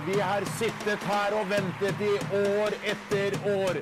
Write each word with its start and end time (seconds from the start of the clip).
Vi 0.00 0.14
har 0.20 0.44
sittet 0.56 1.02
her 1.04 1.34
og 1.36 1.50
ventet 1.50 1.98
i 2.00 2.12
år 2.38 2.76
etter 2.88 3.34
år. 3.50 3.80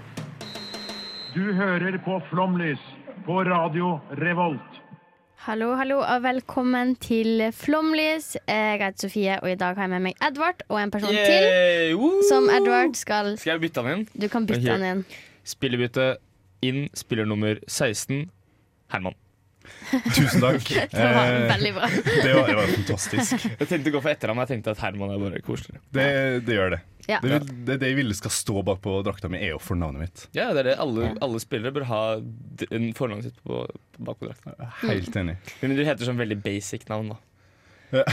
Du 1.36 1.52
hører 1.54 1.98
på 2.02 2.16
Flomlys 2.26 2.82
på 3.26 3.36
Radio 3.46 3.92
Revolt. 4.18 4.80
Hallo, 5.44 5.68
hallo, 5.78 6.00
og 6.02 6.24
velkommen 6.24 6.96
til 6.98 7.44
Flomlys. 7.54 8.34
Jeg 8.42 8.82
heter 8.82 9.06
Sofie, 9.06 9.38
og 9.38 9.52
i 9.52 9.54
dag 9.54 9.78
har 9.78 9.86
jeg 9.86 9.94
med 9.94 10.08
meg 10.08 10.26
Edvard 10.26 10.66
og 10.66 10.82
en 10.82 10.90
person 10.90 11.14
til. 11.14 11.46
Yay! 11.46 11.94
Woo! 11.94 12.26
Som 12.26 12.50
Edvard 12.50 12.98
skal 12.98 13.36
Skal 13.38 13.54
jeg 13.54 13.68
bytte 13.68 13.86
han 13.86 14.00
inn? 14.00 14.06
Du 14.10 14.26
kan 14.26 14.50
bytte 14.50 14.66
okay. 14.66 14.80
han 14.80 14.88
inn. 14.90 15.06
Spillebytte 15.46 16.12
inn 16.66 16.88
spiller 16.98 17.30
nummer 17.30 17.62
16, 17.68 18.26
Herman. 18.90 19.14
Tusen 20.14 20.40
takk. 20.42 20.64
Det 20.94 21.08
var 21.14 21.26
Eh, 21.30 21.48
veldig 21.50 21.72
bra. 21.76 21.88
det, 22.24 22.32
var, 22.34 22.46
det 22.48 22.56
var 22.60 22.70
fantastisk. 22.74 23.44
Jeg 23.60 23.68
tenkte 23.70 23.90
å 23.92 23.94
gå 23.96 24.02
for 24.04 24.12
etter 24.12 24.32
ham, 24.32 24.40
jeg 24.44 24.50
tenkte 24.54 24.74
at 24.74 24.82
Herman 24.84 25.12
er 25.14 25.20
bare 25.22 25.42
koselig. 25.46 25.80
Det, 25.94 26.06
det 26.46 26.56
gjør 26.58 26.74
det. 26.76 26.80
Ja. 27.10 27.18
Det, 27.24 27.40
det, 27.66 27.76
det 27.82 27.88
jeg 27.90 27.96
ville 27.98 28.14
skal 28.14 28.30
stå 28.34 28.60
bak 28.66 28.78
på 28.84 28.92
drakta 29.06 29.30
mi, 29.32 29.40
er 29.42 29.54
jo 29.54 29.60
fornavnet 29.62 30.04
mitt. 30.04 30.26
Ja, 30.36 30.50
det 30.54 30.62
er 30.62 30.68
det. 30.70 30.76
Alle, 30.84 31.08
alle 31.24 31.40
spillere 31.42 31.72
bør 31.74 31.86
ha 31.90 32.02
en 32.20 32.90
fornavnet 32.96 33.30
sitt 33.30 33.40
på, 33.42 33.64
på 33.96 34.04
bak 34.06 34.20
på 34.20 34.28
drakta. 34.28 34.70
Helt 34.84 35.16
enig. 35.18 35.34
Men 35.62 35.74
du 35.78 35.82
heter 35.86 36.06
sånn 36.06 36.20
veldig 36.20 36.38
basic 36.44 36.86
navn, 36.92 37.14
da. 37.14 37.18
Ja. 37.90 38.04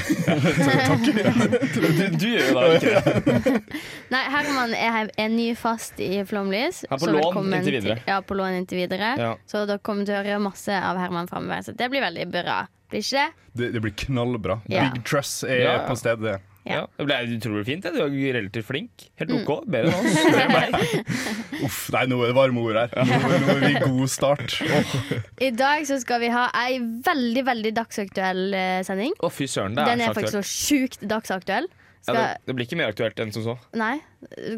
Du, 0.97 2.17
du 2.17 2.28
gjør 2.28 2.47
jo 2.50 2.61
det 2.61 2.78
ikke. 2.81 3.59
Nei, 4.14 4.22
Herman 4.33 4.73
er, 4.78 5.09
er 5.20 5.30
ny 5.33 5.50
fast 5.59 6.00
i 6.03 6.23
Flomlys. 6.28 6.83
Han 6.89 6.97
er 6.97 7.02
på 7.03 7.09
så 7.09 7.14
lån 7.14 7.53
inntil 7.59 7.78
videre. 7.78 7.98
Til, 8.00 8.09
ja, 8.09 8.17
på 8.25 8.38
lån 8.39 8.58
inntil 8.61 8.81
videre. 8.83 9.11
Ja. 9.22 9.31
Så 9.50 9.66
dere 9.70 9.81
kommer 9.86 10.08
til 10.08 10.17
å 10.17 10.23
høre 10.23 10.39
masse 10.44 10.73
av 10.73 11.00
Herman 11.02 11.30
framover. 11.30 11.61
Så 11.67 11.75
det 11.78 11.89
blir 11.94 12.03
veldig 12.05 12.28
bra. 12.33 12.59
Blir 12.92 13.03
ikke 13.03 13.20
det? 13.22 13.48
Det, 13.59 13.72
det 13.75 13.83
blir 13.83 13.95
knallbra. 14.05 14.59
Ja. 14.72 14.88
Big 14.94 15.03
Truss 15.08 15.42
er 15.48 15.64
Ja. 15.66 15.78
på 15.88 15.95
stedet. 16.00 16.39
Ja. 16.68 16.84
Det 17.00 17.08
ble 17.08 17.18
utrolig 17.38 17.66
fint. 17.68 17.86
det. 17.86 17.94
Du 17.96 18.04
er 18.04 18.38
relativt 18.38 18.68
flink. 18.68 19.08
Helt 19.20 19.32
Mm. 19.32 19.42
OK. 19.44 19.66
Bedre 19.68 19.92
enn 19.92 20.08
oss. 20.12 20.20
Bedre 20.26 20.44
enn 20.44 20.54
meg. 20.54 21.08
Uff, 21.68 21.80
nei, 21.96 22.04
nå 22.12 22.20
er 22.22 22.32
det 22.32 22.38
varme 22.38 22.64
ord 22.64 22.78
her. 22.82 22.94
Nå, 22.94 23.18
nå 23.48 23.56
er 23.56 23.64
vi 23.64 23.73
god 23.82 24.12
start. 24.12 24.60
Oh. 24.68 24.94
I 25.42 25.52
dag 25.56 25.88
så 25.90 25.98
skal 26.04 26.22
vi 26.23 26.30
ha 26.34 26.48
ei 26.66 26.78
veldig, 26.82 27.44
veldig 27.48 27.73
dagsaktuell 27.78 28.45
eh, 28.54 28.80
sending. 28.88 29.18
Å, 29.20 29.32
fy 29.34 29.50
søren. 29.50 29.76
Det 29.78 29.88
Den 29.90 30.06
er 30.06 30.12
er 30.12 30.18
faktisk 30.18 30.40
så 30.40 30.45
sjukt 30.45 31.04
dagsaktuell. 31.08 31.70
Ja, 32.08 32.14
det, 32.14 32.26
det 32.48 32.54
blir 32.56 32.68
ikke 32.70 32.78
mer 32.80 32.94
aktuelt 32.94 33.18
enn 33.20 33.34
som 33.36 33.44
så. 33.44 33.54
Nei, 33.76 33.98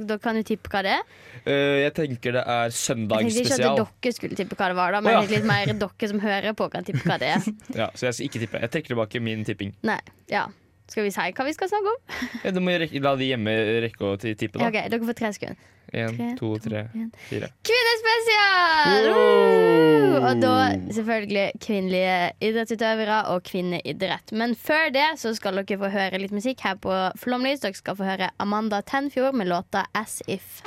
da 0.05 0.19
kan 0.21 0.37
du 0.37 0.43
tippe 0.45 0.69
hva 0.69 0.83
det 0.85 0.91
er. 0.99 1.07
Uh, 1.47 1.79
jeg 1.81 1.93
tenker 1.97 2.35
det 2.37 2.43
er 2.45 2.75
søndagsspesial. 2.75 3.39
Jeg 3.39 3.49
tenkte 3.49 3.71
ikke 3.71 3.87
at 3.87 4.05
dere 4.05 4.17
skulle 4.19 4.37
tippe 4.37 4.59
hva 4.59 4.67
det 4.69 4.77
var, 4.77 4.93
da, 4.93 5.01
men 5.01 5.17
oh, 5.17 5.23
ja. 5.23 5.31
litt 5.33 5.47
mer 5.49 5.71
dere 5.83 6.11
som 6.11 6.21
hører 6.21 6.57
på, 6.59 6.69
kan 6.75 6.85
tippe 6.85 7.01
hva 7.09 7.17
det 7.21 7.31
er. 7.39 7.47
Ja, 7.73 7.89
så 7.97 8.09
jeg 8.09 8.19
skal 8.19 8.29
ikke 8.29 8.43
tippe. 8.45 8.61
Jeg 8.67 8.73
trekker 8.75 8.93
tilbake 8.93 9.23
min 9.23 9.41
tipping. 9.47 9.73
Nei, 9.87 9.97
ja 10.29 10.45
Skal 10.89 11.05
vi 11.05 11.11
si 11.13 11.25
hva 11.37 11.45
vi 11.45 11.55
skal 11.55 11.69
snakke 11.71 11.91
om? 11.95 11.99
Ja, 12.45 12.53
du 12.55 12.61
må 12.63 12.73
rekke, 12.81 13.01
la 13.03 13.13
de 13.19 13.27
hjemme 13.29 13.53
rekke 13.85 14.07
å 14.07 14.15
tippe, 14.17 14.57
da. 14.57 14.69
Ok, 14.69 14.79
Dere 14.89 15.05
får 15.09 15.19
tre 15.19 15.33
sekunder. 15.37 15.67
En, 15.89 16.17
to, 16.37 16.51
tre, 16.61 16.83
fire. 17.29 17.47
Kvinnespesial! 17.65 19.07
Wow! 19.09 20.17
Og 20.19 20.41
da 20.43 20.51
selvfølgelig 20.93 21.45
kvinnelige 21.65 22.17
idrettsutøvere 22.45 23.23
og 23.33 23.41
kvinneidrett. 23.49 24.33
Men 24.37 24.53
før 24.53 24.93
det 24.93 25.07
så 25.21 25.33
skal 25.37 25.61
dere 25.61 25.79
få 25.81 25.89
høre 25.93 26.21
litt 26.21 26.35
musikk 26.35 26.61
her 26.67 26.77
på 26.81 26.93
Flomlys. 27.17 27.63
Dere 27.65 27.77
skal 27.77 27.97
få 27.97 28.05
høre 28.05 28.29
Amanda 28.37 28.83
Tenfjord 28.85 29.37
med 29.39 29.49
låta 29.49 29.87
As 29.97 30.21
If. 30.27 30.61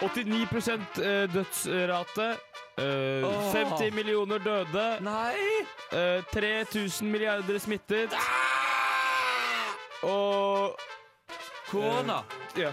89% 0.00 1.00
eh, 1.00 2.36
dødsrate. 2.78 3.54
eh, 3.58 3.78
50 3.78 3.94
millioner 3.94 4.38
døde. 4.38 4.96
Nei! 5.00 5.34
Uh, 5.92 6.22
3000 6.32 7.10
milliarder 7.10 7.58
smittet. 7.58 8.10
Og 10.02 10.78
Korona. 11.70 12.22
ja. 12.56 12.72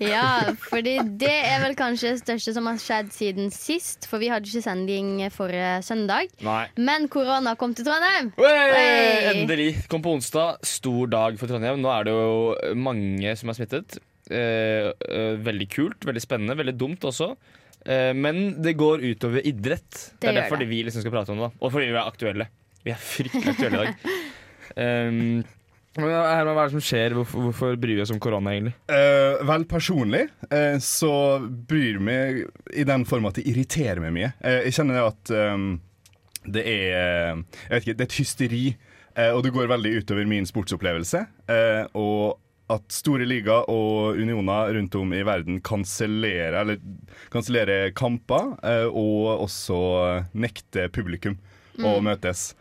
Ja, 0.00 0.54
fordi 0.70 0.94
det 1.20 1.32
er 1.44 1.60
vel 1.60 1.74
kanskje 1.76 2.14
det 2.14 2.22
største 2.22 2.54
som 2.56 2.66
har 2.70 2.78
skjedd 2.80 3.10
siden 3.12 3.50
sist. 3.52 4.06
For 4.08 4.22
vi 4.22 4.30
hadde 4.32 4.48
ikke 4.48 4.62
sending 4.64 5.18
forrige 5.34 5.74
søndag. 5.84 6.30
Nei. 6.46 6.62
Men 6.80 7.04
korona 7.12 7.52
kom 7.60 7.74
til 7.76 7.84
Trondheim. 7.88 8.30
Hey, 8.40 8.72
Hey! 8.72 9.28
endelig! 9.42 9.70
Kom 9.92 10.00
på 10.04 10.14
onsdag. 10.16 10.62
Stor 10.66 11.10
dag 11.12 11.36
for 11.40 11.52
Trondheim. 11.52 11.82
Nå 11.84 11.92
er 11.92 12.08
det 12.08 12.14
jo 12.16 12.74
mange 12.80 13.36
som 13.36 13.52
er 13.52 13.58
smittet. 13.60 13.98
Eh, 14.30 14.88
eh, 14.88 15.36
veldig 15.44 15.68
kult, 15.72 16.04
veldig 16.08 16.22
spennende, 16.24 16.56
veldig 16.56 16.76
dumt 16.80 17.04
også. 17.04 17.32
Eh, 17.84 18.12
men 18.16 18.62
det 18.62 18.76
går 18.80 19.04
utover 19.04 19.44
idrett. 19.44 19.90
Det, 19.92 20.20
Det 20.24 20.28
er 20.32 20.40
derfor 20.42 20.60
det. 20.60 20.68
vi 20.72 20.82
liksom 20.86 21.04
skal 21.04 21.12
prate 21.18 21.32
om 21.36 21.44
det. 21.44 21.52
Og 21.60 21.72
fordi 21.72 21.90
vi 21.92 21.98
er 21.98 22.08
aktuelle. 22.08 22.48
Vi 22.84 22.92
er 22.94 23.00
fryktelig 23.04 23.52
aktuelle 23.52 23.80
i 23.80 23.86
dag. 23.86 24.12
Um, 24.80 25.44
Herman, 25.98 26.54
hva 26.54 26.62
er 26.64 26.68
det 26.70 26.76
som 26.76 26.84
skjer? 26.86 27.14
Hvorfor, 27.18 27.46
hvorfor 27.48 27.78
bryr 27.80 27.96
vi 27.98 28.02
oss 28.04 28.12
om 28.14 28.20
korona, 28.22 28.52
egentlig? 28.54 28.74
Eh, 28.94 29.40
vel, 29.48 29.64
personlig 29.70 30.22
eh, 30.50 30.76
så 30.84 31.12
bryr 31.42 31.96
jeg 31.98 32.04
meg 32.06 32.44
i 32.78 32.84
den 32.86 33.06
form 33.10 33.26
at 33.26 33.40
det 33.40 33.48
irriterer 33.50 33.98
meg 34.04 34.14
mye. 34.14 34.28
Eh, 34.38 34.60
jeg 34.68 34.76
kjenner 34.78 35.00
det 35.00 35.08
at 35.08 35.32
ehm, 35.34 35.66
det 36.46 36.62
er 36.62 36.94
Jeg 37.34 37.72
vet 37.72 37.82
ikke, 37.82 37.96
det 37.98 38.04
er 38.06 38.08
et 38.08 38.20
hysteri, 38.20 38.62
eh, 39.16 39.32
og 39.34 39.42
det 39.44 39.52
går 39.56 39.72
veldig 39.72 39.96
utover 39.98 40.30
min 40.30 40.46
sportsopplevelse. 40.46 41.24
eh, 41.50 41.82
og 41.98 42.38
at 42.70 42.86
store 42.94 43.26
liga 43.26 43.64
og 43.66 44.14
unioner 44.22 44.70
rundt 44.76 44.94
om 44.94 45.10
i 45.10 45.24
verden 45.26 45.56
kansellerer 45.66 46.76
kansellerer 47.34 47.90
kamper, 47.98 48.52
eh, 48.62 48.86
og 48.86 49.42
også 49.48 49.80
nekter 50.38 50.86
publikum 50.94 51.34
å 51.82 51.96
møtes. 52.04 52.52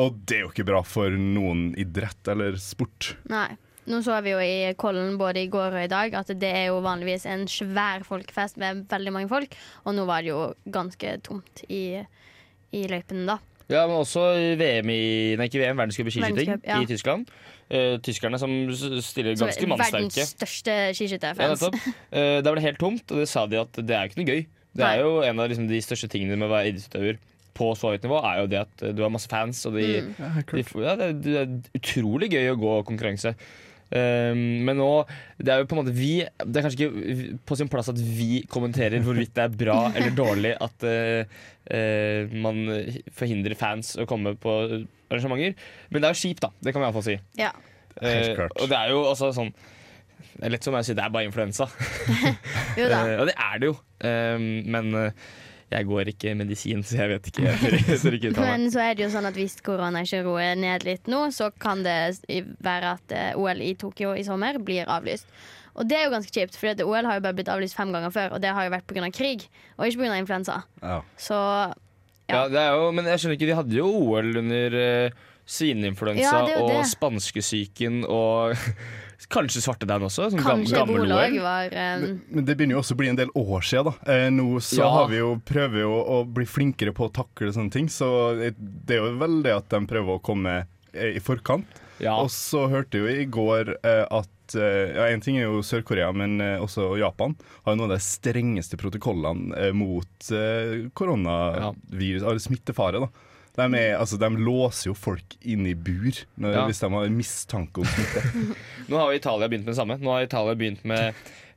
Og 0.00 0.16
det 0.24 0.38
er 0.38 0.46
jo 0.46 0.52
ikke 0.52 0.66
bra 0.68 0.80
for 0.86 1.12
noen 1.12 1.72
idrett 1.80 2.32
eller 2.32 2.56
sport. 2.60 3.14
Nei. 3.32 3.50
Nå 3.90 3.98
så 4.06 4.14
vi 4.22 4.30
jo 4.30 4.38
i 4.38 4.70
Kollen 4.78 5.16
både 5.18 5.42
i 5.42 5.48
går 5.50 5.74
og 5.74 5.84
i 5.84 5.90
dag 5.90 6.12
at 6.14 6.28
det 6.38 6.50
er 6.54 6.68
jo 6.68 6.76
vanligvis 6.84 7.24
en 7.26 7.48
svær 7.50 8.04
folkefest 8.06 8.60
med 8.62 8.84
veldig 8.90 9.14
mange 9.14 9.30
folk. 9.30 9.56
Og 9.82 9.96
nå 9.96 10.04
var 10.06 10.22
det 10.22 10.30
jo 10.30 10.44
ganske 10.70 11.16
tomt 11.26 11.64
i, 11.66 11.98
i 12.70 12.84
løypene, 12.90 13.26
da. 13.34 13.40
Ja, 13.72 13.82
men 13.88 13.96
også 13.96 14.22
i 14.36 14.52
VM 14.60 14.90
i 14.92 15.02
Nei, 15.38 15.48
ikke 15.48 15.62
VM, 15.62 15.80
verdenscup 15.80 16.08
i 16.10 16.14
skiskyting 16.14 16.54
ja. 16.62 16.78
i 16.78 16.88
Tyskland. 16.88 17.30
Eh, 17.72 17.96
tyskerne 18.04 18.38
som 18.40 18.52
stiller 19.02 19.34
ganske 19.38 19.66
ganske 19.66 19.86
verdens 19.96 20.18
største 20.34 20.78
skiskytterfans. 20.98 21.66
Ja, 21.66 21.92
Eh, 22.12 22.38
Der 22.42 22.50
var 22.50 22.58
det 22.60 22.66
helt 22.66 22.80
tomt, 22.82 23.04
og 23.10 23.22
det 23.22 23.28
sa 23.30 23.46
de 23.46 23.58
at 23.62 23.72
det 23.80 23.96
er 23.96 24.04
jo 24.04 24.12
ikke 24.12 24.20
noe 24.22 24.30
gøy. 24.30 24.42
Det 24.76 24.84
er 24.88 25.02
jo 25.04 25.20
En 25.26 25.40
av 25.40 25.48
liksom, 25.48 25.66
de 25.68 25.80
største 25.84 26.08
tingene 26.08 26.36
med 26.36 26.48
å 26.48 26.52
være 26.52 26.72
idrettsutøver 26.72 27.18
på 27.56 27.72
så 27.76 27.90
høyt 27.92 28.04
nivå, 28.06 28.20
er 28.24 28.40
jo 28.42 28.46
det 28.52 28.60
at 28.64 28.84
du 28.96 29.02
har 29.04 29.12
masse 29.12 29.28
fans, 29.30 29.64
og 29.68 29.76
de, 29.76 29.88
Mm. 30.02 30.38
de 30.52 30.64
ja, 30.86 30.94
det, 31.00 31.10
det 31.24 31.36
er 31.42 31.52
utrolig 31.78 32.30
gøy 32.32 32.50
å 32.54 32.58
gå 32.60 32.78
konkurranse. 32.88 33.34
Um, 33.92 34.38
men 34.64 34.78
nå 34.80 34.86
Det 35.36 35.52
er 35.52 35.58
jo 35.60 35.66
på 35.68 35.74
en 35.76 35.82
måte 35.82 35.92
vi 35.92 36.22
Det 36.24 36.56
er 36.56 36.64
kanskje 36.64 36.86
ikke 36.86 37.34
på 37.44 37.58
sin 37.60 37.68
plass 37.68 37.90
at 37.92 37.98
vi 38.00 38.38
kommenterer 38.48 39.02
hvorvidt 39.04 39.34
det 39.36 39.42
er 39.44 39.52
bra 39.52 39.74
eller 39.98 40.14
dårlig 40.16 40.54
at 40.64 40.86
uh, 40.88 41.34
uh, 41.68 42.32
man 42.32 42.62
forhindrer 43.12 43.52
fans 43.60 43.90
å 44.00 44.06
komme 44.08 44.32
på 44.40 44.54
arrangementer. 45.12 45.52
Men 45.92 46.00
det 46.00 46.08
er 46.08 46.16
jo 46.16 46.22
kjipt, 46.22 46.40
da. 46.40 46.48
Det 46.64 46.72
kan 46.72 46.80
vi 46.80 46.88
iallfall 46.88 47.04
si. 47.04 47.18
Ja. 47.36 47.50
Eh, 48.00 48.32
og 48.48 48.64
det 48.72 48.78
er 48.78 48.94
jo 48.94 49.02
også 49.10 49.28
sånn 49.36 49.50
Det 50.38 50.46
er 50.48 50.54
lett 50.54 50.64
som 50.64 50.78
jeg 50.78 50.88
sier, 50.88 50.96
det 50.96 51.04
er 51.04 51.12
bare 51.12 51.28
influensa. 51.28 51.66
Jo 52.80 52.88
da. 52.88 53.02
Og 53.20 53.28
det 53.28 53.36
er 53.36 53.60
det 53.60 53.68
jo. 53.68 53.76
Um, 54.00 54.46
men 54.72 54.94
jeg 55.72 55.88
går 55.88 56.10
ikke 56.12 56.34
medisin, 56.38 56.82
så 56.86 57.00
jeg 57.02 57.12
vet 57.14 57.30
ikke. 57.30 57.46
Jeg 57.46 57.58
tør, 58.02 58.16
ikke 58.18 58.32
meg. 58.34 58.42
Men 58.44 58.68
så 58.74 58.82
er 58.84 58.98
det 58.98 59.06
jo 59.06 59.10
sånn 59.14 59.28
at 59.28 59.38
hvis 59.38 59.58
korona 59.64 60.04
ikke 60.04 60.22
roer 60.26 60.54
ned 60.58 60.86
litt 60.86 61.10
nå, 61.10 61.24
så 61.34 61.50
kan 61.62 61.84
det 61.86 61.96
være 62.62 62.94
at 62.98 63.16
eh, 63.16 63.40
OL 63.40 63.64
i 63.64 63.72
Tokyo 63.80 64.14
i 64.18 64.24
sommer 64.26 64.60
blir 64.62 64.90
avlyst. 64.90 65.28
Og 65.72 65.88
det 65.88 65.96
er 65.96 66.06
jo 66.06 66.12
ganske 66.12 66.32
kjipt, 66.34 66.58
for 66.60 66.84
OL 66.84 67.08
har 67.08 67.18
jo 67.18 67.24
bare 67.24 67.36
blitt 67.38 67.50
avlyst 67.52 67.76
fem 67.78 67.92
ganger 67.94 68.12
før, 68.12 68.36
og 68.36 68.42
det 68.44 68.52
har 68.52 68.66
jo 68.66 68.74
vært 68.74 68.88
pga. 68.90 69.08
krig, 69.14 69.46
og 69.78 69.88
ikke 69.88 70.04
pga. 70.04 70.18
influensa. 70.20 70.62
Ja. 70.82 71.00
Så 71.16 71.38
Ja, 72.30 72.46
det 72.48 72.60
er 72.60 72.76
jo, 72.76 72.92
men 72.94 73.08
jeg 73.08 73.20
skjønner 73.20 73.36
ikke, 73.36 73.48
de 73.48 73.56
hadde 73.58 73.76
jo 73.76 73.88
OL 73.88 74.36
under 74.40 74.76
uh, 74.78 75.22
svineinfluensa 75.48 76.42
Ja, 76.48 76.60
og 76.62 76.84
spanskesyken 76.88 78.04
og 78.06 78.54
kanskje 79.30 79.62
svarte 79.62 79.86
den 79.86 80.02
også. 80.06 80.30
Som 80.32 80.40
Kanskje 80.42 80.76
gammel 80.78 81.02
ebola 81.04 81.20
OL. 81.26 81.36
var 81.44 81.76
um, 82.02 82.20
Men 82.30 82.44
det 82.48 82.56
begynner 82.56 82.76
jo 82.76 82.80
også 82.82 82.94
å 82.96 83.00
bli 83.02 83.08
en 83.12 83.18
del 83.20 83.30
år 83.38 83.60
siden. 83.68 83.92
da 84.02 84.12
eh, 84.16 84.30
Nå 84.30 84.48
så 84.60 84.80
Ja. 84.82 84.88
har 84.90 85.08
vi 85.12 85.18
jo 85.20 85.36
prøver 85.44 85.80
jo 85.84 85.92
å 86.02 86.18
bli 86.26 86.44
flinkere 86.46 86.92
på 86.96 87.08
å 87.08 87.12
takle 87.12 87.52
sånne 87.52 87.70
ting, 87.72 87.88
så 87.88 88.08
det 88.38 88.96
er 88.96 89.00
jo 89.02 89.16
vel 89.20 89.42
det 89.42 89.54
at 89.56 89.68
de 89.68 89.80
prøver 89.86 90.18
å 90.18 90.22
komme 90.22 90.66
eh, 90.92 91.16
i 91.16 91.20
forkant. 91.20 91.66
Ja. 92.02 92.16
Og 92.18 92.30
så 92.34 92.66
hørte 92.68 92.98
jo 92.98 93.06
i 93.06 93.24
går 93.30 93.76
eh, 93.84 94.04
at 94.10 94.56
eh, 94.58 94.94
ja, 94.96 95.04
En 95.12 95.20
ting 95.22 95.36
er 95.38 95.46
jo 95.46 95.60
Sør-Korea, 95.62 96.10
men 96.12 96.40
også 96.60 96.96
Japan 96.98 97.36
har 97.64 97.72
jo 97.72 97.78
noen 97.78 97.92
av 97.92 97.96
de 97.98 98.02
strengeste 98.02 98.76
protokollene 98.80 99.70
mot 99.72 100.32
koronavirus, 100.94 102.22
eller 102.22 102.38
smittefare. 102.42 103.00
da 103.00 103.08
de, 103.56 103.66
er, 103.76 103.98
altså, 104.00 104.16
de 104.16 104.30
låser 104.40 104.88
jo 104.90 104.94
folk 104.96 105.36
inn 105.44 105.66
i 105.68 105.74
bur 105.76 106.08
når, 106.40 106.54
Ja. 106.56 106.64
hvis 106.70 106.80
de 106.80 106.88
har 106.94 107.08
mistanke 107.12 107.82
om 107.84 107.88
smitte. 107.88 108.22
Nå 108.88 108.96
har 108.96 109.12
jo 109.12 109.18
Italia 109.20 109.48
begynt 109.52 109.66
med 109.66 109.74
det 109.74 109.80
samme. 109.80 109.98
Nå 110.00 110.10
har 110.14 110.24
Italia 110.24 110.54
begynt 110.56 110.84
med 110.88 111.10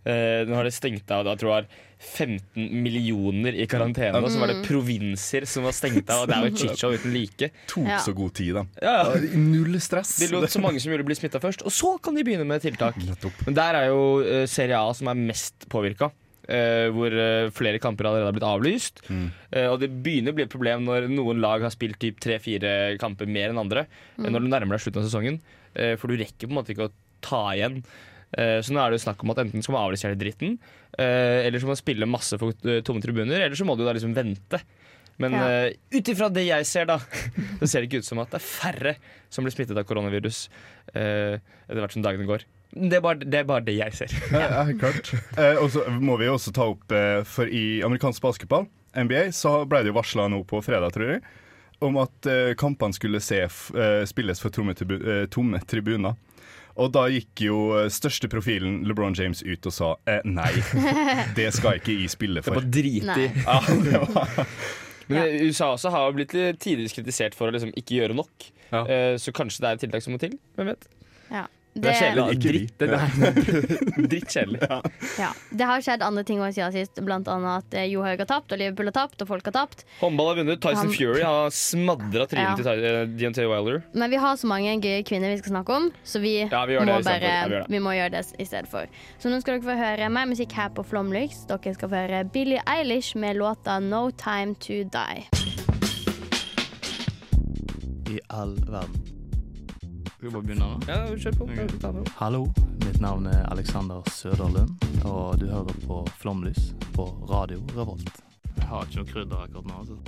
eh, 0.03 0.43
Nå 0.45 0.55
har 0.59 0.67
det 0.67 0.73
stengt 0.75 1.09
av 1.15 1.23
da, 1.25 1.37
tror 1.39 1.53
jeg, 1.61 1.69
15 2.05 2.67
millioner 2.83 3.55
i 3.57 3.63
karantene. 3.71 4.19
Og 4.19 4.27
så 4.29 4.41
var 4.41 4.51
det 4.51 4.59
provinser 4.67 5.47
som 5.49 5.63
var 5.65 5.73
stengt 5.73 6.11
av, 6.11 6.25
og 6.25 6.29
det 6.29 6.35
er 6.35 6.49
jo 6.51 6.59
shitshow 6.65 6.93
uten 6.93 7.15
like. 7.15 7.49
Tok 7.71 7.87
Ja. 7.87 8.01
så 8.03 8.13
god 8.13 8.35
tid, 8.37 8.51
da. 8.59 8.65
Ja, 8.83 8.93
ja. 9.15 9.31
Null 9.39 9.79
stress. 9.81 10.11
De 10.21 10.27
lot 10.35 10.51
så 10.51 10.61
mange 10.61 10.83
som 10.83 10.91
mulig 10.91 11.07
bli 11.07 11.15
smitta 11.17 11.39
først, 11.41 11.63
og 11.65 11.73
så 11.73 11.95
kan 12.03 12.13
de 12.19 12.27
begynne 12.27 12.45
med 12.45 12.61
tiltak. 12.61 12.99
Men 13.47 13.55
der 13.57 13.79
er 13.79 13.87
jo 13.89 14.03
uh, 14.21 14.43
Serie 14.51 14.77
A 14.77 14.91
som 14.93 15.07
er 15.09 15.17
mest 15.31 15.65
påvirka. 15.71 16.11
Hvor 16.93 17.13
eh, 17.17 17.49
flere 17.55 17.79
kamper 17.81 18.07
allerede 18.09 18.29
har 18.29 18.35
blitt 18.37 18.47
avlyst. 18.47 19.03
Eh, 19.09 19.67
og 19.69 19.79
det 19.81 19.91
begynner 20.05 20.33
å 20.33 20.37
bli 20.37 20.45
et 20.45 20.53
problem 20.53 20.85
når 20.85 21.09
noen 21.11 21.41
lag 21.43 21.65
har 21.65 21.73
spilt 21.73 21.97
typ 22.01 22.19
tre-fire 22.23 22.95
kamper 23.01 23.29
mer 23.29 23.53
enn 23.53 23.61
andre. 23.61 23.87
Mm. 24.19 24.29
Når 24.29 24.43
du 24.45 24.51
nærmer 24.51 24.77
deg 24.77 24.85
slutten 24.85 25.01
av 25.03 25.07
sesongen. 25.09 25.39
Eh, 25.73 25.95
for 25.99 26.11
du 26.11 26.19
rekker 26.21 26.47
på 26.47 26.53
en 26.53 26.59
måte 26.59 26.75
ikke 26.75 26.89
å 26.89 26.93
ta 27.25 27.43
igjen. 27.55 27.81
Eh, 28.35 28.59
så 28.65 28.73
nå 28.73 28.81
er 28.81 28.91
det 28.91 28.99
jo 28.99 29.05
snakk 29.07 29.23
om 29.23 29.31
at 29.33 29.43
enten 29.45 29.63
skal 29.63 29.77
man 29.77 29.85
avlyse 29.87 30.07
hele 30.07 30.19
dritten, 30.19 30.57
eh, 30.97 31.45
eller 31.45 31.61
så 31.61 31.67
må 31.67 31.75
man 31.75 31.79
spille 31.79 32.09
masse 32.09 32.39
for 32.41 32.55
eh, 32.67 32.81
tomme 32.85 33.03
tribuner, 33.03 33.39
eller 33.39 33.55
så 33.55 33.67
må 33.67 33.77
du 33.77 33.85
da 33.85 33.93
liksom 33.95 34.15
vente. 34.17 34.61
Men 35.17 35.31
Ja. 35.31 35.45
uh, 35.47 35.95
ut 35.95 36.09
ifra 36.11 36.27
det 36.27 36.43
jeg 36.43 36.65
ser, 36.67 36.89
da, 36.89 36.97
så 37.61 37.67
ser 37.71 37.79
det 37.79 37.87
ikke 37.87 38.01
ut 38.03 38.07
som 38.07 38.19
at 38.19 38.33
det 38.33 38.41
er 38.41 38.43
færre 38.43 38.91
som 39.31 39.45
blir 39.45 39.53
smittet 39.55 39.77
av 39.79 39.85
koronavirus 39.87 40.49
uh, 40.91 41.39
etter 41.39 41.79
hvert 41.79 41.95
som 41.95 42.03
dagene 42.03 42.27
går. 42.27 42.43
Det 42.75 42.97
er 42.97 43.03
bare 43.03 43.21
det, 43.23 43.39
er 43.39 43.47
bare 43.47 43.63
det 43.63 43.77
jeg 43.77 43.95
ser. 43.95 44.13
Ja, 44.35 44.47
ja, 44.51 44.63
klart. 44.79 45.13
Eh, 45.39 45.55
og 45.63 45.69
så 45.71 45.85
må 46.03 46.17
vi 46.19 46.27
også 46.27 46.51
ta 46.55 46.67
opp, 46.73 46.91
eh, 46.91 47.21
for 47.27 47.47
i 47.47 47.79
amerikansk 47.87 48.21
basketball, 48.23 48.67
NBA, 48.95 49.29
så 49.35 49.61
ble 49.67 49.83
det 49.83 49.91
jo 49.93 49.97
varsla 49.97 50.27
nå 50.31 50.41
på 50.47 50.59
fredag, 50.63 50.91
tror 50.95 51.15
jeg, 51.15 51.21
om 51.83 51.97
at 52.03 52.27
eh, 52.31 52.51
kampene 52.59 52.95
skulle 52.95 53.19
se, 53.23 53.41
f 53.47 53.69
eh, 53.75 54.03
spilles 54.07 54.39
for 54.43 54.51
tomme, 54.55 54.75
tribu 54.75 54.95
eh, 54.99 55.25
tomme 55.31 55.59
tribuner. 55.67 56.15
Og 56.75 56.91
da 56.91 57.05
gikk 57.07 57.45
jo 57.45 57.57
eh, 57.79 57.87
største 57.91 58.27
profilen 58.31 58.81
LeBron 58.87 59.15
James 59.15 59.39
ut 59.47 59.67
og 59.69 59.75
sa 59.75 59.93
eh, 60.11 60.19
nei, 60.27 60.51
det 61.37 61.47
skal 61.55 61.79
ikke 61.79 61.95
jeg 61.95 62.11
spille 62.11 62.43
for. 62.43 62.59
Det 62.59 62.65
var 62.65 62.73
dritig. 62.75 63.29
Ja, 63.47 63.59
det 63.87 64.01
var, 64.03 64.49
Men 65.07 65.35
USA 65.45 65.69
også 65.75 65.91
har 65.93 66.15
blitt 66.17 66.33
litt 66.35 66.59
tidligere 66.63 66.97
kritisert 66.97 67.35
for 67.37 67.47
å 67.47 67.55
liksom 67.55 67.71
ikke 67.77 67.99
gjøre 68.01 68.17
nok. 68.17 68.47
Ja. 68.71 68.81
Eh, 68.83 69.15
så 69.21 69.31
kanskje 69.35 69.61
det 69.63 69.69
er 69.69 69.77
et 69.77 69.83
tiltak 69.85 70.03
som 70.03 70.15
må 70.15 70.19
til. 70.23 70.35
Hvem 70.57 70.73
vet? 70.73 70.89
ja. 71.31 71.45
Det 71.75 71.89
er 71.91 71.97
kjedelig. 71.99 72.35
Ikke 72.37 72.51
vi. 72.55 72.59
Dritt, 72.79 74.07
drittkjedelig. 74.11 74.59
Ja. 75.19 75.29
Det 75.51 75.65
har 75.67 75.81
skjedd 75.83 76.03
andre 76.07 76.23
ting 76.23 76.39
siden 76.55 76.71
sist, 76.71 77.01
blant 77.03 77.27
annet 77.27 77.65
at 77.65 77.73
eh, 77.81 77.87
Johaug 77.91 78.21
har 78.23 78.29
tapt, 78.29 78.53
og 78.55 78.61
Liverpool 78.61 78.87
har 78.87 78.95
tapt, 78.95 79.19
og 79.21 79.27
folk 79.27 79.45
har 79.49 79.55
tapt. 79.57 79.83
Håndball 79.99 80.29
har 80.31 80.39
vunnet. 80.39 80.61
Tyson 80.63 80.85
Han- 80.87 80.93
Fury 80.95 81.21
har 81.25 81.49
smadra 81.51 82.27
trynet 82.31 82.63
Ja. 82.63 83.31
til 83.35 83.43
eh, 83.43 83.49
Wilder. 83.51 83.81
Men 83.93 84.09
vi 84.13 84.15
har 84.23 84.35
så 84.39 84.47
mange 84.47 84.77
gøye 84.79 85.03
kvinner 85.07 85.33
vi 85.35 85.41
skal 85.41 85.51
snakke 85.57 85.75
om, 85.75 85.89
så 86.07 86.21
vi, 86.23 86.33
Ja, 86.47 86.63
vi 86.65 86.79
må, 86.79 86.85
bare, 87.03 87.19
Ja, 87.21 87.45
vi 87.67 87.75
vi 87.75 87.79
må 87.83 87.91
gjøre 87.97 88.11
det 88.15 88.23
i 88.39 88.45
stedet 88.47 88.71
for. 88.71 88.87
Så 89.19 89.29
nå 89.29 89.41
skal 89.43 89.59
dere 89.59 89.67
få 89.67 89.75
høre 89.79 90.09
mer 90.09 90.25
musikk 90.31 90.55
her 90.55 90.69
på 90.69 90.85
Flomlyx. 90.87 91.43
Dere 91.51 91.73
skal 91.75 91.89
få 91.91 91.95
høre 92.05 92.23
Billie 92.31 92.61
Eilish 92.67 93.15
med 93.17 93.35
låta 93.35 93.79
'No 93.83 94.11
Time 94.15 94.55
To 94.55 94.73
Die'. 94.95 95.27
i 98.15 98.19
all 98.29 98.55
verden. 98.69 99.14
Skal 100.25 100.31
vi 100.33 100.39
bare 100.39 100.47
begynne 100.47 100.65
nå? 100.65 100.77
Ja, 100.89 100.95
kjør 101.21 101.35
på. 101.37 101.45
Ok. 101.45 101.73
Ta 101.83 101.89
det 101.93 101.99
opp. 102.01 102.07
Hallo, 102.17 102.39
mitt 102.81 102.95
navn 102.97 103.27
er 103.29 103.43
Alexander 103.53 103.99
Søderlund, 104.09 104.71
og 105.05 105.35
du 105.37 105.43
hører 105.51 105.75
på 105.85 105.99
Flomlys 106.17 106.71
på 106.95 107.03
Radio 107.29 107.59
Revolt. 107.75 108.07
Jeg 108.55 108.65
har 108.71 108.87
ikke 108.87 109.03
noe 109.03 109.09
krydder 109.11 109.43
akkurat 109.43 109.67
nå. 109.69 109.75
altså. 109.83 109.99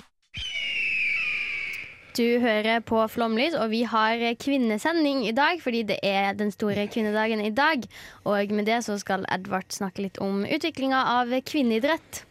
Du 2.18 2.26
hører 2.42 2.82
på 2.82 3.04
Flomlys, 3.14 3.54
og 3.62 3.70
vi 3.70 3.84
har 3.86 4.24
kvinnesending 4.42 5.22
i 5.30 5.36
dag 5.38 5.62
fordi 5.62 5.84
det 5.92 6.00
er 6.02 6.32
den 6.40 6.50
store 6.56 6.88
kvinnedagen 6.90 7.44
i 7.46 7.52
dag. 7.54 7.86
Og 8.26 8.56
med 8.58 8.66
det 8.66 8.80
så 8.88 8.98
skal 8.98 9.28
Edvard 9.30 9.70
snakke 9.70 10.08
litt 10.08 10.18
om 10.18 10.42
utviklinga 10.50 11.04
av 11.20 11.30
kvinneidrett. 11.46 12.24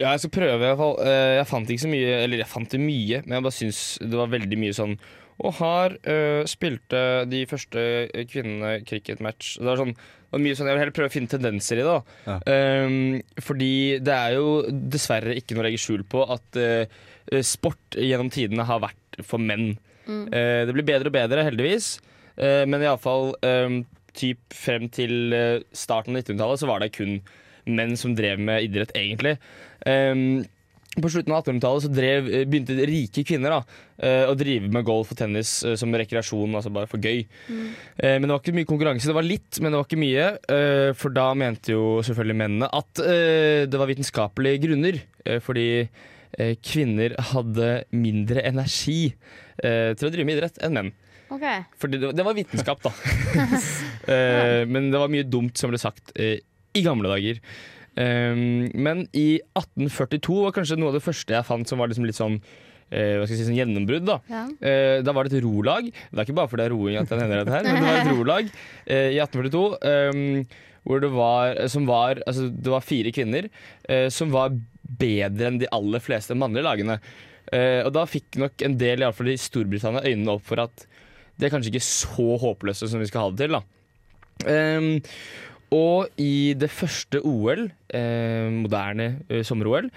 Ja, 0.00 0.14
jeg 0.14 0.24
skal 0.24 0.32
prøve 0.38 0.56
i 0.56 0.64
hvert 0.64 0.80
fall. 0.80 0.96
Eh, 1.04 1.34
Jeg 1.42 1.46
fant 1.52 1.68
ikke 1.70 1.84
så 1.84 1.92
mye, 1.92 2.16
eller 2.24 2.40
jeg 2.40 2.48
fant 2.50 2.72
det 2.72 2.80
mye, 2.80 3.20
men 3.26 3.36
jeg 3.36 3.44
bare 3.44 3.58
syns 3.60 3.82
det 4.00 4.16
var 4.16 4.32
veldig 4.32 4.58
mye 4.64 4.78
sånn 4.80 4.96
Og 5.42 5.56
her 5.58 5.96
uh, 6.06 6.42
spilte 6.46 7.00
de 7.26 7.40
første 7.50 7.80
kvinnene 8.30 8.76
cricketmatch. 8.86 9.56
Det 9.58 9.66
var 9.66 9.80
sånn 9.80 9.96
det 10.34 10.40
mye 10.42 10.56
sånn, 10.58 10.66
Jeg 10.66 10.74
vil 10.74 10.82
heller 10.82 10.94
prøve 10.96 11.10
å 11.10 11.14
finne 11.14 11.30
tendenser 11.30 11.78
i 11.78 11.84
det. 11.86 11.92
da 11.94 11.98
Ja. 12.26 12.86
Um, 12.86 13.20
Fordi 13.38 14.00
det 14.02 14.14
er 14.14 14.34
jo 14.34 14.48
dessverre 14.66 15.36
ikke 15.38 15.54
noe 15.54 15.62
å 15.62 15.66
legge 15.68 15.82
skjul 15.82 16.02
på 16.10 16.24
at 16.26 16.58
uh, 16.58 17.42
sport 17.46 17.98
gjennom 17.98 18.32
tidene 18.34 18.66
har 18.66 18.82
vært 18.82 19.22
for 19.22 19.38
menn. 19.38 19.76
Eh, 20.08 20.64
det 20.66 20.74
blir 20.74 20.86
bedre 20.86 21.10
og 21.10 21.16
bedre, 21.16 21.46
heldigvis. 21.46 21.98
Uh, 22.34 22.64
men 22.66 22.82
iallfall 22.82 23.30
um, 23.46 23.78
typ 24.14 24.40
frem 24.54 24.88
til 24.90 25.34
eh, 25.36 25.60
starten 25.70 26.16
av 26.16 26.24
1900-tallet 26.24 26.62
så 26.64 26.66
var 26.66 26.82
det 26.82 26.90
kun 26.96 27.20
menn 27.70 27.94
som 27.98 28.16
drev 28.18 28.42
med 28.42 28.66
idrett, 28.66 28.90
egentlig. 28.98 29.36
Um, 29.86 30.42
på 31.02 31.10
slutten 31.10 31.34
av 31.34 31.42
1800-tallet 31.42 31.84
så 31.84 31.90
drev, 31.90 32.28
eh, 32.28 32.44
begynte 32.46 32.76
rike 32.86 33.24
kvinner 33.26 33.56
da, 33.56 33.60
eh, 33.98 34.24
å 34.30 34.36
drive 34.38 34.70
med 34.72 34.86
golf 34.86 35.10
og 35.10 35.18
tennis 35.18 35.56
eh, 35.66 35.74
som 35.80 35.94
rekreasjon, 35.94 36.54
altså 36.54 36.72
bare 36.74 36.90
for 36.90 37.02
gøy. 37.02 37.24
Mm. 37.48 37.68
men 38.04 38.26
det 38.26 38.32
var 38.32 38.42
ikke 38.42 38.56
mye 38.56 38.68
konkurranse. 38.68 39.08
Det 39.10 39.16
var 39.16 39.26
litt, 39.26 39.60
men 39.60 39.72
det 39.72 39.78
var 39.78 39.86
ikke 39.88 40.00
mye. 40.00 40.94
for 40.98 41.14
da 41.14 41.26
mente 41.34 41.72
jo 41.72 42.00
selvfølgelig 42.04 42.36
mennene 42.36 42.68
at 42.72 43.00
det 43.70 43.78
var 43.80 43.88
vitenskapelige 43.90 44.62
grunner. 44.64 44.98
fordi 45.40 45.88
kvinner 46.62 47.14
hadde 47.30 47.84
mindre 47.92 48.42
energi 48.42 49.14
til 49.62 50.08
å 50.08 50.12
drive 50.12 50.26
med 50.26 50.38
idrett 50.38 50.58
enn 50.62 50.74
menn. 50.74 50.92
Okay. 51.30 51.64
Fordi 51.78 52.00
det, 52.02 52.24
var 52.24 52.34
vitenskap, 52.34 52.82
da. 52.82 52.92
Men 54.72 54.90
det 54.90 55.00
var 55.00 55.12
mye 55.12 55.26
dumt 55.26 55.58
som 55.58 55.72
ble 55.72 55.80
sagt 55.80 56.14
i 56.18 56.82
gamle 56.84 57.10
dager. 57.10 57.40
Um, 57.94 58.70
men 58.74 59.04
i 59.14 59.38
1842 59.54 60.38
var 60.46 60.54
kanskje 60.56 60.78
noe 60.80 60.90
av 60.90 60.98
det 60.98 61.04
første 61.04 61.36
jeg 61.36 61.46
fant 61.46 61.68
som 61.68 61.78
var 61.78 61.92
liksom 61.92 62.08
litt 62.08 62.18
sånn 62.18 62.40
eh, 62.90 63.16
hva 63.18 63.24
skal 63.24 63.34
jeg 63.34 63.40
si, 63.40 63.48
sånn 63.48 63.58
gjennombrudd. 63.58 64.06
Da. 64.08 64.18
ja. 64.30 64.44
Eh, 64.60 64.98
da 65.04 65.14
var 65.14 65.26
det 65.26 65.38
et 65.38 65.46
rolag. 65.46 65.90
Det 65.90 66.20
er 66.20 66.26
ikke 66.26 66.38
bare 66.40 66.50
fordi 66.50 66.64
det 66.64 66.68
er 66.68 66.76
roing 66.76 67.00
at 67.00 67.10
jeg 67.10 67.22
nevner 67.22 67.42
dette 67.42 67.56
her, 67.56 67.68
men 67.68 67.80
det 67.80 67.90
var 67.90 68.00
et 68.00 68.12
rolag 68.12 68.54
eh, 68.84 69.10
i 69.14 69.20
1842 69.22 69.66
um, 70.14 70.24
hvor 70.84 71.00
det 71.00 71.10
var, 71.14 71.58
som 71.72 71.86
var, 71.88 72.20
altså, 72.28 72.50
det 72.52 72.72
var 72.72 72.84
fire 72.84 73.12
kvinner 73.14 73.48
eh, 73.88 74.08
som 74.12 74.32
var 74.34 74.52
bedre 74.84 75.48
enn 75.48 75.62
de 75.62 75.70
aller 75.72 76.02
fleste 76.04 76.36
mannlige 76.36 76.66
lagene. 76.66 76.98
Eh, 77.52 77.80
og 77.86 77.94
da 77.96 78.04
fikk 78.08 78.36
nok 78.40 78.64
en 78.66 78.76
del, 78.80 79.00
i 79.00 79.06
alle 79.06 79.16
fall 79.16 79.32
i 79.32 79.38
Storbritannia, 79.40 80.04
øynene 80.04 80.36
opp 80.36 80.44
for 80.48 80.60
at 80.64 80.84
det 81.40 81.48
er 81.48 81.54
kanskje 81.54 81.72
ikke 81.72 81.86
så 81.88 82.36
håpløse 82.42 82.88
som 82.90 83.00
vi 83.02 83.08
skal 83.08 83.24
ha 83.24 83.32
det 83.32 83.46
til. 83.46 83.56
da. 83.56 83.62
Um, 84.44 84.88
og 85.74 86.20
i 86.20 86.54
det 86.58 86.70
første 86.72 87.20
OL, 87.26 87.66
eh, 87.94 88.46
moderne 88.54 89.08
eh, 89.28 89.42
sommer-OL, 89.46 89.88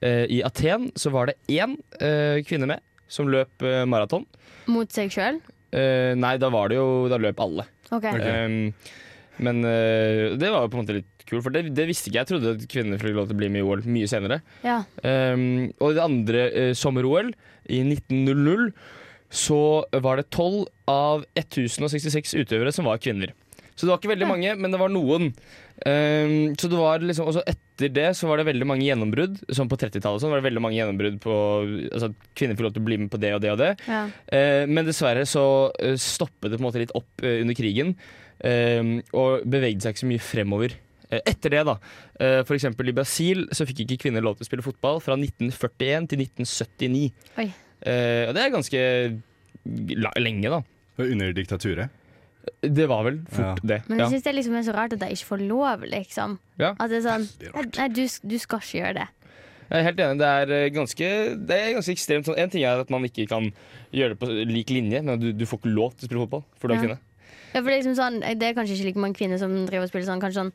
eh, 0.00 0.24
i 0.32 0.42
Aten, 0.46 0.90
så 0.96 1.12
var 1.14 1.30
det 1.30 1.36
én 1.52 1.76
eh, 2.00 2.40
kvinne 2.46 2.68
med 2.70 2.84
som 3.08 3.28
løp 3.30 3.62
eh, 3.62 3.84
maraton. 3.88 4.24
Mot 4.72 4.90
seg 4.92 5.12
sjøl? 5.14 5.40
Eh, 5.76 6.14
nei, 6.18 6.36
da 6.42 6.48
var 6.50 6.70
det 6.70 6.78
jo 6.78 6.86
Da 7.10 7.18
løp 7.20 7.40
alle. 7.42 7.66
Ok. 7.94 8.06
Um, 8.06 8.72
men 9.44 9.60
eh, 9.68 10.32
det 10.38 10.48
var 10.50 10.64
jo 10.64 10.72
på 10.72 10.78
en 10.78 10.84
måte 10.84 10.96
litt 10.96 11.26
kult, 11.26 11.42
for 11.44 11.54
det, 11.54 11.66
det 11.76 11.88
visste 11.90 12.08
ikke 12.08 12.20
jeg. 12.20 12.24
Jeg 12.24 12.30
trodde 12.32 12.54
at 12.56 12.68
kvinner 12.70 13.02
fikk 13.02 13.16
lov 13.18 13.28
til 13.28 13.36
å 13.36 13.40
bli 13.42 13.50
med 13.52 13.62
i 13.62 13.66
OL 13.66 13.82
mye 13.90 14.10
senere. 14.10 14.40
Ja. 14.64 14.80
Og 15.02 15.90
i 15.90 15.96
det 15.98 16.04
andre 16.04 16.44
eh, 16.50 16.72
sommer-OL, 16.78 17.32
i 17.66 17.80
1900, 17.82 18.70
så 19.34 19.58
var 20.06 20.20
det 20.20 20.28
12 20.30 20.68
av 20.88 21.26
1066 21.34 22.36
utøvere 22.38 22.72
som 22.74 22.86
var 22.86 23.02
kvinner. 23.02 23.34
Så 23.76 23.84
det 23.84 23.92
var 23.92 24.00
ikke 24.00 24.12
veldig 24.14 24.28
mange, 24.30 24.54
men 24.56 24.72
det 24.72 24.80
var 24.80 24.92
noen. 24.92 25.30
Um, 25.84 26.54
så 26.56 26.70
det 26.72 26.78
var 26.80 27.02
liksom, 27.04 27.28
også 27.28 27.42
etter 27.44 27.90
det 27.92 28.06
så 28.16 28.28
var 28.30 28.40
det 28.40 28.46
veldig 28.48 28.68
mange 28.68 28.86
gjennombrudd. 28.86 29.42
Sånn 29.52 29.68
på 29.68 29.76
30-tallet 29.82 30.22
sånn, 30.22 30.32
var 30.32 30.40
det 30.40 30.48
veldig 30.48 30.62
mange 30.64 30.78
gjennombrudd 30.78 31.18
på 31.20 31.34
altså, 31.90 32.08
at 32.08 32.30
kvinner 32.38 32.56
fikk 32.56 32.64
lov 32.70 32.76
til 32.78 32.84
å 32.84 32.88
bli 32.88 32.98
med 33.02 33.12
på 33.12 33.20
det 33.20 33.34
og 33.36 33.42
det 33.44 33.52
og 33.52 33.60
det. 33.60 33.74
ja. 33.84 34.06
Uh, 34.32 34.64
men 34.70 34.88
dessverre 34.88 35.26
så 35.28 35.44
eh, 35.84 35.98
stoppet 36.00 36.48
det 36.48 36.56
på 36.56 36.64
en 36.64 36.68
måte 36.70 36.80
litt 36.80 36.96
opp 36.96 37.20
uh, 37.20 37.36
under 37.42 37.56
krigen, 37.58 37.92
eh, 38.40 38.96
og 39.12 39.44
bevegde 39.44 39.84
seg 39.84 39.94
ikke 39.94 40.04
så 40.06 40.10
mye 40.14 40.24
fremover. 40.24 40.78
Uh, 41.12 41.20
etter 41.20 41.52
det, 41.52 41.62
da. 41.68 41.76
Eh, 42.20 42.40
for 42.48 42.56
eksempel 42.56 42.88
i 42.88 42.96
Brasil 42.96 43.44
så 43.54 43.66
fikk 43.68 43.84
ikke 43.84 44.00
kvinner 44.06 44.24
lov 44.24 44.38
til 44.38 44.46
å 44.46 44.48
spille 44.48 44.64
fotball 44.64 45.02
fra 45.04 45.18
1941 45.20 46.08
til 46.10 46.24
1979. 46.24 47.04
Oi. 47.42 47.48
Eh, 47.84 48.24
og 48.30 48.32
det 48.36 48.42
er 48.42 48.54
ganske 48.54 48.82
lenge, 50.22 50.50
da. 50.50 50.62
Under 51.04 51.32
diktaturet. 51.36 51.92
Det 52.62 52.86
var 52.88 53.04
vel 53.06 53.20
fort 53.30 53.60
det. 53.66 53.80
Men 53.88 54.00
jeg 54.04 54.16
syns 54.16 54.24
det 54.26 54.34
liksom 54.36 54.54
er 54.58 54.64
så 54.66 54.74
rart 54.76 54.94
at 54.96 55.00
de 55.02 55.08
ikke 55.14 55.28
får 55.32 55.42
lov, 55.48 55.84
liksom. 55.90 56.38
Ja. 56.60 56.74
At 56.78 56.90
det 56.92 57.00
er 57.02 57.06
sånn 57.06 57.26
Nei, 57.76 57.88
du, 57.94 58.02
du 58.06 58.36
skal 58.42 58.62
ikke 58.62 58.78
gjøre 58.80 58.94
det. 59.00 59.06
Jeg 59.66 59.80
er 59.80 59.86
helt 59.88 59.98
enig. 60.04 60.18
Det 60.20 60.28
er 60.30 60.52
eh, 60.54 60.68
ganske, 60.70 61.08
det 61.50 61.56
er 61.58 61.72
ganske 61.74 61.94
ekstremt. 61.96 62.28
Sånn, 62.28 62.38
en 62.38 62.50
ting 62.52 62.62
er 62.62 62.78
at 62.84 62.90
man 62.94 63.02
ikke 63.08 63.26
kan 63.30 63.48
gjøre 63.90 64.14
det 64.14 64.18
på 64.20 64.28
lik 64.46 64.70
linje, 64.70 65.00
men 65.02 65.18
du, 65.18 65.32
du 65.34 65.42
får 65.46 65.58
ikke 65.62 65.72
lov 65.74 65.96
til 65.96 66.06
å 66.06 66.10
spille 66.10 66.22
fotball, 66.22 66.44
for 66.54 66.68
du 66.70 66.74
er 66.74 66.78
Ja. 66.78 66.84
kvinne. 66.84 66.98
Ja, 67.54 67.60
for 67.62 67.70
det, 67.70 67.74
er 67.74 67.80
liksom 67.80 67.96
sånn, 67.98 68.20
det 68.38 68.46
er 68.46 68.54
kanskje 68.54 68.76
ikke 68.76 68.88
like 68.90 69.02
mange 69.02 69.16
kvinner 69.18 69.40
som 69.40 69.52
driver 69.66 69.86
og 69.86 69.90
spiller 69.90 70.06
sånn, 70.06 70.20
kanskje 70.22 70.42
sånn 70.44 70.52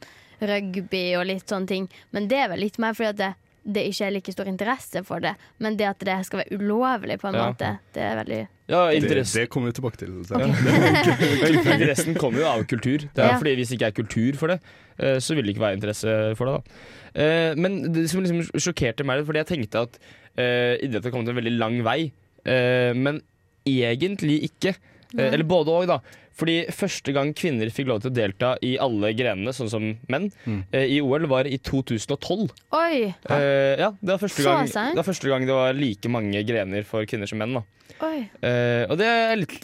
rugby 0.51 1.03
og 1.19 1.25
litt 1.27 1.49
sånne 1.49 1.67
ting. 1.69 1.87
Men 2.15 2.27
det 2.31 2.39
er 2.39 2.51
vel 2.53 2.61
litt 2.63 2.77
mer 2.81 2.95
fordi 2.97 3.09
at 3.11 3.19
det, 3.19 3.31
det 3.63 3.83
ikke 3.91 4.05
er 4.07 4.13
like 4.15 4.31
stor 4.33 4.47
interesse 4.49 5.03
for 5.05 5.19
det. 5.19 5.35
Men 5.59 5.75
det 5.77 5.85
at 5.85 5.99
det 5.99 6.15
skal 6.25 6.41
være 6.43 6.57
ulovlig, 6.57 7.19
på 7.21 7.27
en 7.29 7.35
Ja. 7.35 7.51
måte, 7.51 7.77
det 7.93 8.01
er 8.03 8.15
veldig 8.23 8.47
Ja, 8.71 8.87
Det, 8.89 9.03
interesse, 9.03 9.39
det 9.39 9.49
kommer 9.49 9.67
vi 9.69 9.73
tilbake 9.73 9.97
til. 9.97 10.23
Så. 10.25 10.33
Interessen 11.51 12.15
kommer 12.15 12.39
jo 12.39 12.47
av 12.47 12.63
kultur. 12.65 12.97
Det 13.03 13.19
er 13.21 13.33
Ja. 13.33 13.37
fordi 13.37 13.55
Hvis 13.55 13.69
det 13.69 13.77
ikke 13.81 13.87
er 13.91 13.97
kultur 14.03 14.37
for 14.37 14.47
det, 14.47 14.59
eh, 14.99 15.19
så 15.19 15.35
vil 15.35 15.45
det 15.45 15.55
ikke 15.55 15.65
være 15.67 15.77
interesse 15.77 16.35
for 16.37 16.45
det. 16.45 16.63
da 16.63 16.71
Eh, 17.13 17.55
Men 17.55 17.91
det 17.91 18.09
som 18.09 18.21
liksom 18.23 18.41
sjokkerte 18.55 19.03
meg, 19.03 19.25
fordi 19.25 19.37
jeg 19.43 19.47
tenkte 19.47 19.81
at 19.81 19.97
uh, 20.39 20.77
idrett 20.81 21.03
har 21.03 21.11
kommet 21.11 21.27
en 21.29 21.35
veldig 21.35 21.57
lang 21.59 21.83
vei. 21.83 22.11
Eh, 22.45 22.93
men 22.95 23.21
egentlig 23.67 24.43
ikke. 24.49 24.75
Eh, 25.17 25.33
eller 25.33 25.43
både 25.43 25.67
òg, 25.75 25.87
da. 25.87 25.99
Fordi 26.37 26.65
første 26.71 27.13
gang 27.13 27.33
kvinner 27.37 27.69
fikk 27.69 27.87
lov 27.87 28.01
til 28.01 28.11
å 28.11 28.15
delta 28.15 28.53
i 28.65 28.77
alle 28.81 29.11
grenene, 29.13 29.51
sånn 29.53 29.69
som 29.69 29.97
menn, 30.09 30.31
Mm. 30.47 30.63
eh, 30.71 30.85
i 30.95 31.01
OL, 31.01 31.27
var 31.27 31.45
i 31.45 31.57
2012. 31.57 32.49
Oi! 32.73 33.13
Eh, 33.29 33.77
ja, 33.79 33.91
det 34.01 34.15
var, 34.15 34.17
gang, 34.43 34.67
sent? 34.67 34.95
det 34.95 35.01
var 35.03 35.03
første 35.13 35.27
gang 35.29 35.45
det 35.45 35.53
var 35.53 35.73
like 35.73 36.09
mange 36.09 36.43
grener 36.47 36.83
for 36.85 37.05
kvinner 37.05 37.27
som 37.27 37.37
menn. 37.39 37.53
da 37.53 37.63
oi. 38.01 38.29
Eh, 38.41 38.85
og 38.89 38.97
det 38.97 39.05
er 39.07 39.35
litt, 39.35 39.59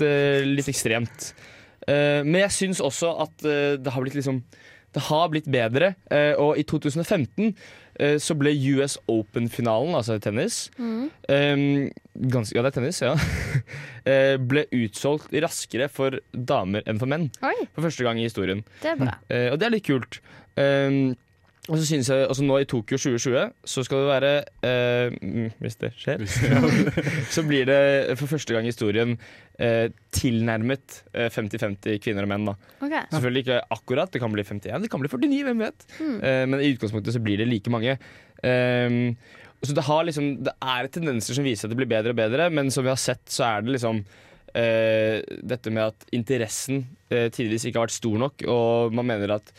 litt 0.45 0.67
ekstremt. 0.69 1.33
Eh, 1.87 2.21
men 2.23 2.41
jeg 2.43 2.51
syns 2.51 2.81
også 2.83 3.13
at 3.23 3.37
det 3.81 3.87
har 3.93 4.01
blitt 4.03 4.15
liksom 4.19 4.43
Det 4.93 5.03
har 5.03 5.27
blitt 5.29 5.45
bedre. 5.51 5.95
eh, 6.09 6.33
og 6.39 6.57
i 6.57 6.63
2015 6.63 7.47
eh, 7.47 7.53
så 8.21 8.35
ble 8.37 8.51
US 8.77 8.97
Open-finalen, 9.09 9.95
altså 9.97 10.19
tennis 10.21 10.69
Mm. 10.77 11.09
eh, 11.29 11.91
ganske, 12.29 12.55
Ja, 12.55 12.61
det 12.63 12.71
er 12.73 12.79
tennis, 12.79 13.01
ja. 13.01 13.15
eh, 14.11 14.37
ble 14.37 14.65
utsolgt 14.71 15.31
raskere 15.43 15.89
for 15.89 16.19
damer 16.33 16.83
enn 16.87 16.99
for 17.01 17.07
menn. 17.09 17.29
Oi, 17.43 17.55
For 17.75 17.81
første 17.87 18.03
gang 18.05 18.19
i 18.19 18.27
historien. 18.29 18.63
det 18.81 18.91
er 18.93 18.99
bra. 19.01 19.15
Eh, 19.29 19.49
og 19.51 19.59
det 19.59 19.67
er 19.67 19.75
litt 19.77 19.87
kult. 19.87 20.19
Um, 20.57 21.15
og 21.67 21.75
så 21.75 21.83
synes 21.83 22.09
jeg, 22.09 22.23
altså 22.23 22.45
Nå 22.47 22.57
i 22.61 22.67
Tokyo 22.69 22.95
2020 22.95 23.41
så 23.67 23.83
skal 23.83 24.03
det 24.03 24.07
være 24.07 24.31
eh, 24.63 25.15
mm, 25.19 25.47
Hvis 25.59 25.79
det 25.81 25.89
skjer, 25.99 26.23
så 27.35 27.43
blir 27.47 27.67
det 27.67 28.17
for 28.19 28.31
første 28.31 28.55
gang 28.55 28.67
i 28.67 28.71
historien 28.71 29.17
eh, 29.59 29.89
tilnærmet 30.15 31.01
eh, 31.11 31.27
50-50 31.33 31.99
kvinner 32.03 32.27
og 32.27 32.31
menn. 32.31 32.47
da 32.47 32.55
Okay. 32.87 33.03
Selvfølgelig 33.11 33.43
ikke 33.43 33.59
akkurat, 33.73 34.13
det 34.13 34.21
kan 34.23 34.31
bli 34.31 34.45
51, 34.47 34.85
det 34.85 34.91
kan 34.91 35.03
bli 35.03 35.11
49, 35.11 35.41
hvem 35.49 35.65
vet. 35.65 35.87
Mm. 35.99 36.15
Eh, 36.21 36.43
men 36.47 36.63
i 36.63 36.71
utgangspunktet 36.71 37.17
så 37.17 37.23
blir 37.23 37.41
det 37.41 37.49
like 37.49 37.73
mange. 37.73 37.97
Um, 38.37 39.17
så 39.65 39.73
det, 39.73 39.83
har 39.87 40.05
liksom, 40.05 40.29
det 40.45 40.53
er 40.61 40.87
tendenser 40.93 41.35
som 41.35 41.45
viser 41.47 41.67
at 41.67 41.73
det 41.73 41.79
blir 41.79 41.89
bedre 41.89 42.13
og 42.13 42.19
bedre, 42.19 42.47
men 42.53 42.69
som 42.71 42.85
vi 42.85 42.93
har 42.93 43.01
sett, 43.01 43.23
så 43.33 43.47
er 43.47 43.65
det 43.65 43.73
liksom 43.73 44.03
eh, 44.53 45.17
dette 45.25 45.73
med 45.73 45.89
at 45.89 46.05
interessen 46.15 46.83
eh, 47.09 47.27
tidligvis 47.33 47.67
ikke 47.67 47.81
har 47.81 47.87
vært 47.87 47.97
stor 47.97 48.21
nok, 48.21 48.45
og 48.53 48.95
man 48.95 49.09
mener 49.09 49.37
at 49.39 49.51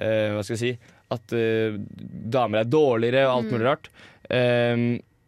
eh, 0.00 0.34
Hva 0.34 0.42
skal 0.42 0.56
jeg 0.56 0.62
si 0.64 0.72
At 1.14 1.32
uh, 1.36 1.76
damer 2.34 2.62
er 2.64 2.70
dårligere 2.70 3.26
og 3.28 3.36
alt 3.36 3.52
mulig 3.54 3.66
rart. 3.68 3.90
Um, 4.26 4.86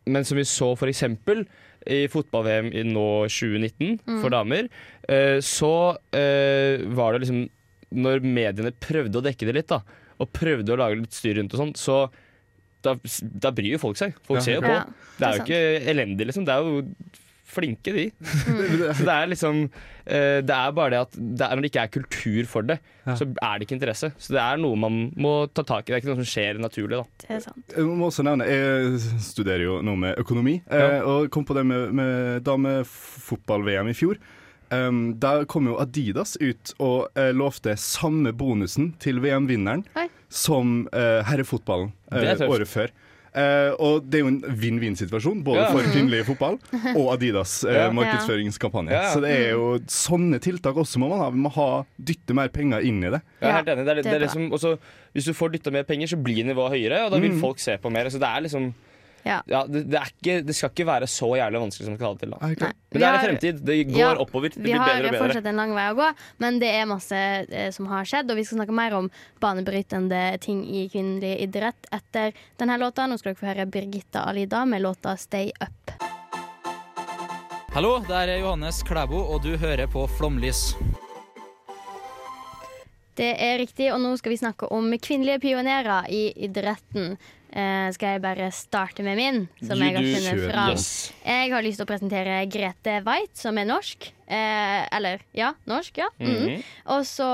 men 0.09 0.25
som 0.27 0.39
vi 0.41 0.47
så 0.49 0.73
for 0.79 0.91
eksempel 0.91 1.45
i 1.89 2.03
fotball-VM 2.11 2.73
i 2.75 2.83
nå 2.89 3.05
2019 3.31 4.19
for 4.23 4.33
damer, 4.35 4.67
uh, 5.09 5.39
så 5.45 5.71
uh, 5.95 6.89
var 6.99 7.15
det 7.15 7.23
liksom 7.23 7.45
Når 7.95 8.25
mediene 8.27 8.73
prøvde 8.85 9.21
å 9.21 9.25
dekke 9.25 9.47
det 9.49 9.55
litt, 9.57 9.71
da, 9.71 9.79
og 10.19 10.33
prøvde 10.35 10.75
å 10.75 10.81
lage 10.81 10.99
litt 10.99 11.15
styr 11.17 11.39
rundt 11.39 11.55
og 11.55 11.63
sånn, 11.63 11.71
så 11.79 12.01
da, 12.85 12.93
da 13.47 13.51
bryr 13.55 13.73
jo 13.77 13.81
folk 13.81 13.97
seg. 13.99 14.13
Folk 14.27 14.39
Ja. 14.41 14.45
ser 14.45 14.59
jo 14.59 14.67
på. 14.67 14.75
Ja, 14.75 14.83
det 15.19 15.25
er 15.25 15.33
jo 15.33 15.41
sant. 15.41 15.49
ikke 15.49 15.91
elendig, 15.95 16.27
liksom. 16.29 16.45
Det 16.47 16.53
er 16.55 16.67
jo 16.67 16.83
flinke, 17.49 17.93
de. 17.97 18.05
så 18.99 19.07
det 19.07 19.15
er 19.15 19.31
liksom 19.33 19.61
eh, 19.65 20.39
Det 20.45 20.55
er 20.55 20.75
bare 20.77 20.93
det 20.93 21.01
at 21.07 21.17
det 21.19 21.47
er, 21.47 21.55
når 21.57 21.65
det 21.65 21.71
ikke 21.73 21.85
er 21.87 21.93
kultur 21.99 22.49
for 22.51 22.69
det, 22.69 22.79
Ja. 23.09 23.15
så 23.17 23.25
er 23.25 23.55
det 23.57 23.65
ikke 23.65 23.77
interesse. 23.79 24.11
Så 24.21 24.35
det 24.37 24.41
er 24.45 24.59
noe 24.61 24.77
man 24.77 24.99
må 25.17 25.35
ta 25.57 25.65
tak 25.65 25.87
i. 25.87 25.91
Det 25.91 25.97
er 25.97 26.03
ikke 26.03 26.11
noe 26.13 26.21
som 26.21 26.29
skjer 26.29 26.61
naturlig, 26.61 26.99
da. 27.01 27.23
Det 27.25 27.31
er 27.39 27.45
sant. 27.47 27.77
Jeg 27.77 27.89
må 27.89 28.11
også 28.11 28.27
nevne, 28.29 28.49
jeg 28.49 28.99
studerer 29.25 29.65
jo 29.65 29.79
nå 29.83 29.95
med 29.97 30.21
økonomi, 30.21 30.59
eh, 30.69 30.99
og 31.01 31.31
kom 31.33 31.47
på 31.49 31.57
det 31.57 31.65
med, 31.69 31.95
med 31.97 32.45
damefotball-VM 32.49 33.89
i 33.89 33.97
fjor. 33.97 34.21
Um, 34.69 35.15
der 35.17 35.47
kom 35.49 35.65
jo 35.71 35.79
Adidas 35.81 36.35
ut 36.43 36.75
og 36.77 37.07
uh, 37.17 37.31
lovte 37.33 37.73
samme 37.81 38.35
bonusen 38.37 38.91
til 39.01 39.17
VM-vinneren 39.25 39.87
som 40.29 40.83
uh, 40.93 41.25
herrefotballen 41.25 41.95
tøft. 42.13 42.45
året 42.45 42.69
før. 42.69 42.93
Eh, 43.35 43.71
og 43.79 44.07
det 44.09 44.19
er 44.21 44.23
jo 44.25 44.31
en 44.33 44.41
vinn-vinn-situasjon, 44.43 45.43
både 45.45 45.61
Ja. 45.61 45.71
for 45.73 45.83
kvinnelig 45.93 46.25
fotball 46.27 46.59
og 46.97 47.13
Adidas 47.15 47.65
eh, 47.65 47.75
Ja. 47.75 47.91
markedsføringskampanje. 47.93 48.91
Ja, 48.91 49.03
ja. 49.03 49.13
Så 49.15 49.21
det 49.21 49.31
er 49.37 49.51
jo 49.53 49.79
sånne 49.87 50.41
tiltak 50.41 50.75
også 50.77 50.99
må 50.99 51.09
man 51.11 51.19
ha. 51.19 51.31
Vi 51.31 51.39
må 51.45 51.53
ha 51.53 51.85
dytte 51.99 52.35
mer 52.35 52.49
penger 52.49 52.81
inn 52.89 53.03
i 53.05 53.11
det. 53.11 53.21
Jeg 53.41 53.51
er 53.51 53.57
helt 53.61 53.69
enig. 53.69 53.85
Det 53.85 53.93
er, 53.99 54.03
det 54.03 54.07
er 54.13 54.15
er 54.17 54.25
liksom, 54.27 54.51
også, 54.53 54.79
hvis 55.15 55.25
du 55.29 55.33
får 55.35 55.53
dytta 55.53 55.71
mer 55.71 55.83
penger, 55.85 56.07
så 56.09 56.17
blir 56.23 56.45
nivået 56.45 56.73
høyere, 56.79 57.05
og 57.07 57.11
da 57.13 57.19
vil 57.19 57.33
Mm. 57.33 57.41
folk 57.41 57.59
se 57.59 57.77
på 57.77 57.91
mer. 57.93 58.07
Så 58.11 58.19
det 58.19 58.29
er 58.29 58.41
liksom 58.49 58.73
Ja. 59.29 59.39
ja, 59.53 59.61
det, 59.69 59.83
det, 59.93 59.99
er 60.01 60.13
ikke, 60.15 60.37
det 60.49 60.55
skal 60.57 60.71
ikke 60.73 60.87
være 60.89 61.09
så 61.13 61.29
jævlig 61.37 61.61
vanskelig 61.67 61.85
som 61.87 61.95
det 61.95 62.01
skal 62.01 62.09
ha 62.09 62.15
det 62.17 62.23
til. 62.25 62.31
Da. 62.33 62.39
Nei. 62.41 62.55
det? 62.57 62.71
Men 62.89 63.03
det 63.03 63.09
er 63.09 63.19
en 63.19 63.25
fremtid. 63.27 63.61
Det 63.69 63.77
går 63.91 63.99
Ja, 64.01 64.11
oppover. 64.25 64.49
Det 64.55 64.63
blir 64.65 64.79
har 64.81 64.89
bedre 64.95 65.09
og 65.09 65.13
bedre. 65.13 65.23
fortsatt 65.27 65.49
en 65.53 65.61
lang 65.61 65.75
vei 65.77 65.87
å 65.93 65.97
gå, 65.99 66.09
men 66.45 66.59
det 66.63 66.71
er 66.79 66.87
masse 66.89 67.19
eh, 67.45 67.71
som 67.77 67.91
har 67.93 68.09
skjedd. 68.09 68.31
Og 68.33 68.41
vi 68.41 68.45
skal 68.49 68.63
snakke 68.63 68.77
mer 68.81 68.97
om 68.99 69.11
banebrytende 69.45 70.23
ting 70.45 70.65
i 70.65 70.87
kvinnelig 70.93 71.35
idrett 71.45 71.91
etter 71.93 72.33
denne 72.59 72.79
låta. 72.81 73.07
Nå 73.07 73.19
skal 73.21 73.35
dere 73.35 73.41
få 73.43 73.51
høre 73.53 73.67
Birgitta 73.69 74.25
Alida 74.31 74.65
med 74.65 74.83
låta 74.83 75.17
'Stay 75.17 75.53
Up'. 75.61 75.93
Hallo, 77.75 77.99
det 78.09 78.17
er 78.17 78.39
Johannes 78.41 78.83
Klæbo, 78.83 79.21
og 79.35 79.43
du 79.45 79.57
hører 79.57 79.87
på 79.87 80.07
Flomlys. 80.19 80.73
Det 83.19 83.33
er 83.43 83.59
riktig, 83.59 83.89
og 83.91 83.99
nå 84.03 84.13
skal 84.21 84.31
vi 84.31 84.39
snakke 84.39 84.69
om 84.75 84.93
kvinnelige 85.03 85.41
pionerer 85.43 86.07
i 86.15 86.29
idretten. 86.47 87.17
Eh, 87.49 87.89
skal 87.97 88.13
jeg 88.15 88.23
bare 88.23 88.51
starte 88.53 89.03
med 89.03 89.17
min, 89.19 89.39
som 89.65 89.81
jeg 89.81 89.97
har 89.97 90.05
funnet 90.05 90.27
kjør. 90.29 90.51
fram. 90.53 90.71
Yes. 90.77 91.13
Jeg 91.25 91.51
har 91.51 91.65
lyst 91.65 91.81
til 91.81 91.87
å 91.87 91.89
presentere 91.89 92.37
Grete 92.53 92.99
Waitz, 93.07 93.41
som 93.43 93.59
er 93.59 93.67
norsk. 93.67 94.11
Eh, 94.29 94.85
eller 94.95 95.25
ja, 95.35 95.55
norsk, 95.67 95.99
ja. 95.99 96.09
Mhm. 96.21 96.31
Mhm. 96.37 96.63
Og 96.95 97.03
så 97.09 97.29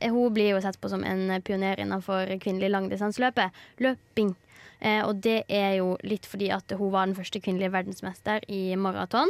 eh, 0.00 0.10
Hun 0.10 0.32
blir 0.34 0.54
jo 0.56 0.60
sett 0.64 0.80
på 0.80 0.88
som 0.88 1.04
en 1.04 1.40
pioner 1.42 1.78
innenfor 1.78 2.32
kvinnelig 2.40 2.72
langdistanseløpet. 2.72 3.52
Løping. 3.84 4.34
Eh, 4.80 5.02
og 5.04 5.20
det 5.20 5.44
er 5.48 5.76
jo 5.78 5.96
litt 6.02 6.26
fordi 6.26 6.50
at 6.50 6.70
hun 6.78 6.90
var 6.90 7.06
den 7.06 7.14
første 7.18 7.38
kvinnelige 7.40 7.70
verdensmester 7.74 8.40
i 8.48 8.74
maraton. 8.74 9.28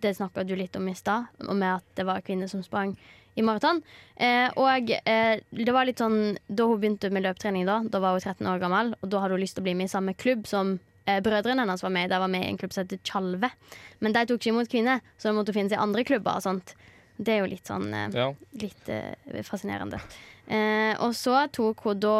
Det 0.00 0.16
snakka 0.16 0.44
du 0.46 0.56
litt 0.56 0.74
om 0.76 0.88
i 0.88 0.94
stad, 0.94 1.26
med 1.38 1.76
at 1.76 1.84
det 1.94 2.06
var 2.06 2.24
kvinner 2.24 2.48
som 2.48 2.62
sprang 2.62 2.96
i 3.34 3.42
maraton. 3.42 3.82
Eh, 4.16 4.48
og 4.56 4.90
eh, 4.94 5.40
det 5.50 5.72
var 5.74 5.88
litt 5.88 5.98
sånn 5.98 6.36
Da 6.46 6.66
hun 6.70 6.78
begynte 6.78 7.10
med 7.10 7.24
løpetrening, 7.24 7.64
da 7.66 7.80
Da 7.82 7.98
var 7.98 8.14
hun 8.14 8.22
13 8.22 8.46
år 8.46 8.60
gammel, 8.62 8.92
og 9.02 9.10
da 9.10 9.22
hadde 9.24 9.34
hun 9.34 9.42
lyst 9.42 9.56
til 9.58 9.64
å 9.64 9.66
bli 9.66 9.74
med 9.74 9.90
i 9.90 9.94
samme 9.94 10.14
klubb 10.14 10.46
som 10.46 10.76
eh, 11.06 11.18
brødrene 11.24 11.64
hennes 11.66 11.82
var 11.82 11.90
med 11.90 12.06
i. 12.06 12.12
De 12.14 12.20
var 12.22 12.30
med 12.30 12.44
i 12.46 12.50
en 12.52 12.60
klubb 12.60 12.72
som 12.72 12.84
heter 12.86 13.02
Tjalve. 13.02 13.50
Men 13.98 14.14
de 14.14 14.22
tok 14.30 14.38
ikke 14.38 14.52
imot 14.54 14.70
kvinner, 14.70 15.02
så 15.18 15.28
de 15.32 15.38
måtte 15.40 15.54
finne 15.56 15.72
seg 15.72 15.82
andre 15.82 16.04
klubber 16.06 16.38
og 16.38 16.46
sånt. 16.46 16.76
Det 17.16 17.30
er 17.34 17.42
jo 17.44 17.50
litt 17.50 17.66
sånn 17.70 17.90
eh, 17.94 18.08
Ja. 18.14 18.30
litt 18.62 18.88
eh, 18.90 19.42
fascinerende. 19.46 20.00
Eh, 20.46 20.94
og 21.00 21.14
så 21.16 21.46
tok 21.54 21.84
hun 21.86 22.00
da 22.02 22.16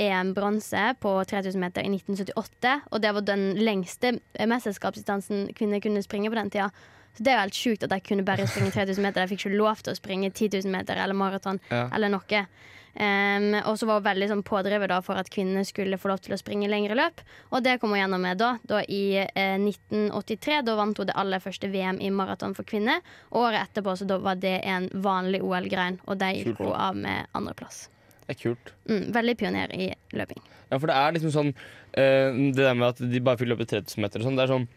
EM-bronse 0.00 0.96
på 1.00 1.12
3000 1.30 1.60
meter 1.60 1.84
i 1.84 1.90
1978. 1.92 2.72
Og 2.90 3.02
det 3.04 3.12
var 3.14 3.26
den 3.28 3.44
lengste 3.60 4.16
mesterskapsdistansen 4.36 5.52
kvinner 5.56 5.80
kunne 5.84 6.02
springe 6.04 6.30
på 6.32 6.38
den 6.38 6.50
tida. 6.50 6.70
Så 7.16 7.24
det 7.26 7.32
er 7.32 7.38
jo 7.40 7.46
helt 7.46 7.58
sjukt 7.62 7.82
at 7.86 7.90
de 7.92 8.00
kunne 8.00 8.24
bare 8.24 8.46
springe 8.48 8.72
3000 8.78 9.02
meter. 9.04 9.22
De 9.26 9.32
fikk 9.34 9.46
ikke 9.46 9.56
lov 9.58 9.82
til 9.84 9.92
å 9.92 9.98
springe 9.98 10.30
10 10.32 10.62
000 10.62 10.72
meter 10.72 10.96
eller 11.02 11.14
maraton 11.18 11.60
Ja. 11.70 11.88
eller 11.92 12.08
noe. 12.12 12.46
Um, 12.92 13.54
og 13.64 13.78
så 13.80 13.86
var 13.88 14.02
hun 14.02 14.04
veldig 14.04 14.26
sånn 14.28 14.42
pådriver 14.44 14.90
da 14.92 14.98
for 15.00 15.16
at 15.16 15.30
kvinnene 15.32 15.62
skulle 15.64 15.96
få 15.96 16.10
lov 16.10 16.18
til 16.26 16.34
å 16.34 16.36
springe 16.36 16.68
lengre 16.68 16.92
løp. 16.98 17.22
Og 17.48 17.62
det 17.64 17.78
kom 17.80 17.94
hun 17.94 18.02
gjennom 18.02 18.20
med 18.20 18.36
da. 18.42 18.50
da 18.68 18.82
I 18.84 19.22
eh, 19.24 19.54
1983 19.56 20.58
da 20.66 20.74
vant 20.76 21.00
hun 21.00 21.08
det 21.08 21.16
aller 21.16 21.40
første 21.40 21.70
VM 21.72 22.02
i 22.04 22.10
maraton 22.12 22.52
for 22.56 22.68
kvinner. 22.68 23.00
Og 23.32 23.46
året 23.46 23.62
etterpå 23.70 23.94
så 23.96 24.08
da 24.08 24.18
var 24.20 24.36
det 24.42 24.58
en 24.68 24.90
vanlig 25.04 25.40
OL-grein, 25.40 26.02
og 26.04 26.20
der 26.20 26.36
gikk 26.36 26.60
hun 26.60 26.74
av 26.76 26.98
med 27.00 27.32
andreplass. 27.32 27.86
Det 28.26 28.36
er 28.36 28.40
kult. 28.42 28.74
Mm, 28.88 29.06
veldig 29.16 29.36
pioner 29.40 29.72
i 29.72 29.88
løping. 30.12 30.44
Ja, 30.68 30.76
for 30.78 30.88
det 30.92 30.94
er 31.00 31.16
liksom 31.16 31.32
sånn 31.34 31.50
uh, 31.52 32.28
Det 32.32 32.60
der 32.60 32.76
med 32.76 32.86
at 32.92 33.00
de 33.02 33.20
bare 33.24 33.36
fikk 33.40 33.50
løpe 33.50 33.66
30 33.68 33.98
meter 34.04 34.20
og 34.22 34.28
sånn, 34.28 34.36
det 34.38 34.44
er 34.46 34.52
sånn 34.52 34.68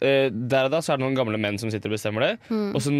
eh, 0.00 0.28
Der 0.30 0.64
og 0.68 0.70
da 0.74 0.80
så 0.80 0.92
er 0.94 0.98
det 0.98 1.06
noen 1.06 1.16
gamle 1.18 1.38
menn 1.40 1.58
som 1.58 1.70
sitter 1.70 1.88
og 1.90 1.96
bestemmer 1.98 2.20
det. 2.26 2.32
Mm. 2.50 2.74
Og 2.74 2.80
så 2.84 2.90